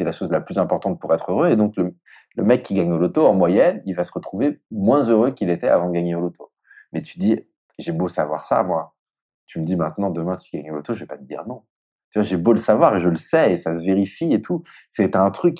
la 0.00 0.12
chose 0.12 0.30
la 0.30 0.40
plus 0.40 0.58
importante 0.58 1.00
pour 1.00 1.12
être 1.14 1.30
heureux, 1.30 1.50
et 1.50 1.56
donc 1.56 1.76
le, 1.76 1.94
mec 2.36 2.62
qui 2.62 2.74
gagne 2.74 2.92
au 2.92 2.98
loto, 2.98 3.26
en 3.26 3.34
moyenne, 3.34 3.82
il 3.84 3.94
va 3.94 4.04
se 4.04 4.12
retrouver 4.12 4.60
moins 4.70 5.02
heureux 5.08 5.32
qu'il 5.32 5.50
était 5.50 5.68
avant 5.68 5.88
de 5.88 5.94
gagner 5.94 6.14
au 6.14 6.20
loto. 6.20 6.52
Mais 6.92 7.02
tu 7.02 7.18
dis, 7.18 7.40
j'ai 7.78 7.92
beau 7.92 8.08
savoir 8.08 8.44
ça, 8.44 8.62
moi. 8.62 8.94
Tu 9.46 9.58
me 9.58 9.64
dis 9.64 9.76
maintenant, 9.76 10.10
demain, 10.10 10.36
tu 10.36 10.56
gagnes 10.56 10.70
au 10.70 10.76
loto, 10.76 10.94
je 10.94 11.00
vais 11.00 11.06
pas 11.06 11.16
te 11.16 11.24
dire 11.24 11.44
non. 11.46 11.64
J'ai 12.14 12.36
beau 12.36 12.52
le 12.52 12.58
savoir 12.58 12.96
et 12.96 13.00
je 13.00 13.08
le 13.08 13.16
sais 13.16 13.52
et 13.52 13.58
ça 13.58 13.76
se 13.76 13.84
vérifie 13.84 14.32
et 14.32 14.40
tout. 14.40 14.62
C'est 14.88 15.14
un 15.16 15.30
truc, 15.30 15.58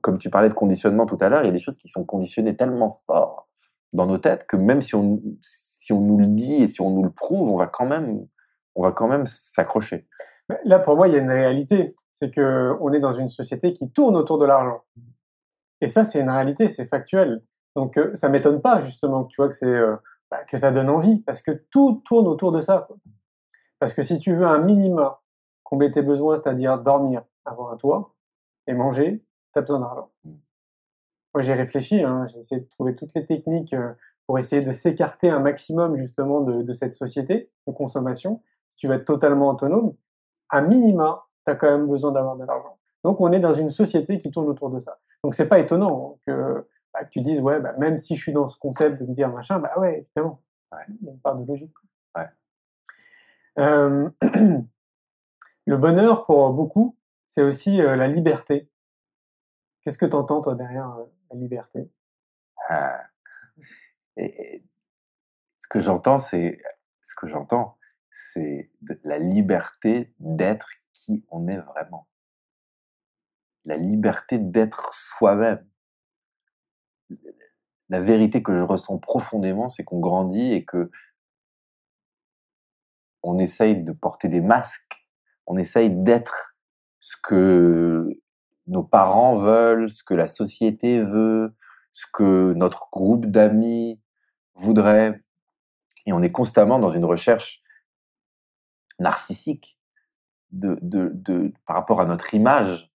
comme 0.00 0.18
tu 0.18 0.30
parlais 0.30 0.48
de 0.48 0.54
conditionnement 0.54 1.06
tout 1.06 1.18
à 1.20 1.28
l'heure, 1.28 1.42
il 1.42 1.46
y 1.46 1.50
a 1.50 1.52
des 1.52 1.60
choses 1.60 1.76
qui 1.76 1.88
sont 1.88 2.04
conditionnées 2.04 2.56
tellement 2.56 3.00
fort 3.06 3.48
dans 3.92 4.06
nos 4.06 4.18
têtes 4.18 4.46
que 4.46 4.56
même 4.56 4.82
si 4.82 4.94
on, 4.94 5.20
si 5.68 5.92
on 5.92 6.00
nous 6.00 6.18
le 6.18 6.26
dit 6.26 6.62
et 6.62 6.68
si 6.68 6.80
on 6.80 6.90
nous 6.90 7.02
le 7.02 7.10
prouve, 7.10 7.50
on 7.50 7.56
va 7.56 7.66
quand 7.66 7.86
même, 7.86 8.26
on 8.74 8.82
va 8.82 8.92
quand 8.92 9.08
même 9.08 9.26
s'accrocher. 9.26 10.08
Là, 10.64 10.78
pour 10.78 10.96
moi, 10.96 11.08
il 11.08 11.14
y 11.14 11.16
a 11.16 11.20
une 11.20 11.30
réalité. 11.30 11.94
C'est 12.12 12.30
que 12.30 12.76
on 12.80 12.92
est 12.92 13.00
dans 13.00 13.14
une 13.14 13.28
société 13.28 13.72
qui 13.72 13.90
tourne 13.90 14.16
autour 14.16 14.38
de 14.38 14.46
l'argent. 14.46 14.82
Et 15.80 15.88
ça, 15.88 16.04
c'est 16.04 16.20
une 16.20 16.30
réalité, 16.30 16.68
c'est 16.68 16.86
factuel. 16.86 17.42
Donc, 17.76 17.98
euh, 17.98 18.14
ça 18.14 18.28
m'étonne 18.28 18.62
pas, 18.62 18.80
justement, 18.82 19.24
que 19.24 19.28
tu 19.28 19.36
vois 19.36 19.48
que 19.48 19.54
c'est, 19.54 19.66
euh, 19.66 19.96
bah, 20.30 20.44
que 20.48 20.56
ça 20.56 20.70
donne 20.70 20.88
envie, 20.88 21.20
parce 21.22 21.42
que 21.42 21.50
tout 21.70 22.02
tourne 22.04 22.28
autour 22.28 22.52
de 22.52 22.60
ça. 22.60 22.88
Parce 23.80 23.94
que 23.94 24.02
si 24.02 24.18
tu 24.18 24.34
veux 24.34 24.46
un 24.46 24.58
minima 24.58 25.20
combler 25.64 25.90
tes 25.90 26.02
besoins, 26.02 26.36
c'est-à-dire 26.36 26.78
dormir, 26.78 27.24
avoir 27.44 27.72
un 27.72 27.76
toit 27.76 28.13
et 28.66 28.74
manger, 28.74 29.22
tu 29.52 29.58
as 29.58 29.62
besoin 29.62 29.80
d'argent. 29.80 30.10
Moi, 31.34 31.42
j'ai 31.42 31.54
réfléchi, 31.54 32.02
hein, 32.02 32.26
j'ai 32.32 32.38
essayé 32.38 32.60
de 32.60 32.68
trouver 32.68 32.94
toutes 32.94 33.10
les 33.14 33.26
techniques 33.26 33.72
euh, 33.72 33.92
pour 34.26 34.38
essayer 34.38 34.62
de 34.62 34.72
s'écarter 34.72 35.30
un 35.30 35.40
maximum 35.40 35.96
justement 35.96 36.40
de, 36.40 36.62
de, 36.62 36.72
cette 36.72 36.92
société 36.92 37.50
de 37.66 37.72
consommation. 37.72 38.42
Si 38.70 38.76
tu 38.76 38.88
veux 38.88 38.94
être 38.94 39.04
totalement 39.04 39.50
autonome, 39.50 39.94
à 40.48 40.60
minima, 40.60 41.26
tu 41.44 41.52
as 41.52 41.56
quand 41.56 41.70
même 41.70 41.88
besoin 41.88 42.12
d'avoir 42.12 42.36
de 42.36 42.44
l'argent. 42.44 42.78
Donc, 43.02 43.20
on 43.20 43.32
est 43.32 43.40
dans 43.40 43.54
une 43.54 43.70
société 43.70 44.18
qui 44.18 44.30
tourne 44.30 44.48
autour 44.48 44.70
de 44.70 44.80
ça. 44.80 44.98
Donc, 45.22 45.34
c'est 45.34 45.48
pas 45.48 45.58
étonnant 45.58 46.18
que, 46.26 46.66
bah, 46.92 47.04
que 47.04 47.10
tu 47.10 47.20
dises, 47.20 47.40
ouais, 47.40 47.60
bah, 47.60 47.74
même 47.78 47.98
si 47.98 48.16
je 48.16 48.22
suis 48.22 48.32
dans 48.32 48.48
ce 48.48 48.58
concept 48.58 49.00
de 49.00 49.06
me 49.06 49.14
dire 49.14 49.30
machin, 49.30 49.58
bah 49.58 49.72
ouais, 49.78 50.06
évidemment. 50.06 50.40
Il 50.88 51.06
y 51.06 51.08
a 51.08 51.12
une 51.12 51.20
part 51.20 51.36
de 51.36 51.46
logique. 51.46 51.74
Ouais. 52.16 52.28
Euh, 53.58 54.10
le 55.66 55.76
bonheur, 55.76 56.26
pour 56.26 56.50
beaucoup, 56.52 56.96
c'est 57.26 57.42
aussi 57.42 57.78
la 57.78 58.08
liberté. 58.08 58.70
Qu'est-ce 59.82 59.98
que 59.98 60.06
tu 60.06 60.14
entends, 60.14 60.42
toi, 60.42 60.54
derrière 60.54 60.96
la 61.30 61.38
liberté? 61.38 61.90
Ah. 62.68 63.02
et, 64.16 64.64
Ce 65.62 65.68
que 65.68 65.80
j'entends, 65.80 66.18
c'est 66.18 66.60
ce 67.02 67.14
que 67.14 67.28
j'entends, 67.28 67.78
c'est 68.32 68.70
la 69.04 69.18
liberté 69.18 70.14
d'être 70.18 70.68
qui 70.92 71.24
on 71.30 71.48
est 71.48 71.58
vraiment. 71.58 72.08
La 73.64 73.76
liberté 73.76 74.38
d'être 74.38 74.94
soi-même. 74.94 75.66
La 77.90 78.00
vérité 78.00 78.42
que 78.42 78.56
je 78.56 78.62
ressens 78.62 78.98
profondément, 78.98 79.68
c'est 79.68 79.84
qu'on 79.84 80.00
grandit 80.00 80.52
et 80.52 80.64
que 80.64 80.90
on 83.22 83.38
essaye 83.38 83.82
de 83.82 83.92
porter 83.92 84.28
des 84.28 84.40
masques, 84.40 85.06
on 85.46 85.56
essaye 85.56 85.90
d'être 85.90 86.53
ce 87.04 87.16
que 87.22 88.08
nos 88.66 88.82
parents 88.82 89.36
veulent, 89.36 89.90
ce 89.92 90.02
que 90.02 90.14
la 90.14 90.26
société 90.26 91.02
veut, 91.02 91.54
ce 91.92 92.06
que 92.10 92.54
notre 92.54 92.88
groupe 92.90 93.26
d'amis 93.26 94.00
voudrait. 94.54 95.22
Et 96.06 96.14
on 96.14 96.22
est 96.22 96.32
constamment 96.32 96.78
dans 96.78 96.88
une 96.88 97.04
recherche 97.04 97.62
narcissique 98.98 99.78
de, 100.50 100.78
de, 100.80 101.10
de, 101.12 101.52
par 101.66 101.76
rapport 101.76 102.00
à 102.00 102.06
notre 102.06 102.32
image 102.32 102.90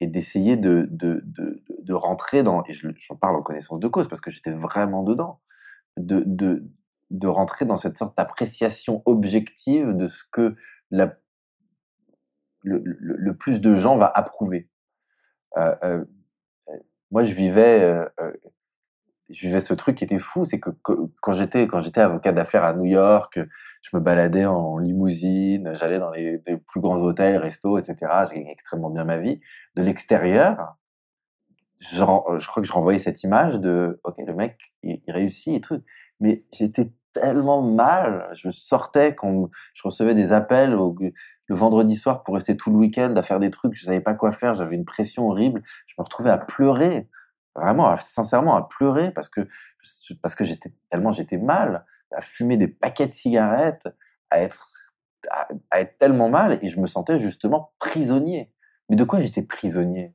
et 0.00 0.06
d'essayer 0.06 0.56
de, 0.56 0.88
de, 0.90 1.22
de, 1.22 1.92
rentrer 1.92 2.42
dans, 2.42 2.64
et 2.64 2.72
j'en 2.72 3.16
parle 3.16 3.36
en 3.36 3.42
connaissance 3.42 3.80
de 3.80 3.88
cause 3.88 4.08
parce 4.08 4.22
que 4.22 4.30
j'étais 4.30 4.50
vraiment 4.50 5.02
dedans, 5.02 5.42
de, 5.98 6.22
de, 6.24 6.64
de 7.10 7.28
rentrer 7.28 7.66
dans 7.66 7.76
cette 7.76 7.98
sorte 7.98 8.16
d'appréciation 8.16 9.02
objective 9.04 9.94
de 9.94 10.08
ce 10.08 10.24
que 10.32 10.56
la, 10.90 11.18
le, 12.62 13.32
plus 13.34 13.60
de 13.60 13.74
gens 13.74 13.96
va 13.96 14.10
approuver. 14.14 14.68
Euh, 15.56 15.74
euh, 15.84 16.04
moi, 17.10 17.24
je 17.24 17.34
vivais, 17.34 17.82
euh, 17.82 18.06
je 19.28 19.46
vivais 19.46 19.60
ce 19.60 19.74
truc 19.74 19.96
qui 19.96 20.04
était 20.04 20.18
fou, 20.18 20.44
c'est 20.44 20.60
que, 20.60 20.70
quand 21.20 21.32
j'étais 21.32 21.66
quand 21.66 21.82
j'étais 21.82 22.00
avocat 22.00 22.32
d'affaires 22.32 22.64
à 22.64 22.72
New 22.72 22.86
York, 22.86 23.38
je 23.82 23.96
me 23.96 24.00
baladais 24.00 24.46
en 24.46 24.78
limousine, 24.78 25.74
j'allais 25.74 25.98
dans 25.98 26.10
les, 26.10 26.38
plus 26.38 26.80
grands 26.80 26.98
hôtels, 26.98 27.36
restos, 27.36 27.78
etc. 27.78 27.96
J'ai 28.28 28.36
gagné 28.36 28.52
extrêmement 28.52 28.90
bien 28.90 29.04
ma 29.04 29.18
vie. 29.18 29.40
De 29.76 29.82
l'extérieur, 29.82 30.76
je, 31.80 31.98
crois 32.02 32.62
que 32.62 32.68
je 32.68 32.72
renvoyais 32.72 33.00
cette 33.00 33.22
image 33.24 33.58
de, 33.58 34.00
ok, 34.04 34.14
le 34.24 34.34
mec, 34.34 34.56
il, 34.82 35.02
il 35.06 35.12
réussit 35.12 35.56
et 35.56 35.60
tout, 35.60 35.82
mais 36.20 36.44
j'étais 36.52 36.92
tellement 37.12 37.62
mal. 37.62 38.28
Je 38.34 38.50
sortais 38.50 39.14
quand 39.14 39.50
je 39.74 39.82
recevais 39.84 40.14
des 40.14 40.32
appels 40.32 40.74
au, 40.74 40.96
le 41.52 41.58
vendredi 41.58 41.96
soir 41.96 42.24
pour 42.24 42.34
rester 42.34 42.56
tout 42.56 42.70
le 42.70 42.76
week-end 42.76 43.14
à 43.14 43.22
faire 43.22 43.38
des 43.38 43.50
trucs, 43.50 43.74
je 43.74 43.84
savais 43.84 44.00
pas 44.00 44.14
quoi 44.14 44.32
faire, 44.32 44.54
j'avais 44.54 44.74
une 44.74 44.86
pression 44.86 45.28
horrible, 45.28 45.62
je 45.86 45.94
me 45.98 46.02
retrouvais 46.02 46.30
à 46.30 46.38
pleurer, 46.38 47.08
vraiment, 47.54 47.94
sincèrement 47.98 48.56
à 48.56 48.66
pleurer 48.66 49.10
parce 49.10 49.28
que 49.28 49.46
parce 50.22 50.34
que 50.34 50.44
j'étais 50.44 50.72
tellement 50.90 51.12
j'étais 51.12 51.36
mal, 51.36 51.84
à 52.10 52.22
fumer 52.22 52.56
des 52.56 52.68
paquets 52.68 53.06
de 53.06 53.14
cigarettes, 53.14 53.86
à 54.30 54.40
être 54.40 54.70
à, 55.30 55.80
être 55.80 55.98
tellement 55.98 56.30
mal 56.30 56.58
et 56.62 56.68
je 56.68 56.80
me 56.80 56.86
sentais 56.86 57.18
justement 57.18 57.72
prisonnier. 57.78 58.50
Mais 58.88 58.96
de 58.96 59.04
quoi 59.04 59.20
j'étais 59.20 59.42
prisonnier? 59.42 60.14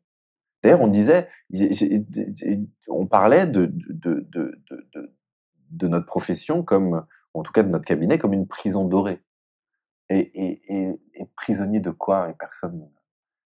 D'ailleurs, 0.63 0.81
on 0.81 0.88
disait, 0.88 1.29
on 2.88 3.05
parlait 3.05 3.45
de 3.45 3.71
de, 3.71 4.27
de, 4.31 4.59
de, 5.69 5.88
notre 5.88 6.07
profession 6.07 6.63
comme, 6.63 7.05
en 7.35 7.43
tout 7.43 7.51
cas 7.51 7.61
de 7.61 7.69
notre 7.69 7.85
cabinet, 7.85 8.17
comme 8.17 8.33
une 8.33 8.47
prison 8.47 8.85
dorée. 8.85 9.21
Et, 10.10 10.62
et, 10.70 11.26
prisonnier 11.36 11.80
de 11.80 11.91
quoi? 11.91 12.30
Et 12.30 12.34
personne, 12.34 12.89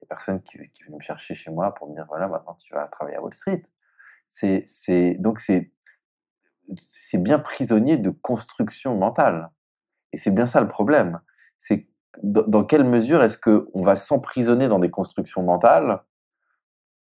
et 0.03 0.07
personne 0.07 0.42
qui, 0.42 0.59
qui 0.74 0.90
me 0.90 1.01
chercher 1.01 1.34
chez 1.34 1.51
moi 1.51 1.74
pour 1.74 1.88
me 1.88 1.94
dire 1.94 2.07
voilà 2.09 2.28
maintenant 2.28 2.55
tu 2.55 2.72
vas 2.74 2.86
travailler 2.86 3.16
à 3.16 3.22
Wall 3.22 3.34
Street. 3.34 3.62
C'est, 4.28 4.64
c'est 4.68 5.14
donc 5.14 5.40
c'est, 5.40 5.72
c'est 6.88 7.18
bien 7.18 7.38
prisonnier 7.38 7.96
de 7.96 8.11
construction 8.11 8.96
mentale. 8.96 9.51
Et 10.12 10.18
c'est 10.18 10.30
bien 10.30 10.46
ça 10.46 10.61
le 10.61 10.68
problème. 10.68 11.20
C'est 11.59 11.88
dans, 12.22 12.42
dans 12.42 12.64
quelle 12.64 12.84
mesure 12.84 13.22
est-ce 13.22 13.38
que 13.38 13.68
on 13.74 13.82
va 13.82 13.96
s'emprisonner 13.96 14.68
dans 14.68 14.78
des 14.78 14.90
constructions 14.90 15.42
mentales 15.42 16.03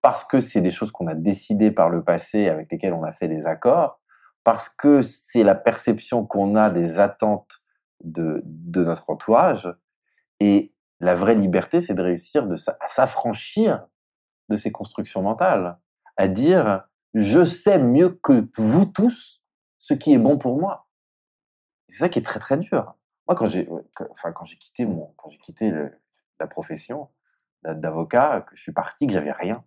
parce 0.07 0.23
que 0.23 0.41
c'est 0.41 0.61
des 0.61 0.71
choses 0.71 0.93
qu'on 0.93 1.09
a 1.09 1.15
décidées 1.15 1.73
par 1.73 1.91
le 1.91 2.05
passé 2.05 2.49
avec 2.49 2.71
lesquelles 2.71 2.93
on 2.93 3.03
a 3.03 3.13
fait 3.13 3.27
des 3.27 3.45
accords, 3.45 4.01
parce 4.45 4.69
que 4.69 5.03
c'est 5.03 5.43
la 5.43 5.57
perception 5.57 6.25
qu'on 6.25 6.55
a 6.55 6.71
des 6.71 7.01
attentes 7.01 7.61
de, 8.03 8.43
notre 8.75 9.11
entourage. 9.11 9.69
Et 10.41 10.75
la 11.01 11.15
vraie 11.15 11.35
liberté, 11.35 11.81
c'est 11.81 11.95
de 11.95 12.03
réussir 12.03 12.47
de, 12.47 12.57
à 12.81 12.89
s'affranchir 12.89 13.87
de 14.49 14.57
ces 14.57 14.73
constructions 14.73 15.23
mentales, 15.23 15.79
à 16.17 16.29
dire 16.29 16.87
je 17.15 17.45
sais 17.45 17.79
mieux 17.79 18.11
que 18.11 18.49
vous 18.57 18.87
tous 18.87 19.43
ce 19.79 19.95
qui 19.95 20.13
est 20.13 20.19
bon 20.19 20.39
pour 20.39 20.59
moi. 20.61 20.89
C'est 21.89 21.99
ça 21.99 22.09
qui 22.09 22.19
est 22.19 22.23
très 22.23 22.41
très 22.41 22.57
dur. 22.57 22.95
Moi, 23.29 23.37
quand 23.37 23.47
j'ai, 23.47 23.69
enfin, 24.11 24.33
quand 24.33 24.45
j'ai 24.45 24.57
quitté 24.57 24.87
quand 25.17 25.31
j'ai 25.31 25.39
quitté 25.39 25.73
la 26.39 26.47
profession 26.47 27.09
d'avocat, 27.65 28.43
que 28.43 28.57
je 28.57 28.63
suis 28.63 28.73
parti, 28.73 29.07
que 29.07 29.13
j'avais 29.13 29.33
rien. 29.33 29.65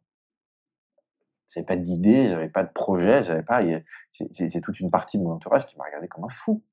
J'avais 1.50 1.66
pas 1.66 1.76
d'idée, 1.76 2.30
j'avais 2.30 2.50
pas 2.50 2.64
de 2.64 2.72
projet, 2.72 3.24
j'avais 3.24 3.44
pas. 3.44 3.64
J'ai 4.14 4.62
toute 4.62 4.80
une 4.80 4.92
partie 4.92 5.18
de 5.18 5.24
mon 5.24 5.32
entourage 5.32 5.66
qui 5.66 5.78
m'a 5.78 5.86
regardé 5.86 6.08
comme 6.08 6.26
un 6.26 6.30
fou 6.30 6.64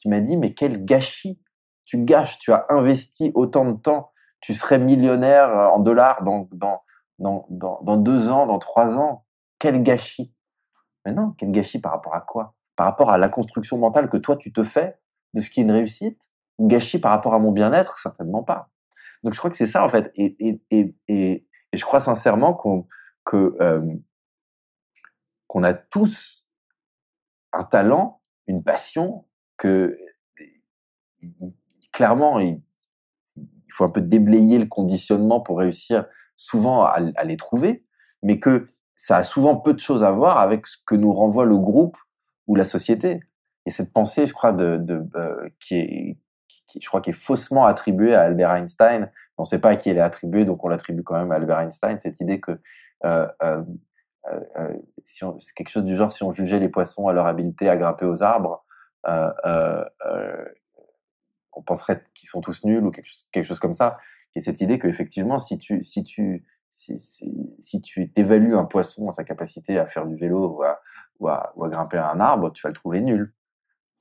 qui 0.00 0.08
m'a 0.08 0.20
dit 0.20 0.36
mais 0.36 0.54
quel 0.54 0.84
gâchis 0.84 1.40
tu 1.84 2.04
gâches, 2.04 2.38
tu 2.38 2.52
as 2.52 2.66
investi 2.68 3.32
autant 3.34 3.64
de 3.64 3.72
temps, 3.72 4.12
tu 4.40 4.52
serais 4.52 4.78
millionnaire 4.78 5.48
euh, 5.48 5.68
en 5.68 5.80
dollars 5.80 6.22
dans, 6.22 6.48
dans, 6.52 6.82
dans, 7.18 7.46
dans, 7.48 7.80
dans 7.82 7.96
deux 7.96 8.28
ans, 8.28 8.46
dans 8.46 8.58
trois 8.58 8.98
ans. 8.98 9.24
Quel 9.58 9.82
gâchis. 9.82 10.34
Mais 11.04 11.12
non, 11.12 11.34
quel 11.38 11.50
gâchis 11.50 11.80
par 11.80 11.92
rapport 11.92 12.14
à 12.14 12.20
quoi? 12.20 12.54
Par 12.76 12.86
rapport 12.86 13.10
à 13.10 13.18
la 13.18 13.28
construction 13.28 13.78
mentale 13.78 14.08
que 14.10 14.18
toi 14.18 14.36
tu 14.36 14.52
te 14.52 14.64
fais 14.64 14.98
de 15.34 15.40
ce 15.40 15.50
qui 15.50 15.60
est 15.60 15.62
une 15.62 15.72
réussite? 15.72 16.20
Gâchis 16.60 16.98
par 16.98 17.10
rapport 17.12 17.34
à 17.34 17.38
mon 17.38 17.52
bien-être? 17.52 17.98
Certainement 17.98 18.42
pas. 18.42 18.70
Donc 19.22 19.32
je 19.32 19.38
crois 19.38 19.50
que 19.50 19.56
c'est 19.56 19.66
ça 19.66 19.84
en 19.84 19.88
fait. 19.88 20.12
Et, 20.14 20.36
et, 20.38 20.62
et, 20.70 20.94
et, 21.08 21.46
je 21.72 21.84
crois 21.84 22.00
sincèrement 22.00 22.54
qu'on 22.54 22.86
que, 23.24 23.56
euh, 23.60 23.96
qu'on 25.46 25.64
a 25.64 25.74
tous 25.74 26.46
un 27.52 27.64
talent, 27.64 28.20
une 28.46 28.62
passion, 28.62 29.26
que 29.58 29.98
clairement, 31.92 32.38
il, 32.38 32.62
faut 33.72 33.84
un 33.84 33.90
peu 33.90 34.00
déblayer 34.00 34.58
le 34.58 34.66
conditionnement 34.66 35.40
pour 35.40 35.58
réussir 35.58 36.06
souvent 36.36 36.84
à, 36.84 37.24
les 37.24 37.36
trouver, 37.36 37.84
mais 38.22 38.40
que 38.40 38.68
ça 38.96 39.18
a 39.18 39.24
souvent 39.24 39.56
peu 39.56 39.74
de 39.74 39.78
choses 39.78 40.02
à 40.02 40.10
voir 40.10 40.38
avec 40.38 40.66
ce 40.66 40.76
que 40.84 40.94
nous 40.94 41.12
renvoie 41.12 41.44
le 41.44 41.58
groupe 41.58 41.96
ou 42.46 42.56
la 42.56 42.64
société. 42.64 43.20
Et 43.66 43.70
cette 43.70 43.92
pensée, 43.92 44.26
je 44.26 44.32
crois, 44.32 44.52
de, 44.52 44.80
euh, 45.16 45.48
qui 45.60 45.76
est, 45.76 46.16
je 46.80 46.86
crois, 46.88 47.00
qui 47.00 47.10
est 47.10 47.20
faussement 47.20 47.66
attribuée 47.66 48.14
à 48.14 48.22
Albert 48.22 48.52
Einstein. 48.52 49.10
On 49.36 49.42
ne 49.42 49.48
sait 49.48 49.60
pas 49.60 49.70
à 49.70 49.76
qui 49.76 49.90
elle 49.90 49.98
est 49.98 50.00
attribuée, 50.00 50.44
donc 50.44 50.64
on 50.64 50.68
l'attribue 50.68 51.02
quand 51.02 51.18
même 51.18 51.30
à 51.30 51.36
Albert 51.36 51.60
Einstein. 51.60 51.98
Cette 52.00 52.20
idée 52.20 52.40
que 52.40 52.60
euh, 53.04 53.28
euh, 53.42 53.62
euh 54.30 54.74
quelque 55.56 55.70
chose 55.70 55.84
du 55.84 55.96
genre, 55.96 56.12
si 56.12 56.22
on 56.22 56.32
jugeait 56.32 56.58
les 56.58 56.68
poissons 56.68 57.08
à 57.08 57.12
leur 57.12 57.26
habileté 57.26 57.68
à 57.68 57.76
grimper 57.76 58.04
aux 58.04 58.22
arbres, 58.22 58.64
on 61.52 61.62
penserait 61.62 62.02
qu'ils 62.14 62.28
sont 62.28 62.40
tous 62.40 62.64
nuls 62.64 62.84
ou 62.84 62.90
quelque 62.90 63.06
chose, 63.06 63.26
quelque 63.32 63.46
chose 63.46 63.58
comme 63.58 63.74
ça. 63.74 63.98
Et 64.34 64.40
cette 64.40 64.60
idée 64.60 64.78
qu'effectivement, 64.78 65.38
si 65.38 65.58
tu, 65.58 65.82
si 65.82 66.04
tu, 66.04 66.46
si, 66.70 67.00
si, 67.00 67.56
si 67.58 67.80
tu 67.80 68.12
évalues 68.14 68.56
un 68.56 68.64
poisson 68.64 69.08
à 69.08 69.12
sa 69.12 69.24
capacité 69.24 69.78
à 69.78 69.86
faire 69.86 70.06
du 70.06 70.16
vélo 70.16 70.48
ou 70.48 70.62
à, 70.62 70.80
ou 71.18 71.28
à, 71.28 71.52
ou 71.56 71.64
à 71.64 71.68
grimper 71.68 71.96
à 71.96 72.12
un 72.12 72.20
arbre, 72.20 72.52
tu 72.52 72.62
vas 72.62 72.68
le 72.68 72.74
trouver 72.74 73.00
nul. 73.00 73.34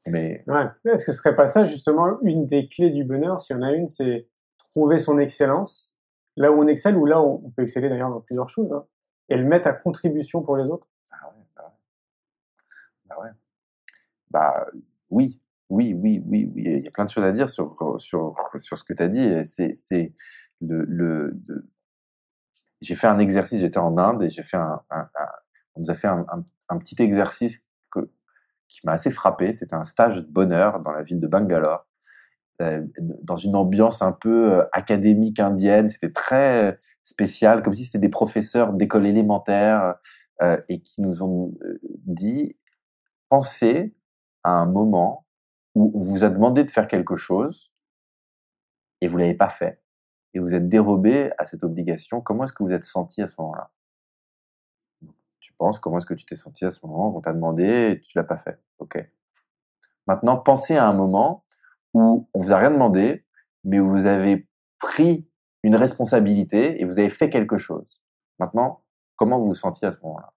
Mais 0.06 0.44
ouais. 0.48 0.66
est-ce 0.86 1.06
que 1.06 1.12
ce 1.12 1.18
serait 1.18 1.36
pas 1.36 1.48
ça 1.48 1.66
justement 1.66 2.22
une 2.22 2.48
des 2.48 2.70
clés 2.70 2.92
du 2.92 3.04
bonheur? 3.04 3.42
Si 3.42 3.52
y 3.52 3.56
en 3.56 3.62
a 3.62 3.72
une, 3.72 3.88
c'est 3.88 4.30
trouver 4.58 5.00
son 5.00 5.18
excellence 5.20 5.96
là 6.38 6.52
où 6.52 6.62
on 6.62 6.68
excelle 6.68 6.96
ou 6.96 7.06
là 7.06 7.22
où 7.22 7.42
on 7.46 7.50
peut 7.50 7.64
exceller 7.64 7.90
d'ailleurs 7.90 8.12
dans 8.12 8.22
plusieurs 8.22 8.48
choses 8.48 8.72
hein, 8.72 8.86
et 9.28 9.36
le 9.36 9.44
mettre 9.44 9.68
à 9.68 9.74
contribution 9.74 10.44
pour 10.44 10.56
les 10.56 10.66
autres? 10.66 10.88
Ah 11.12 11.28
ouais, 11.28 11.44
bah 11.56 11.64
ouais. 11.66 11.72
Bah 13.06 13.16
ouais. 13.22 13.30
Bah 14.30 14.68
oui, 15.10 15.42
oui, 15.70 15.94
oui, 15.94 16.22
oui, 16.26 16.52
oui. 16.54 16.64
Il 16.66 16.84
y 16.84 16.88
a 16.88 16.92
plein 16.92 17.06
de 17.06 17.10
choses 17.10 17.24
à 17.24 17.32
dire 17.32 17.50
sur, 17.50 17.76
sur, 18.00 18.36
sur 18.62 18.78
ce 18.78 18.84
que 18.84 18.94
tu 18.94 19.04
as 19.04 19.08
dit. 19.08 19.46
C'est, 19.46 19.74
c'est 19.74 20.14
le, 20.62 20.86
le, 20.86 21.34
j'ai 22.82 22.96
fait 22.96 23.08
un 23.08 23.20
exercice, 23.20 23.60
j'étais 23.60 23.78
en 23.78 23.98
Inde 23.98 24.24
et 24.24 24.30
j'ai 24.30 24.44
fait 24.44 24.58
un, 24.58 24.82
on 25.76 25.82
nous 25.82 25.92
a 25.92 25.96
fait 25.96 26.08
un, 26.08 26.26
un 26.70 26.78
petit 26.78 27.02
exercice 27.02 27.62
que, 27.92 28.12
qui 28.68 28.80
m'a 28.84 28.94
assez 28.94 29.12
frappé. 29.12 29.54
C'était 29.54 29.76
un 29.76 29.86
stage 29.86 30.18
de 30.18 30.28
bonheur 30.28 30.82
dans 30.82 30.92
la 30.92 31.04
ville 31.04 31.20
de 31.20 31.28
Bangalore, 31.28 31.88
euh, 32.62 32.86
dans 33.24 33.38
une 33.38 33.56
ambiance 33.56 34.02
un 34.02 34.12
peu 34.12 34.54
euh, 34.54 34.64
académique 34.72 35.40
indienne. 35.40 35.90
C'était 35.90 36.12
très 36.12 36.80
spécial, 37.04 37.64
comme 37.64 37.74
si 37.74 37.86
c'était 37.86 38.00
des 38.00 38.10
professeurs 38.10 38.74
d'école 38.74 39.06
élémentaire 39.06 39.96
euh, 40.42 40.60
et 40.70 40.82
qui 40.82 41.02
nous 41.02 41.24
ont 41.24 41.54
dit 42.06 42.58
pensez 43.30 43.96
un 44.52 44.66
moment 44.66 45.26
où 45.76 45.92
on 45.96 46.02
vous 46.02 46.24
a 46.24 46.30
demandé 46.30 46.64
de 46.64 46.72
faire 46.72 46.88
quelque 46.88 47.16
chose 47.16 47.72
et 49.02 49.08
vous 49.08 49.18
l'avez 49.18 49.36
pas 49.36 49.50
fait. 49.50 49.82
Et 50.34 50.40
vous 50.40 50.54
êtes 50.54 50.70
dérobé 50.70 51.32
à 51.38 51.46
cette 51.46 51.64
obligation, 51.64 52.22
comment 52.22 52.44
est-ce 52.44 52.54
que 52.54 52.64
vous 52.64 52.72
êtes 52.72 52.84
senti 52.84 53.22
à 53.22 53.28
ce 53.28 53.36
moment-là? 53.40 53.72
Tu 55.40 55.54
penses 55.54 55.80
comment 55.80 55.98
est-ce 55.98 56.06
que 56.06 56.14
tu 56.14 56.26
t'es 56.26 56.36
senti 56.36 56.66
à 56.66 56.72
ce 56.72 56.86
moment 56.86 57.16
on 57.16 57.22
t'a 57.22 57.34
demandé 57.34 57.92
et 57.92 58.02
tu 58.02 58.18
l'as 58.18 58.24
pas 58.24 58.38
fait. 58.38 58.60
Ok. 58.80 59.10
Maintenant, 60.06 60.38
pensez 60.38 60.78
à 60.78 60.88
un 60.88 60.94
moment 60.94 61.46
où 61.94 62.30
on 62.34 62.42
vous 62.42 62.52
a 62.52 62.58
rien 62.58 62.72
demandé, 62.72 63.26
mais 63.64 63.80
vous 63.80 64.06
avez 64.06 64.48
pris 64.80 65.28
une 65.64 65.76
responsabilité 65.76 66.82
et 66.82 66.86
vous 66.86 67.00
avez 67.00 67.10
fait 67.10 67.30
quelque 67.30 67.58
chose. 67.58 68.02
Maintenant, 68.40 68.84
comment 69.16 69.40
vous 69.40 69.48
vous 69.48 69.56
sentiez 69.56 69.88
à 69.88 69.92
ce 69.92 70.00
moment-là? 70.04 70.34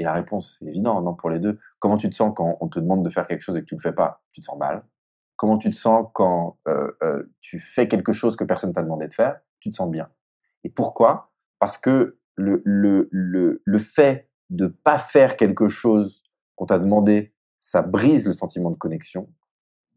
Et 0.00 0.02
la 0.02 0.14
réponse, 0.14 0.56
c'est 0.58 0.64
évident, 0.64 1.02
non, 1.02 1.14
pour 1.14 1.28
les 1.28 1.38
deux. 1.38 1.58
Comment 1.78 1.98
tu 1.98 2.08
te 2.08 2.14
sens 2.14 2.32
quand 2.34 2.56
on 2.62 2.68
te 2.68 2.80
demande 2.80 3.04
de 3.04 3.10
faire 3.10 3.26
quelque 3.26 3.42
chose 3.42 3.54
et 3.58 3.60
que 3.60 3.66
tu 3.66 3.74
le 3.74 3.82
fais 3.82 3.92
pas? 3.92 4.22
Tu 4.32 4.40
te 4.40 4.46
sens 4.46 4.58
mal. 4.58 4.82
Comment 5.36 5.58
tu 5.58 5.70
te 5.70 5.76
sens 5.76 6.08
quand 6.14 6.58
euh, 6.68 6.90
euh, 7.02 7.24
tu 7.42 7.58
fais 7.58 7.86
quelque 7.86 8.12
chose 8.12 8.34
que 8.34 8.44
personne 8.44 8.72
t'a 8.72 8.82
demandé 8.82 9.08
de 9.08 9.12
faire? 9.12 9.40
Tu 9.58 9.70
te 9.70 9.76
sens 9.76 9.90
bien. 9.90 10.08
Et 10.64 10.70
pourquoi? 10.70 11.32
Parce 11.58 11.76
que 11.76 12.18
le, 12.34 12.62
le, 12.64 13.08
le, 13.10 13.60
le 13.62 13.78
fait 13.78 14.30
de 14.48 14.68
pas 14.68 14.98
faire 14.98 15.36
quelque 15.36 15.68
chose 15.68 16.22
qu'on 16.56 16.64
t'a 16.64 16.78
demandé, 16.78 17.34
ça 17.60 17.82
brise 17.82 18.26
le 18.26 18.32
sentiment 18.32 18.70
de 18.70 18.76
connexion. 18.76 19.28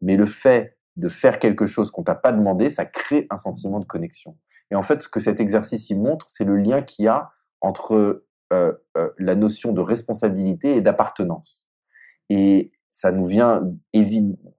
Mais 0.01 0.17
le 0.17 0.25
fait 0.25 0.77
de 0.97 1.07
faire 1.07 1.39
quelque 1.39 1.65
chose 1.65 1.91
qu'on 1.91 2.03
t'a 2.03 2.15
pas 2.15 2.33
demandé, 2.33 2.69
ça 2.71 2.85
crée 2.85 3.25
un 3.29 3.37
sentiment 3.37 3.79
de 3.79 3.85
connexion. 3.85 4.37
Et 4.69 4.75
en 4.75 4.83
fait, 4.83 5.01
ce 5.01 5.07
que 5.07 5.21
cet 5.21 5.39
exercice 5.39 5.89
y 5.89 5.95
montre, 5.95 6.29
c'est 6.29 6.43
le 6.43 6.57
lien 6.57 6.81
qu'il 6.81 7.05
y 7.05 7.07
a 7.07 7.31
entre 7.61 8.25
euh, 8.53 8.71
euh, 8.97 9.09
la 9.17 9.33
notion 9.33 9.73
de 9.73 9.81
responsabilité 9.81 10.75
et 10.75 10.81
d'appartenance. 10.81 11.65
Et 12.29 12.71
ça 12.91 13.11
nous 13.11 13.25
vient 13.25 13.63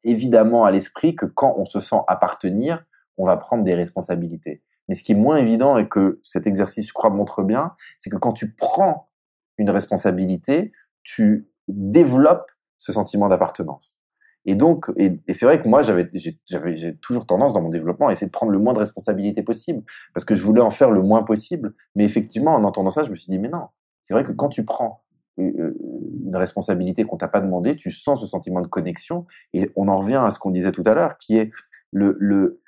évidemment 0.02 0.64
à 0.64 0.72
l'esprit 0.72 1.14
que 1.14 1.26
quand 1.26 1.54
on 1.56 1.64
se 1.64 1.78
sent 1.78 2.00
appartenir, 2.08 2.84
on 3.18 3.24
va 3.24 3.36
prendre 3.36 3.62
des 3.62 3.74
responsabilités. 3.74 4.64
Mais 4.88 4.96
ce 4.96 5.04
qui 5.04 5.12
est 5.12 5.16
moins 5.16 5.36
évident 5.36 5.78
et 5.78 5.88
que 5.88 6.18
cet 6.24 6.48
exercice, 6.48 6.88
je 6.88 6.92
crois, 6.92 7.08
montre 7.08 7.44
bien, 7.44 7.76
c'est 8.00 8.10
que 8.10 8.16
quand 8.16 8.32
tu 8.32 8.52
prends 8.52 9.10
une 9.58 9.70
responsabilité, 9.70 10.72
tu 11.04 11.48
développes 11.68 12.50
ce 12.78 12.92
sentiment 12.92 13.28
d'appartenance. 13.28 14.00
Et 14.44 14.56
donc, 14.56 14.90
et, 14.96 15.20
c'est 15.32 15.46
vrai 15.46 15.62
que 15.62 15.68
moi, 15.68 15.82
j'avais, 15.82 16.10
j'ai 16.12 16.96
toujours 16.96 17.26
tendance 17.26 17.52
dans 17.52 17.62
mon 17.62 17.70
développement 17.70 18.08
à 18.08 18.12
essayer 18.12 18.26
de 18.26 18.32
prendre 18.32 18.52
le 18.52 18.58
moins 18.58 18.74
de 18.74 18.78
responsabilités 18.78 19.42
possible, 19.42 19.84
parce 20.12 20.24
que 20.24 20.34
je 20.34 20.42
voulais 20.42 20.60
en 20.60 20.70
faire 20.70 20.90
le 20.90 21.00
moins 21.00 21.22
possible. 21.22 21.74
Mais 21.94 22.04
effectivement, 22.04 22.54
en 22.54 22.64
entendant 22.64 22.90
ça, 22.90 23.04
je 23.04 23.10
me 23.10 23.16
suis 23.16 23.30
dit, 23.30 23.38
mais 23.38 23.48
non, 23.48 23.68
c'est 24.04 24.14
vrai 24.14 24.24
que 24.24 24.32
quand 24.32 24.48
tu 24.48 24.64
prends 24.64 25.04
euh, 25.38 25.50
euh, 25.58 25.78
une 26.24 26.36
responsabilité 26.36 27.04
qu'on 27.04 27.16
t'a 27.16 27.28
pas 27.28 27.40
demandé, 27.40 27.76
tu 27.76 27.90
sens 27.90 28.20
ce 28.20 28.26
sentiment 28.26 28.60
de 28.60 28.66
connexion. 28.66 29.26
Et 29.52 29.70
on 29.76 29.88
en 29.88 29.98
revient 29.98 30.22
à 30.24 30.30
ce 30.30 30.38
qu'on 30.38 30.50
disait 30.50 30.72
tout 30.72 30.84
à 30.86 30.94
l'heure, 30.94 31.18
qui 31.18 31.36
est 31.36 31.50
le, 31.90 32.16
le, 32.20 32.62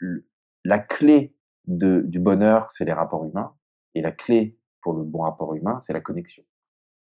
la 0.64 0.78
clé 0.78 1.34
de, 1.66 2.00
du 2.00 2.18
bonheur, 2.18 2.70
c'est 2.70 2.84
les 2.84 2.92
rapports 2.92 3.24
humains. 3.24 3.54
Et 3.94 4.02
la 4.02 4.12
clé 4.12 4.58
pour 4.82 4.94
le 4.94 5.04
bon 5.04 5.20
rapport 5.20 5.54
humain, 5.54 5.78
c'est 5.80 5.92
la 5.92 6.00
connexion. 6.00 6.44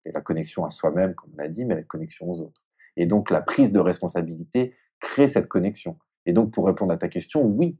Et 0.05 0.11
la 0.11 0.21
connexion 0.21 0.65
à 0.65 0.71
soi-même, 0.71 1.15
comme 1.15 1.31
on 1.33 1.37
l'a 1.37 1.49
dit, 1.49 1.65
mais 1.65 1.75
la 1.75 1.83
connexion 1.83 2.29
aux 2.29 2.41
autres. 2.41 2.61
Et 2.97 3.05
donc, 3.05 3.29
la 3.29 3.41
prise 3.41 3.71
de 3.71 3.79
responsabilité 3.79 4.75
crée 4.99 5.27
cette 5.27 5.47
connexion. 5.47 5.97
Et 6.25 6.33
donc, 6.33 6.51
pour 6.51 6.65
répondre 6.65 6.93
à 6.93 6.97
ta 6.97 7.07
question, 7.07 7.43
oui, 7.43 7.77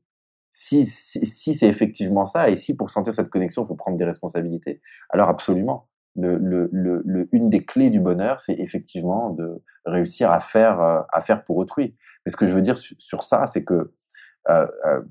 si, 0.51 0.85
si, 0.85 1.25
si 1.25 1.55
c'est 1.55 1.67
effectivement 1.67 2.25
ça, 2.25 2.49
et 2.49 2.55
si 2.55 2.75
pour 2.75 2.89
sentir 2.89 3.13
cette 3.13 3.29
connexion, 3.29 3.63
il 3.63 3.67
faut 3.67 3.75
prendre 3.75 3.97
des 3.97 4.05
responsabilités, 4.05 4.81
alors 5.09 5.29
absolument. 5.29 5.89
Une 6.16 7.49
des 7.49 7.66
clés 7.66 7.89
du 7.89 7.99
bonheur, 7.99 8.39
c'est 8.39 8.53
effectivement 8.53 9.32
de 9.32 9.61
réussir 9.86 10.32
à 10.32 10.39
faire, 10.39 10.82
euh, 10.82 11.01
à 11.11 11.22
faire 11.22 11.43
pour 11.43 11.57
autrui. 11.57 11.95
Mais 12.26 12.32
ce 12.32 12.38
que 12.38 12.45
je 12.45 12.53
veux 12.53 12.61
dire 12.61 12.78
sur, 12.78 13.24
ça, 13.24 13.47
c'est 13.47 13.64
que 13.64 13.93
euh, 14.49 14.68
euh, 14.86 15.01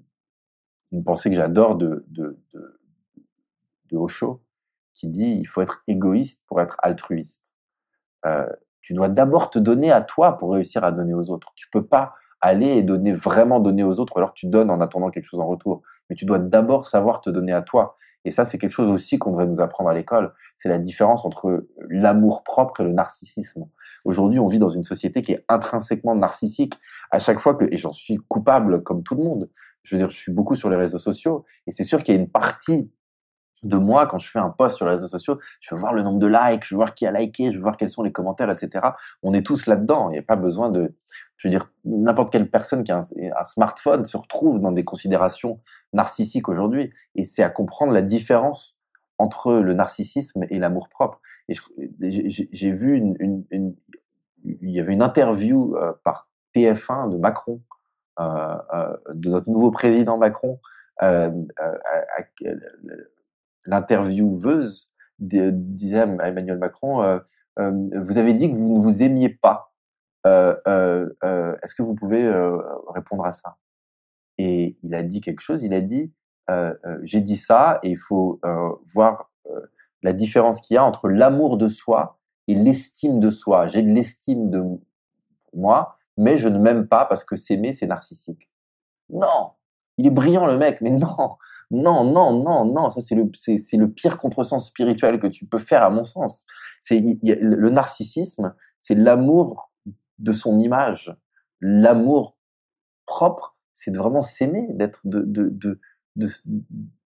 une 0.92 1.04
pensée 1.04 1.30
que 1.30 1.36
j'adore 1.36 1.76
de, 1.76 2.04
de, 2.08 2.38
de, 2.54 2.78
qui 4.94 5.08
dit 5.08 5.36
il 5.38 5.44
faut 5.44 5.60
être 5.60 5.82
égoïste 5.86 6.42
pour 6.46 6.60
être 6.60 6.76
altruiste. 6.82 7.52
Tu 8.80 8.94
dois 8.94 9.08
d'abord 9.08 9.50
te 9.50 9.58
donner 9.58 9.92
à 9.92 10.00
toi 10.00 10.38
pour 10.38 10.52
réussir 10.52 10.82
à 10.82 10.92
donner 10.92 11.14
aux 11.14 11.30
autres. 11.30 11.52
Tu 11.56 11.68
peux 11.70 11.84
pas 11.84 12.14
aller 12.40 12.68
et 12.68 12.82
donner 12.82 13.12
vraiment 13.12 13.60
donner 13.60 13.84
aux 13.84 14.00
autres, 14.00 14.16
alors 14.16 14.32
tu 14.34 14.46
donnes 14.46 14.70
en 14.70 14.80
attendant 14.80 15.10
quelque 15.10 15.26
chose 15.26 15.40
en 15.40 15.46
retour. 15.46 15.82
Mais 16.08 16.16
tu 16.16 16.24
dois 16.24 16.38
d'abord 16.38 16.86
savoir 16.86 17.20
te 17.20 17.30
donner 17.30 17.52
à 17.52 17.62
toi. 17.62 17.96
Et 18.24 18.30
ça, 18.30 18.44
c'est 18.44 18.58
quelque 18.58 18.72
chose 18.72 18.88
aussi 18.88 19.18
qu'on 19.18 19.30
devrait 19.30 19.46
nous 19.46 19.60
apprendre 19.60 19.90
à 19.90 19.94
l'école. 19.94 20.32
C'est 20.58 20.68
la 20.68 20.78
différence 20.78 21.24
entre 21.24 21.66
l'amour 21.88 22.44
propre 22.44 22.80
et 22.80 22.84
le 22.84 22.92
narcissisme. 22.92 23.66
Aujourd'hui, 24.04 24.38
on 24.38 24.46
vit 24.46 24.58
dans 24.58 24.68
une 24.68 24.84
société 24.84 25.22
qui 25.22 25.32
est 25.32 25.44
intrinsèquement 25.48 26.14
narcissique. 26.14 26.78
À 27.10 27.18
chaque 27.18 27.38
fois 27.38 27.54
que, 27.54 27.64
et 27.70 27.78
j'en 27.78 27.92
suis 27.92 28.18
coupable 28.28 28.82
comme 28.82 29.02
tout 29.02 29.14
le 29.14 29.24
monde, 29.24 29.50
je 29.82 29.96
veux 29.96 30.02
dire, 30.02 30.10
je 30.10 30.16
suis 30.16 30.32
beaucoup 30.32 30.54
sur 30.54 30.70
les 30.70 30.76
réseaux 30.76 30.98
sociaux 30.98 31.44
et 31.66 31.72
c'est 31.72 31.84
sûr 31.84 32.02
qu'il 32.02 32.14
y 32.14 32.18
a 32.18 32.20
une 32.20 32.30
partie 32.30 32.90
de 33.62 33.76
moi 33.76 34.06
quand 34.06 34.18
je 34.18 34.28
fais 34.28 34.38
un 34.38 34.50
post 34.50 34.76
sur 34.76 34.86
les 34.86 34.92
réseaux 34.92 35.08
sociaux, 35.08 35.38
je 35.60 35.74
veux 35.74 35.80
voir 35.80 35.92
le 35.92 36.02
nombre 36.02 36.18
de 36.18 36.26
likes, 36.26 36.64
je 36.64 36.74
veux 36.74 36.78
voir 36.78 36.94
qui 36.94 37.06
a 37.06 37.12
liké, 37.12 37.52
je 37.52 37.56
veux 37.56 37.62
voir 37.62 37.76
quels 37.76 37.90
sont 37.90 38.02
les 38.02 38.12
commentaires, 38.12 38.50
etc. 38.50 38.88
On 39.22 39.34
est 39.34 39.46
tous 39.46 39.66
là-dedans. 39.66 40.10
Il 40.10 40.14
n'y 40.14 40.18
a 40.18 40.22
pas 40.22 40.36
besoin 40.36 40.68
de, 40.68 40.94
je 41.36 41.48
veux 41.48 41.50
dire, 41.50 41.70
n'importe 41.84 42.32
quelle 42.32 42.50
personne 42.50 42.82
qui 42.84 42.92
a 42.92 42.98
un, 42.98 43.42
smartphone 43.42 44.04
se 44.04 44.16
retrouve 44.16 44.60
dans 44.60 44.72
des 44.72 44.84
considérations 44.84 45.60
narcissiques 45.92 46.48
aujourd'hui. 46.48 46.92
Et 47.14 47.24
c'est 47.24 47.42
à 47.42 47.50
comprendre 47.50 47.92
la 47.92 48.02
différence 48.02 48.78
entre 49.18 49.54
le 49.54 49.74
narcissisme 49.74 50.44
et 50.50 50.58
l'amour 50.58 50.88
propre. 50.88 51.20
Et 51.48 51.54
j'ai 51.80 52.72
vu 52.72 52.96
une, 52.96 53.74
il 54.44 54.70
y 54.70 54.80
avait 54.80 54.92
une 54.92 55.02
interview 55.02 55.76
euh, 55.76 55.92
par 56.04 56.28
TF1 56.54 57.10
de 57.10 57.16
Macron 57.16 57.60
euh, 58.20 58.58
euh, 58.74 58.96
de 59.14 59.30
notre 59.30 59.48
nouveau 59.48 59.70
président 59.70 60.18
Macron, 60.18 60.60
l'intervieweuse 63.64 64.90
disait 65.18 66.00
à 66.00 66.28
Emmanuel 66.28 66.58
Macron, 66.58 67.20
vous 67.56 68.18
avez 68.18 68.34
dit 68.34 68.50
que 68.50 68.56
vous 68.56 68.76
ne 68.76 68.82
vous 68.82 69.02
aimiez 69.02 69.30
pas. 69.30 69.72
Est-ce 70.24 71.74
que 71.74 71.82
vous 71.82 71.94
pouvez 71.94 72.30
répondre 72.94 73.24
à 73.24 73.32
ça? 73.32 73.56
Et 74.38 74.76
il 74.82 74.94
a 74.94 75.02
dit 75.02 75.20
quelque 75.20 75.40
chose. 75.40 75.62
Il 75.62 75.74
a 75.74 75.80
dit, 75.80 76.12
j'ai 77.02 77.20
dit 77.20 77.36
ça, 77.36 77.80
et 77.82 77.90
il 77.90 77.98
faut 77.98 78.40
voir 78.92 79.30
la 80.02 80.12
différence 80.12 80.60
qu'il 80.60 80.74
y 80.74 80.78
a 80.78 80.84
entre 80.84 81.08
l'amour 81.08 81.56
de 81.56 81.68
soi 81.68 82.18
et 82.48 82.54
l'estime 82.54 83.20
de 83.20 83.30
soi. 83.30 83.68
J'ai 83.68 83.82
de 83.82 83.90
l'estime 83.90 84.50
de 84.50 84.62
moi, 85.54 85.96
mais 86.16 86.36
je 86.36 86.48
ne 86.48 86.58
m'aime 86.58 86.88
pas 86.88 87.04
parce 87.04 87.24
que 87.24 87.36
s'aimer, 87.36 87.72
c'est 87.72 87.86
narcissique. 87.86 88.50
Non, 89.10 89.52
il 89.98 90.06
est 90.06 90.10
brillant 90.10 90.46
le 90.46 90.56
mec, 90.56 90.80
mais 90.80 90.90
non, 90.90 91.36
non, 91.70 92.04
non, 92.04 92.32
non, 92.42 92.64
non, 92.64 92.90
ça 92.90 93.00
c'est 93.00 93.14
le, 93.14 93.30
c'est, 93.34 93.58
c'est 93.58 93.76
le 93.76 93.90
pire 93.90 94.16
contresens 94.16 94.66
spirituel 94.66 95.20
que 95.20 95.26
tu 95.26 95.46
peux 95.46 95.58
faire 95.58 95.82
à 95.82 95.90
mon 95.90 96.04
sens. 96.04 96.46
C'est 96.80 97.00
le 97.22 97.70
narcissisme, 97.70 98.54
c'est 98.80 98.94
l'amour 98.94 99.70
de 100.18 100.32
son 100.32 100.58
image, 100.58 101.16
l'amour 101.60 102.36
propre, 103.06 103.51
c'est 103.74 103.90
de 103.90 103.98
vraiment 103.98 104.22
s'aimer, 104.22 104.66
d'être 104.70 105.00
de, 105.04 105.22
de, 105.22 105.80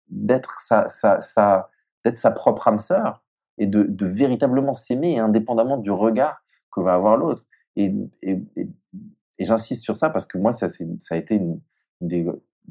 d'être 0.08 0.60
sa, 0.60 0.88
sa, 0.88 1.20
sa, 1.20 1.70
d'être 2.04 2.18
sa 2.18 2.30
propre 2.30 2.68
âme 2.68 2.78
sœur 2.78 3.22
et 3.58 3.66
de, 3.66 4.06
véritablement 4.06 4.72
s'aimer 4.72 5.18
indépendamment 5.18 5.76
du 5.76 5.90
regard 5.90 6.42
que 6.70 6.80
va 6.80 6.94
avoir 6.94 7.16
l'autre. 7.16 7.44
Et, 7.76 7.92
j'insiste 9.38 9.82
sur 9.82 9.96
ça 9.96 10.08
parce 10.08 10.26
que 10.26 10.38
moi, 10.38 10.52
ça, 10.52 10.68
ça 10.68 11.14
a 11.14 11.16
été 11.16 11.40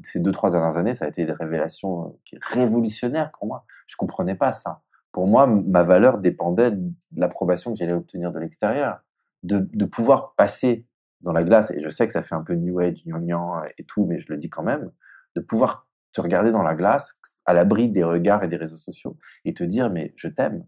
ces 0.04 0.20
deux, 0.20 0.32
trois 0.32 0.50
dernières 0.50 0.78
années, 0.78 0.96
ça 0.96 1.04
a 1.04 1.08
été 1.08 1.22
une 1.22 1.32
révélation 1.32 2.06
euh, 2.06 2.38
révolutionnaire 2.40 3.30
pour 3.32 3.46
moi. 3.46 3.66
Je 3.86 3.96
comprenais 3.96 4.34
pas 4.34 4.52
ça. 4.52 4.80
Pour 5.12 5.26
moi, 5.26 5.46
ma 5.46 5.82
valeur 5.82 6.18
dépendait 6.18 6.70
de 6.70 6.90
l'approbation 7.16 7.72
que 7.72 7.78
j'allais 7.78 7.92
obtenir 7.92 8.32
de 8.32 8.38
l'extérieur. 8.38 9.00
De, 9.42 9.58
de 9.58 9.84
pouvoir 9.84 10.34
passer 10.36 10.86
dans 11.22 11.32
la 11.32 11.44
glace, 11.44 11.70
et 11.70 11.82
je 11.82 11.88
sais 11.88 12.06
que 12.06 12.12
ça 12.12 12.22
fait 12.22 12.34
un 12.34 12.42
peu 12.42 12.54
New 12.54 12.80
Age, 12.80 13.04
gnangnan 13.06 13.62
et 13.78 13.84
tout, 13.84 14.06
mais 14.06 14.20
je 14.20 14.32
le 14.32 14.38
dis 14.38 14.50
quand 14.50 14.62
même, 14.62 14.90
de 15.36 15.40
pouvoir 15.40 15.88
te 16.12 16.20
regarder 16.20 16.52
dans 16.52 16.62
la 16.62 16.74
glace, 16.74 17.20
à 17.44 17.54
l'abri 17.54 17.88
des 17.90 18.04
regards 18.04 18.44
et 18.44 18.48
des 18.48 18.56
réseaux 18.56 18.78
sociaux, 18.78 19.18
et 19.44 19.54
te 19.54 19.64
dire, 19.64 19.90
mais 19.90 20.12
je 20.16 20.28
t'aime, 20.28 20.66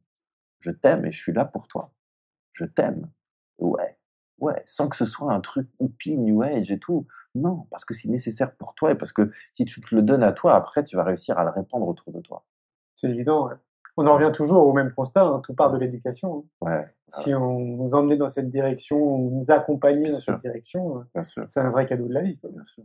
je 0.60 0.70
t'aime 0.70 1.04
et 1.06 1.12
je 1.12 1.18
suis 1.20 1.32
là 1.32 1.44
pour 1.44 1.68
toi. 1.68 1.92
Je 2.52 2.64
t'aime. 2.64 3.10
Ouais, 3.58 3.98
Ouais, 4.38 4.62
sans 4.66 4.88
que 4.88 4.96
ce 4.96 5.04
soit 5.04 5.32
un 5.32 5.40
truc 5.40 5.68
hippie, 5.80 6.16
new 6.18 6.42
age 6.42 6.70
et 6.70 6.78
tout. 6.78 7.06
Non, 7.34 7.66
parce 7.70 7.84
que 7.84 7.94
c'est 7.94 8.08
nécessaire 8.08 8.54
pour 8.56 8.74
toi 8.74 8.92
et 8.92 8.94
parce 8.94 9.12
que 9.12 9.30
si 9.52 9.64
tu 9.64 9.80
te 9.80 9.94
le 9.94 10.02
donnes 10.02 10.22
à 10.22 10.32
toi, 10.32 10.54
après, 10.56 10.84
tu 10.84 10.96
vas 10.96 11.04
réussir 11.04 11.38
à 11.38 11.44
le 11.44 11.50
répandre 11.50 11.86
autour 11.86 12.12
de 12.12 12.20
toi. 12.20 12.44
C'est 12.94 13.10
évident, 13.10 13.48
ouais. 13.48 13.54
On 13.96 14.06
en 14.06 14.14
revient 14.14 14.32
toujours 14.32 14.66
au 14.66 14.72
même 14.72 14.92
constat, 14.92 15.24
hein, 15.24 15.40
tout 15.44 15.54
part 15.54 15.70
de 15.72 15.78
l'éducation. 15.78 16.44
Hein. 16.62 16.66
Ouais. 16.66 16.84
Si 17.08 17.34
on 17.34 17.60
nous 17.60 17.94
emmenait 17.94 18.16
dans 18.16 18.28
cette 18.28 18.50
direction, 18.50 18.96
on 18.96 19.30
nous 19.30 19.50
accompagnait 19.50 20.10
dans 20.10 20.18
cette 20.18 20.40
direction, 20.40 21.04
c'est 21.22 21.60
un 21.60 21.70
vrai 21.70 21.86
cadeau 21.86 22.08
de 22.08 22.14
la 22.14 22.22
vie. 22.22 22.38
Bien 22.42 22.64
sûr. 22.64 22.82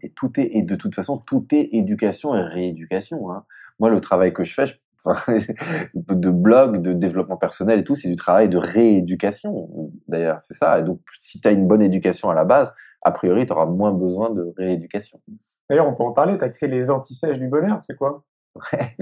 Et, 0.00 0.10
tout 0.10 0.40
est, 0.40 0.48
et 0.52 0.62
de 0.62 0.74
toute 0.74 0.94
façon, 0.94 1.18
tout 1.18 1.46
est 1.52 1.68
éducation 1.72 2.34
et 2.34 2.42
rééducation. 2.42 3.30
Hein. 3.30 3.44
Moi, 3.78 3.90
le 3.90 4.00
travail 4.00 4.32
que 4.32 4.44
je 4.44 4.54
fais, 4.54 4.66
je 4.66 4.74
de 5.94 6.30
blog, 6.30 6.80
de 6.80 6.92
développement 6.92 7.36
personnel 7.36 7.80
et 7.80 7.84
tout, 7.84 7.96
c'est 7.96 8.08
du 8.08 8.16
travail 8.16 8.48
de 8.48 8.58
rééducation. 8.58 9.68
D'ailleurs, 10.08 10.40
c'est 10.40 10.54
ça. 10.54 10.78
Et 10.78 10.82
donc, 10.82 11.00
si 11.20 11.40
tu 11.40 11.48
as 11.48 11.50
une 11.50 11.66
bonne 11.66 11.82
éducation 11.82 12.30
à 12.30 12.34
la 12.34 12.44
base, 12.44 12.72
a 13.02 13.10
priori, 13.10 13.46
tu 13.46 13.52
auras 13.52 13.66
moins 13.66 13.92
besoin 13.92 14.30
de 14.30 14.54
rééducation. 14.56 15.20
D'ailleurs, 15.68 15.88
on 15.88 15.94
peut 15.94 16.04
en 16.04 16.12
parler. 16.12 16.38
Tu 16.38 16.44
as 16.44 16.48
créé 16.50 16.68
les 16.68 16.90
antisèches 16.90 17.38
du 17.38 17.48
bonheur, 17.48 17.80
c'est 17.82 17.96
quoi? 17.96 18.22
Ouais. 18.54 18.96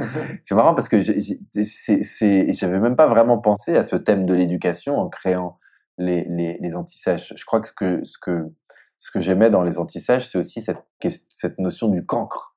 C'est 0.44 0.54
marrant 0.54 0.74
parce 0.74 0.88
que 0.88 1.02
j'avais 1.02 2.80
même 2.80 2.96
pas 2.96 3.08
vraiment 3.08 3.38
pensé 3.38 3.76
à 3.76 3.82
ce 3.82 3.96
thème 3.96 4.26
de 4.26 4.34
l'éducation 4.34 4.98
en 4.98 5.08
créant 5.08 5.58
les, 5.98 6.24
les, 6.28 6.58
les 6.60 6.76
antisèches. 6.76 7.32
Je 7.36 7.44
crois 7.44 7.60
que 7.60 7.68
ce 7.68 7.72
que, 7.72 8.04
ce 8.04 8.18
que, 8.20 8.52
ce 8.98 9.10
que 9.10 9.20
j'aimais 9.20 9.50
dans 9.50 9.62
les 9.62 9.78
antisèches, 9.78 10.28
c'est 10.28 10.38
aussi 10.38 10.62
cette, 10.62 10.84
cette 11.30 11.58
notion 11.58 11.88
du 11.88 12.04
cancre. 12.04 12.56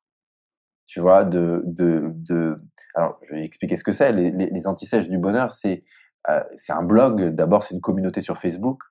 Tu 0.88 1.00
vois, 1.00 1.24
de, 1.24 1.64
de, 1.66 2.12
de 2.14 2.62
alors, 2.96 3.20
je 3.28 3.36
vais 3.36 3.44
expliquer 3.44 3.78
ce 3.78 3.84
que 3.84 3.92
c'est. 3.92 4.12
Les, 4.12 4.32
les, 4.32 4.48
les 4.48 4.68
antisèches 4.68 5.10
du 5.10 5.18
bonheur, 5.18 5.52
c'est 5.52 5.84
euh, 6.30 6.44
un 6.70 6.84
blog. 6.84 7.30
D'abord, 7.36 7.64
c'est 7.64 7.74
une 7.74 7.82
communauté 7.82 8.22
sur 8.22 8.38
Facebook 8.38 8.82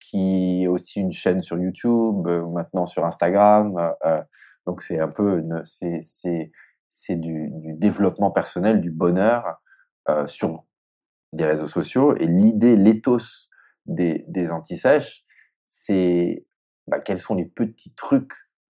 qui 0.00 0.64
est 0.64 0.66
aussi 0.66 1.00
une 1.00 1.12
chaîne 1.12 1.42
sur 1.42 1.58
YouTube, 1.58 2.26
euh, 2.26 2.46
maintenant 2.46 2.86
sur 2.86 3.04
Instagram. 3.04 3.76
Euh, 3.78 3.90
euh 4.04 4.22
donc, 4.66 4.82
c'est 4.82 5.00
un 5.00 5.08
peu 5.08 5.38
une, 5.38 5.62
c'est 6.90 7.16
du, 7.16 7.50
développement 7.78 8.30
personnel, 8.30 8.80
du 8.80 8.90
bonheur 8.90 9.60
euh, 10.08 10.26
sur 10.26 10.64
les 11.32 11.46
réseaux 11.46 11.68
sociaux. 11.68 12.16
Et 12.16 12.26
l'idée, 12.26 12.76
l'éthos 12.76 13.48
des, 13.86 14.24
des 14.28 14.50
antisèches, 14.50 15.24
c'est 15.68 16.46
bah, 16.86 17.00
quels 17.00 17.18
sont 17.18 17.34
les 17.34 17.46
petits 17.46 17.94
trucs 17.94 18.32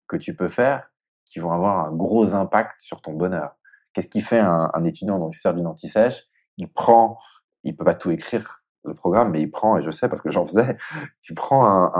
que 0.08 0.18
tu 0.18 0.36
peux 0.36 0.50
faire 0.50 0.90
qui 1.26 1.40
vont 1.40 1.52
avoir 1.52 1.86
un 1.86 1.92
gros 1.92 2.34
impact 2.34 2.80
sur 2.80 3.02
ton 3.02 3.14
bonheur. 3.14 3.56
Qu'est-ce 3.94 4.08
qui 4.08 4.22
fait 4.22 4.40
un, 4.40 4.86
étudiant 4.86 5.20
donc, 5.20 5.34
qui 5.34 5.40
sert 5.40 5.54
d'une 5.54 5.68
anti-sèche? 5.68 6.26
Il 6.58 6.72
prend, 6.72 7.18
il 7.64 7.76
peut 7.76 7.86
pas 7.86 7.96
tout 7.96 8.12
écrire 8.12 8.62
le 8.84 8.94
programme, 8.94 9.32
mais 9.32 9.42
il 9.42 9.50
prend, 9.50 9.78
et 9.78 9.84
je 9.84 9.90
sais 9.90 10.08
parce 10.08 10.22
que 10.22 10.32
j'en 10.32 10.46
faisais, 10.46 10.78
tu 11.22 11.34
prends, 11.34 11.92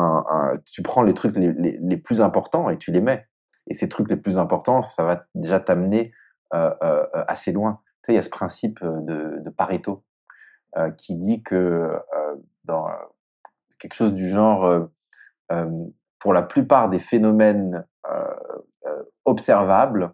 les 1.04 1.14
trucs 1.14 1.36
les, 1.38 1.98
plus 1.98 2.22
importants 2.22 2.70
et 2.70 2.78
tu 2.78 2.92
les 2.92 3.02
mets. 3.02 3.28
Et 3.68 3.76
ces 3.76 3.90
trucs 3.90 4.10
les 4.10 4.18
plus 4.18 4.38
importants, 4.38 4.82
ça 4.82 5.04
va 5.04 5.26
déjà 5.34 5.60
t'amener 5.60 6.14
euh, 6.54 6.74
euh, 6.84 7.06
assez 7.28 7.52
loin. 7.52 7.82
Tu 8.04 8.08
sais, 8.08 8.14
il 8.14 8.16
y 8.16 8.20
a 8.20 8.24
ce 8.24 8.30
principe 8.30 8.84
de, 8.84 9.40
de 9.40 9.50
Pareto 9.50 10.04
euh, 10.78 10.92
qui 10.92 11.16
dit 11.16 11.42
que 11.42 11.56
euh, 11.56 12.36
dans 12.66 12.88
quelque 13.80 13.94
chose 13.94 14.14
du 14.14 14.28
genre, 14.28 14.66
euh, 15.52 15.70
pour 16.20 16.34
la 16.34 16.42
plupart 16.42 16.90
des 16.90 17.00
phénomènes 17.00 17.86
observables, 19.26 20.14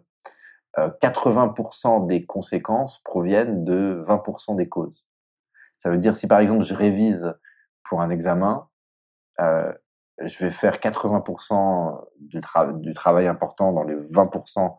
80% 0.78 2.06
des 2.06 2.24
conséquences 2.24 3.00
proviennent 3.00 3.64
de 3.64 4.02
20% 4.08 4.56
des 4.56 4.68
causes. 4.68 5.04
Ça 5.82 5.90
veut 5.90 5.98
dire 5.98 6.16
si 6.16 6.26
par 6.26 6.38
exemple 6.38 6.64
je 6.64 6.74
révise 6.74 7.34
pour 7.88 8.00
un 8.00 8.10
examen, 8.10 8.68
euh, 9.40 9.72
je 10.20 10.44
vais 10.44 10.50
faire 10.50 10.76
80% 10.76 12.04
du, 12.20 12.40
tra 12.40 12.72
du 12.72 12.94
travail 12.94 13.26
important 13.26 13.72
dans 13.72 13.82
les 13.82 13.94
20% 13.94 14.78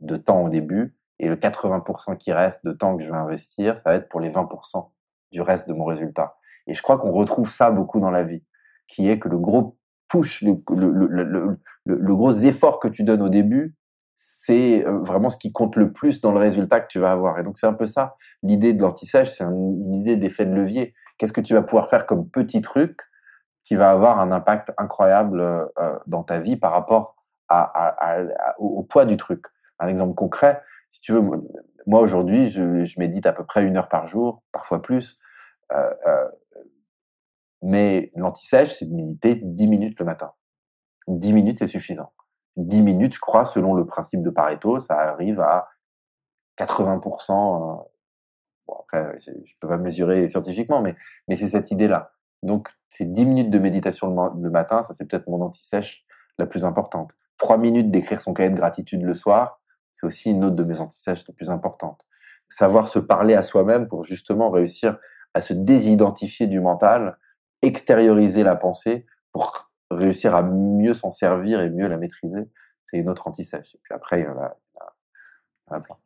de 0.00 0.16
temps 0.16 0.42
au 0.42 0.48
début, 0.48 0.96
et 1.18 1.28
le 1.28 1.36
80% 1.36 2.16
qui 2.16 2.32
reste 2.32 2.64
de 2.64 2.72
temps 2.72 2.96
que 2.96 3.04
je 3.04 3.10
vais 3.10 3.16
investir, 3.16 3.76
ça 3.84 3.90
va 3.90 3.94
être 3.94 4.08
pour 4.08 4.20
les 4.20 4.30
20% 4.30 4.88
du 5.30 5.40
reste 5.40 5.68
de 5.68 5.72
mon 5.72 5.84
résultat. 5.84 6.36
Et 6.66 6.74
je 6.74 6.82
crois 6.82 6.98
qu'on 6.98 7.12
retrouve 7.12 7.50
ça 7.50 7.70
beaucoup 7.70 8.00
dans 8.00 8.10
la 8.10 8.24
vie, 8.24 8.44
qui 8.88 9.08
est 9.08 9.18
que 9.18 9.28
le 9.28 9.38
gros 9.38 9.78
push, 10.08 10.42
le, 10.42 10.60
le, 11.84 12.14
gros 12.14 12.32
effort 12.32 12.80
que 12.80 12.88
tu 12.88 13.04
donnes 13.04 13.22
au 13.22 13.28
début, 13.28 13.76
c'est 14.16 14.82
vraiment 14.86 15.30
ce 15.30 15.38
qui 15.38 15.52
compte 15.52 15.76
le 15.76 15.92
plus 15.92 16.20
dans 16.20 16.32
le 16.32 16.38
résultat 16.38 16.80
que 16.80 16.88
tu 16.88 16.98
vas 16.98 17.12
avoir. 17.12 17.38
Et 17.38 17.42
donc 17.42 17.58
c'est 17.58 17.66
un 17.66 17.72
peu 17.72 17.86
ça, 17.86 18.16
l'idée 18.42 18.72
de 18.72 18.82
l'anti-sèche, 18.82 19.32
c'est 19.32 19.44
une 19.44 19.94
idée 19.94 20.16
d'effet 20.16 20.44
de 20.44 20.54
levier. 20.54 20.94
Qu'est-ce 21.18 21.32
que 21.32 21.40
tu 21.40 21.54
vas 21.54 21.62
pouvoir 21.62 21.88
faire 21.88 22.06
comme 22.06 22.28
petit 22.28 22.60
truc 22.60 22.98
qui 23.64 23.76
va 23.76 23.90
avoir 23.90 24.20
un 24.20 24.32
impact 24.32 24.72
incroyable 24.78 25.40
euh, 25.40 25.98
dans 26.06 26.22
ta 26.22 26.38
vie 26.38 26.56
par 26.56 26.72
rapport 26.72 27.16
au, 28.58 28.82
poids 28.82 29.04
du 29.04 29.16
truc. 29.16 29.44
Un 29.78 29.88
exemple 29.88 30.14
concret, 30.14 30.62
si 30.88 31.00
tu 31.00 31.12
veux, 31.12 31.22
moi 31.86 32.00
aujourd'hui, 32.00 32.50
je, 32.50 32.84
je, 32.84 32.98
médite 32.98 33.26
à 33.26 33.32
peu 33.32 33.44
près 33.44 33.64
une 33.64 33.76
heure 33.76 33.88
par 33.88 34.06
jour, 34.06 34.42
parfois 34.52 34.80
plus. 34.80 35.18
Euh, 35.72 35.94
euh, 36.06 36.28
mais 37.62 38.10
l'anti-sèche, 38.16 38.78
c'est 38.78 38.86
de 38.86 38.94
méditer 38.94 39.36
10 39.36 39.68
minutes 39.68 39.98
le 39.98 40.04
matin. 40.04 40.32
10 41.08 41.32
minutes, 41.32 41.58
c'est 41.58 41.66
suffisant. 41.66 42.12
10 42.56 42.82
minutes, 42.82 43.14
je 43.14 43.20
crois, 43.20 43.44
selon 43.44 43.74
le 43.74 43.86
principe 43.86 44.22
de 44.22 44.30
Pareto, 44.30 44.80
ça 44.80 44.98
arrive 44.98 45.40
à 45.40 45.68
80%. 46.58 47.30
Euh, 47.30 47.82
bon, 48.66 48.74
après, 48.80 49.18
je 49.20 49.30
ne 49.30 49.36
peux 49.60 49.68
pas 49.68 49.78
mesurer 49.78 50.26
scientifiquement, 50.28 50.82
mais 50.82 51.36
c'est 51.36 51.48
cette 51.48 51.70
idée-là. 51.70 52.12
Donc, 52.42 52.68
c'est 52.90 53.12
10 53.12 53.26
minutes 53.26 53.50
de 53.50 53.58
méditation 53.58 54.08
le, 54.34 54.50
matin, 54.50 54.82
ça 54.82 54.94
c'est 54.94 55.06
peut-être 55.06 55.28
mon 55.28 55.40
anti-sèche 55.42 56.04
la 56.38 56.46
plus 56.46 56.64
importante. 56.64 57.10
3 57.38 57.56
minutes 57.56 57.90
d'écrire 57.90 58.20
son 58.20 58.34
cahier 58.34 58.50
de 58.50 58.56
gratitude 58.56 59.02
le 59.02 59.14
soir, 59.14 59.60
c'est 59.94 60.06
aussi 60.06 60.30
une 60.30 60.44
autre 60.44 60.56
de 60.56 60.64
mes 60.64 60.80
anti-sèches 60.80 61.26
les 61.26 61.34
plus 61.34 61.50
importantes. 61.50 62.04
Savoir 62.50 62.88
se 62.88 62.98
parler 62.98 63.34
à 63.34 63.42
soi-même 63.42 63.88
pour 63.88 64.04
justement 64.04 64.50
réussir 64.50 64.98
à 65.34 65.40
se 65.40 65.54
désidentifier 65.54 66.46
du 66.46 66.60
mental, 66.60 67.16
extérioriser 67.62 68.42
la 68.42 68.56
pensée 68.56 69.06
pour 69.32 69.70
réussir 69.90 70.34
à 70.34 70.42
mieux 70.42 70.94
s'en 70.94 71.12
servir 71.12 71.60
et 71.60 71.70
mieux 71.70 71.88
la 71.88 71.96
maîtriser, 71.96 72.50
c'est 72.84 72.98
une 72.98 73.08
autre 73.08 73.26
anti-sèche. 73.26 73.74
Et 73.74 73.80
puis 73.82 73.94
après, 73.94 74.20
il 74.20 74.24
y 74.24 74.28
en 74.28 74.38
a, 74.38 74.56
il 74.74 75.70
y 75.70 75.74
en 75.74 75.76
a 75.76 75.80
plein. 75.80 75.96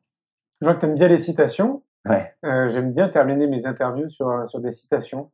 Je 0.61 0.66
vois 0.66 0.74
que 0.74 0.80
tu 0.80 0.87
aimes 0.87 0.95
bien 0.95 1.09
les 1.09 1.18
citations. 1.18 1.82
Ouais. 2.09 2.34
Euh, 2.45 2.68
J'aime 2.68 2.93
bien 2.93 3.09
terminer 3.09 3.47
mes 3.47 3.66
interviews 3.66 4.09
sur, 4.09 4.49
sur 4.49 4.61
des 4.61 4.70
citations. 4.70 5.32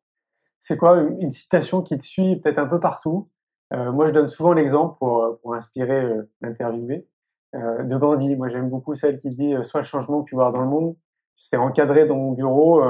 C'est 0.63 0.77
quoi 0.77 1.01
une, 1.01 1.33
citation 1.33 1.83
qui 1.83 1.99
te 1.99 2.05
suit 2.05 2.37
peut-être 2.37 2.61
un 2.61 2.69
peu 2.69 2.79
partout? 2.79 3.29
Euh, 3.75 3.91
Moi, 3.91 4.07
je 4.07 4.13
donne 4.13 4.29
souvent 4.29 4.53
l'exemple 4.53 4.97
pour, 4.97 5.25
euh, 5.25 5.41
pour 5.43 5.55
inspirer 5.55 6.05
euh, 6.05 6.31
l'interviewé 6.41 7.09
euh, 7.57 7.83
de 7.83 7.97
Gandhi. 7.97 8.37
Moi, 8.37 8.49
j'aime 8.49 8.71
beaucoup 8.71 8.95
celle 8.95 9.21
qui 9.21 9.31
dit 9.31 9.55
euh, 9.55 9.63
«Soit 9.65 9.81
le 9.81 9.87
changement 9.87 10.23
que 10.23 10.29
tu 10.29 10.37
vois 10.37 10.53
dans 10.53 10.61
le 10.61 10.69
monde, 10.69 10.95
c'est 11.37 11.57
encadré 11.57 12.07
dans 12.07 12.15
mon 12.15 12.31
bureau. 12.31 12.81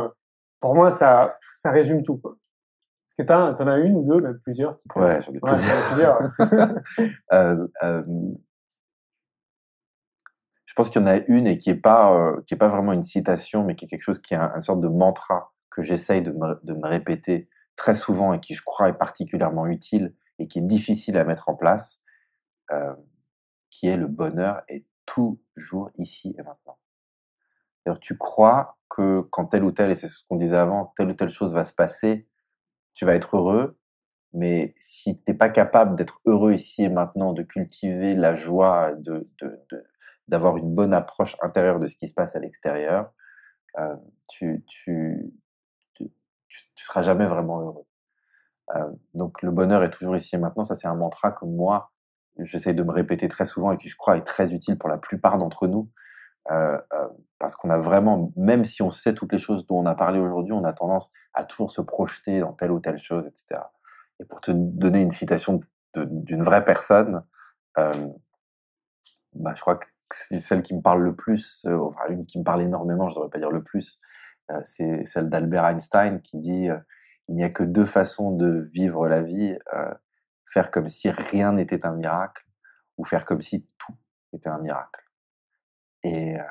pour 0.61 0.75
moi, 0.75 0.91
ça, 0.91 1.39
ça 1.57 1.71
résume 1.71 2.03
tout. 2.03 2.19
Quoi. 2.19 2.37
Est-ce 3.09 3.23
que 3.23 3.27
tu 3.27 3.33
en 3.33 3.67
as 3.67 3.79
une 3.79 3.97
ou 3.97 4.03
deux, 4.03 4.21
même 4.21 4.39
plusieurs 4.41 4.79
Ouais, 4.95 5.23
j'en 5.23 5.33
ai 5.33 5.41
plusieurs. 5.41 6.21
Ouais, 6.39 6.69
je 10.67 10.75
pense 10.75 10.91
qu'il 10.91 11.01
y 11.01 11.05
en 11.05 11.07
a 11.07 11.17
une 11.29 11.47
et 11.47 11.57
qui 11.57 11.71
est 11.71 11.75
pas 11.75 12.15
euh, 12.15 12.43
qui 12.47 12.53
est 12.55 12.59
pas 12.59 12.69
vraiment 12.69 12.93
une 12.93 13.05
citation, 13.05 13.65
mais 13.65 13.75
qui 13.75 13.87
est 13.87 13.89
quelque 13.89 14.03
chose 14.03 14.21
qui 14.21 14.35
est 14.35 14.39
un, 14.39 14.53
une 14.57 14.63
sorte 14.63 14.81
de 14.81 14.89
mantra 14.89 15.53
que 15.71 15.83
j'essaye 15.83 16.23
de 16.23 16.33
me, 16.33 16.61
de 16.63 16.75
me 16.75 16.87
répéter 16.87 17.49
très 17.77 17.95
souvent 17.95 18.33
et 18.33 18.41
qui 18.41 18.55
je 18.55 18.63
crois 18.63 18.89
est 18.89 18.99
particulièrement 18.99 19.67
utile 19.67 20.15
et 20.39 20.49
qui 20.49 20.59
est 20.59 20.67
difficile 20.67 21.17
à 21.17 21.25
mettre 21.25 21.49
en 21.49 21.55
place, 21.55 22.01
euh, 22.71 22.95
qui 23.71 23.87
est 23.87 23.97
le 23.97 24.07
bonheur 24.07 24.63
est 24.69 24.87
toujours 25.07 25.91
ici 25.99 26.35
et 26.39 26.43
maintenant. 26.43 26.79
Alors 27.85 27.99
tu 27.99 28.17
crois 28.17 28.79
que 28.89 29.23
quand 29.31 29.47
telle 29.47 29.65
ou 29.65 29.73
telle, 29.73 29.91
et 29.91 29.95
c'est 29.95 30.09
ce 30.09 30.21
qu'on 30.29 30.37
disait 30.37 30.57
avant, 30.57 30.93
telle 30.97 31.11
ou 31.11 31.15
telle 31.15 31.31
chose 31.31 31.55
va 31.55 31.65
se 31.65 31.75
passer, 31.75 32.29
tu 32.95 33.05
vas 33.05 33.15
être 33.15 33.37
heureux, 33.37 33.79
mais 34.33 34.75
si 34.79 35.17
tu 35.17 35.23
n'es 35.29 35.35
pas 35.37 35.49
capable 35.49 35.97
d'être 35.97 36.21
heureux 36.25 36.53
ici 36.53 36.85
et 36.85 36.89
maintenant, 36.89 37.33
de 37.33 37.43
cultiver 37.43 38.15
la 38.15 38.37
joie, 38.37 38.93
de 38.93 39.29
d'avoir 40.29 40.57
une 40.57 40.75
bonne 40.75 40.95
approche 40.95 41.37
intérieure 41.43 41.81
de 41.81 41.87
ce 41.89 41.97
qui 41.97 42.09
se 42.09 42.15
passe 42.15 42.37
à 42.37 42.39
l'extérieur, 42.39 43.13
euh, 43.79 43.97
tu, 44.29 44.65
tu, 44.67 45.33
tu, 46.53 46.65
tu, 46.75 46.85
seras 46.85 47.03
jamais 47.03 47.27
vraiment 47.27 47.61
heureux. 47.61 47.87
Euh, 48.77 48.91
donc 49.15 49.43
le 49.43 49.51
bonheur 49.51 49.83
est 49.83 49.91
toujours 49.91 50.17
ici 50.17 50.37
et 50.37 50.39
maintenant, 50.39 50.65
ça 50.65 50.75
c'est 50.75 50.89
un 50.89 50.95
mantra 50.95 51.33
que 51.33 51.45
moi, 51.45 51.91
j'essaie 52.39 52.75
de 52.75 52.83
me 52.83 52.93
répéter 52.93 53.29
très 53.29 53.45
souvent 53.45 53.73
et 53.73 53.79
qui 53.79 53.89
je 53.89 53.97
crois 53.97 54.17
est 54.17 54.25
très 54.25 54.53
utile 54.53 54.79
pour 54.79 54.89
la 54.89 54.99
plupart 54.99 55.39
d'entre 55.39 55.67
nous. 55.67 55.91
Euh, 56.51 56.79
euh, 56.93 57.09
parce 57.39 57.55
qu'on 57.55 57.71
a 57.71 57.79
vraiment, 57.79 58.33
même 58.37 58.65
si 58.65 58.83
on 58.83 58.91
sait 58.91 59.15
toutes 59.15 59.33
les 59.33 59.39
choses 59.39 59.67
dont 59.67 59.79
on 59.79 59.87
a 59.87 59.95
parlé 59.95 60.19
aujourd'hui, 60.19 60.53
on 60.53 60.65
a 60.65 60.73
tendance 60.73 61.11
à 61.35 61.45
toujours 61.45 61.71
se 61.71 61.81
projeter 61.81 62.41
dans 62.41 62.53
telle 62.53 62.73
ou 62.73 62.81
telle 62.81 62.99
chose, 62.99 63.27
etc. 63.27 63.61
Et 64.21 64.25
pour 64.25 64.41
te 64.41 64.51
donner 64.51 65.03
une 65.03 65.13
citation 65.13 65.61
d'une 65.95 66.43
vraie 66.43 66.65
personne, 66.65 67.25
bah, 67.77 69.55
je 69.55 69.61
crois 69.61 69.77
que 69.77 69.87
c'est 70.13 70.41
celle 70.41 70.63
qui 70.63 70.75
me 70.75 70.83
parle 70.83 71.03
le 71.03 71.15
plus, 71.15 71.65
enfin 71.67 72.07
une 72.09 72.27
qui 72.27 72.39
me 72.39 72.45
parle 72.45 72.63
énormément, 72.63 73.09
je 73.09 73.15
devrais 73.15 73.31
pas 73.31 73.39
dire 73.39 73.51
le 73.51 73.63
plus, 73.63 73.99
c'est 74.65 75.05
celle 75.07 75.29
d'Albert 75.29 75.65
Einstein 75.67 76.21
qui 76.21 76.39
dit 76.39 76.69
euh, 76.69 76.79
il 77.29 77.37
n'y 77.37 77.45
a 77.45 77.51
que 77.51 77.63
deux 77.63 77.87
façons 77.87 78.37
de 78.37 78.69
vivre 78.73 79.07
la 79.09 79.23
vie, 79.23 79.57
faire 80.53 80.71
comme 80.71 80.89
si 80.89 81.09
rien 81.11 81.53
n'était 81.53 81.87
un 81.87 81.93
miracle 81.93 82.45
ou 82.99 83.05
faire 83.05 83.25
comme 83.25 83.41
si 83.41 83.67
tout 83.79 83.95
était 84.33 84.49
un 84.49 84.59
miracle. 84.59 85.03
Et, 86.03 86.37
euh, 86.37 86.43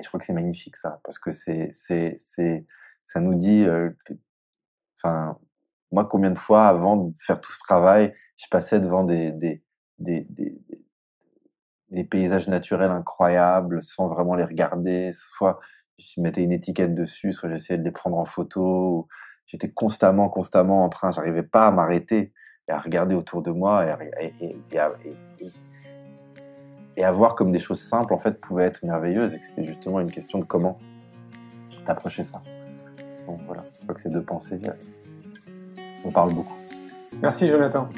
je 0.00 0.08
crois 0.08 0.18
que 0.18 0.26
c'est 0.26 0.32
magnifique 0.32 0.76
ça, 0.76 1.00
parce 1.04 1.18
que 1.18 1.30
c'est, 1.30 1.72
c'est, 1.76 2.18
ça 3.06 3.20
nous 3.20 3.38
dit, 3.38 3.64
euh, 3.64 3.90
moi 5.92 6.04
combien 6.06 6.30
de 6.30 6.38
fois 6.38 6.66
avant 6.66 6.96
de 6.96 7.14
faire 7.18 7.40
tout 7.40 7.52
ce 7.52 7.58
travail, 7.58 8.14
je 8.36 8.46
passais 8.50 8.80
devant 8.80 9.04
des, 9.04 9.30
des, 9.30 9.62
des, 9.98 10.26
des, 10.30 10.58
des 11.90 12.04
paysages 12.04 12.48
naturels 12.48 12.90
incroyables 12.90 13.82
sans 13.82 14.08
vraiment 14.08 14.34
les 14.34 14.44
regarder, 14.44 15.12
soit 15.12 15.60
je 15.98 16.20
mettais 16.20 16.42
une 16.42 16.52
étiquette 16.52 16.94
dessus, 16.94 17.32
soit 17.32 17.48
j'essayais 17.48 17.78
de 17.78 17.84
les 17.84 17.90
prendre 17.90 18.18
en 18.18 18.24
photo. 18.24 19.08
J'étais 19.46 19.70
constamment, 19.70 20.28
constamment 20.28 20.84
en 20.84 20.88
train, 20.88 21.10
j'arrivais 21.10 21.42
pas 21.42 21.66
à 21.66 21.70
m'arrêter 21.70 22.32
et 22.68 22.72
à 22.72 22.78
regarder 22.78 23.14
autour 23.14 23.42
de 23.42 23.50
moi 23.50 23.84
et, 23.84 23.94
et, 24.20 24.34
et, 24.40 24.56
et, 25.40 25.52
et 26.96 27.04
à 27.04 27.12
voir 27.12 27.34
comme 27.34 27.52
des 27.52 27.58
choses 27.60 27.80
simples 27.80 28.14
en 28.14 28.18
fait 28.18 28.40
pouvaient 28.40 28.64
être 28.64 28.82
merveilleuses 28.84 29.34
et 29.34 29.38
que 29.40 29.46
c'était 29.46 29.66
justement 29.66 30.00
une 30.00 30.10
question 30.10 30.38
de 30.38 30.44
comment 30.44 30.78
t'approcher 31.84 32.22
ça. 32.22 32.42
Donc 33.26 33.40
voilà, 33.46 33.64
je 33.74 33.82
crois 33.82 33.94
que 33.94 34.02
ces 34.02 34.10
deux 34.10 34.22
pensées, 34.22 34.58
on 36.04 36.10
parle 36.10 36.32
beaucoup. 36.32 36.56
Merci 37.20 37.48
Jonathan. 37.48 37.88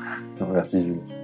Merci 0.52 0.84
Jules. 0.84 1.23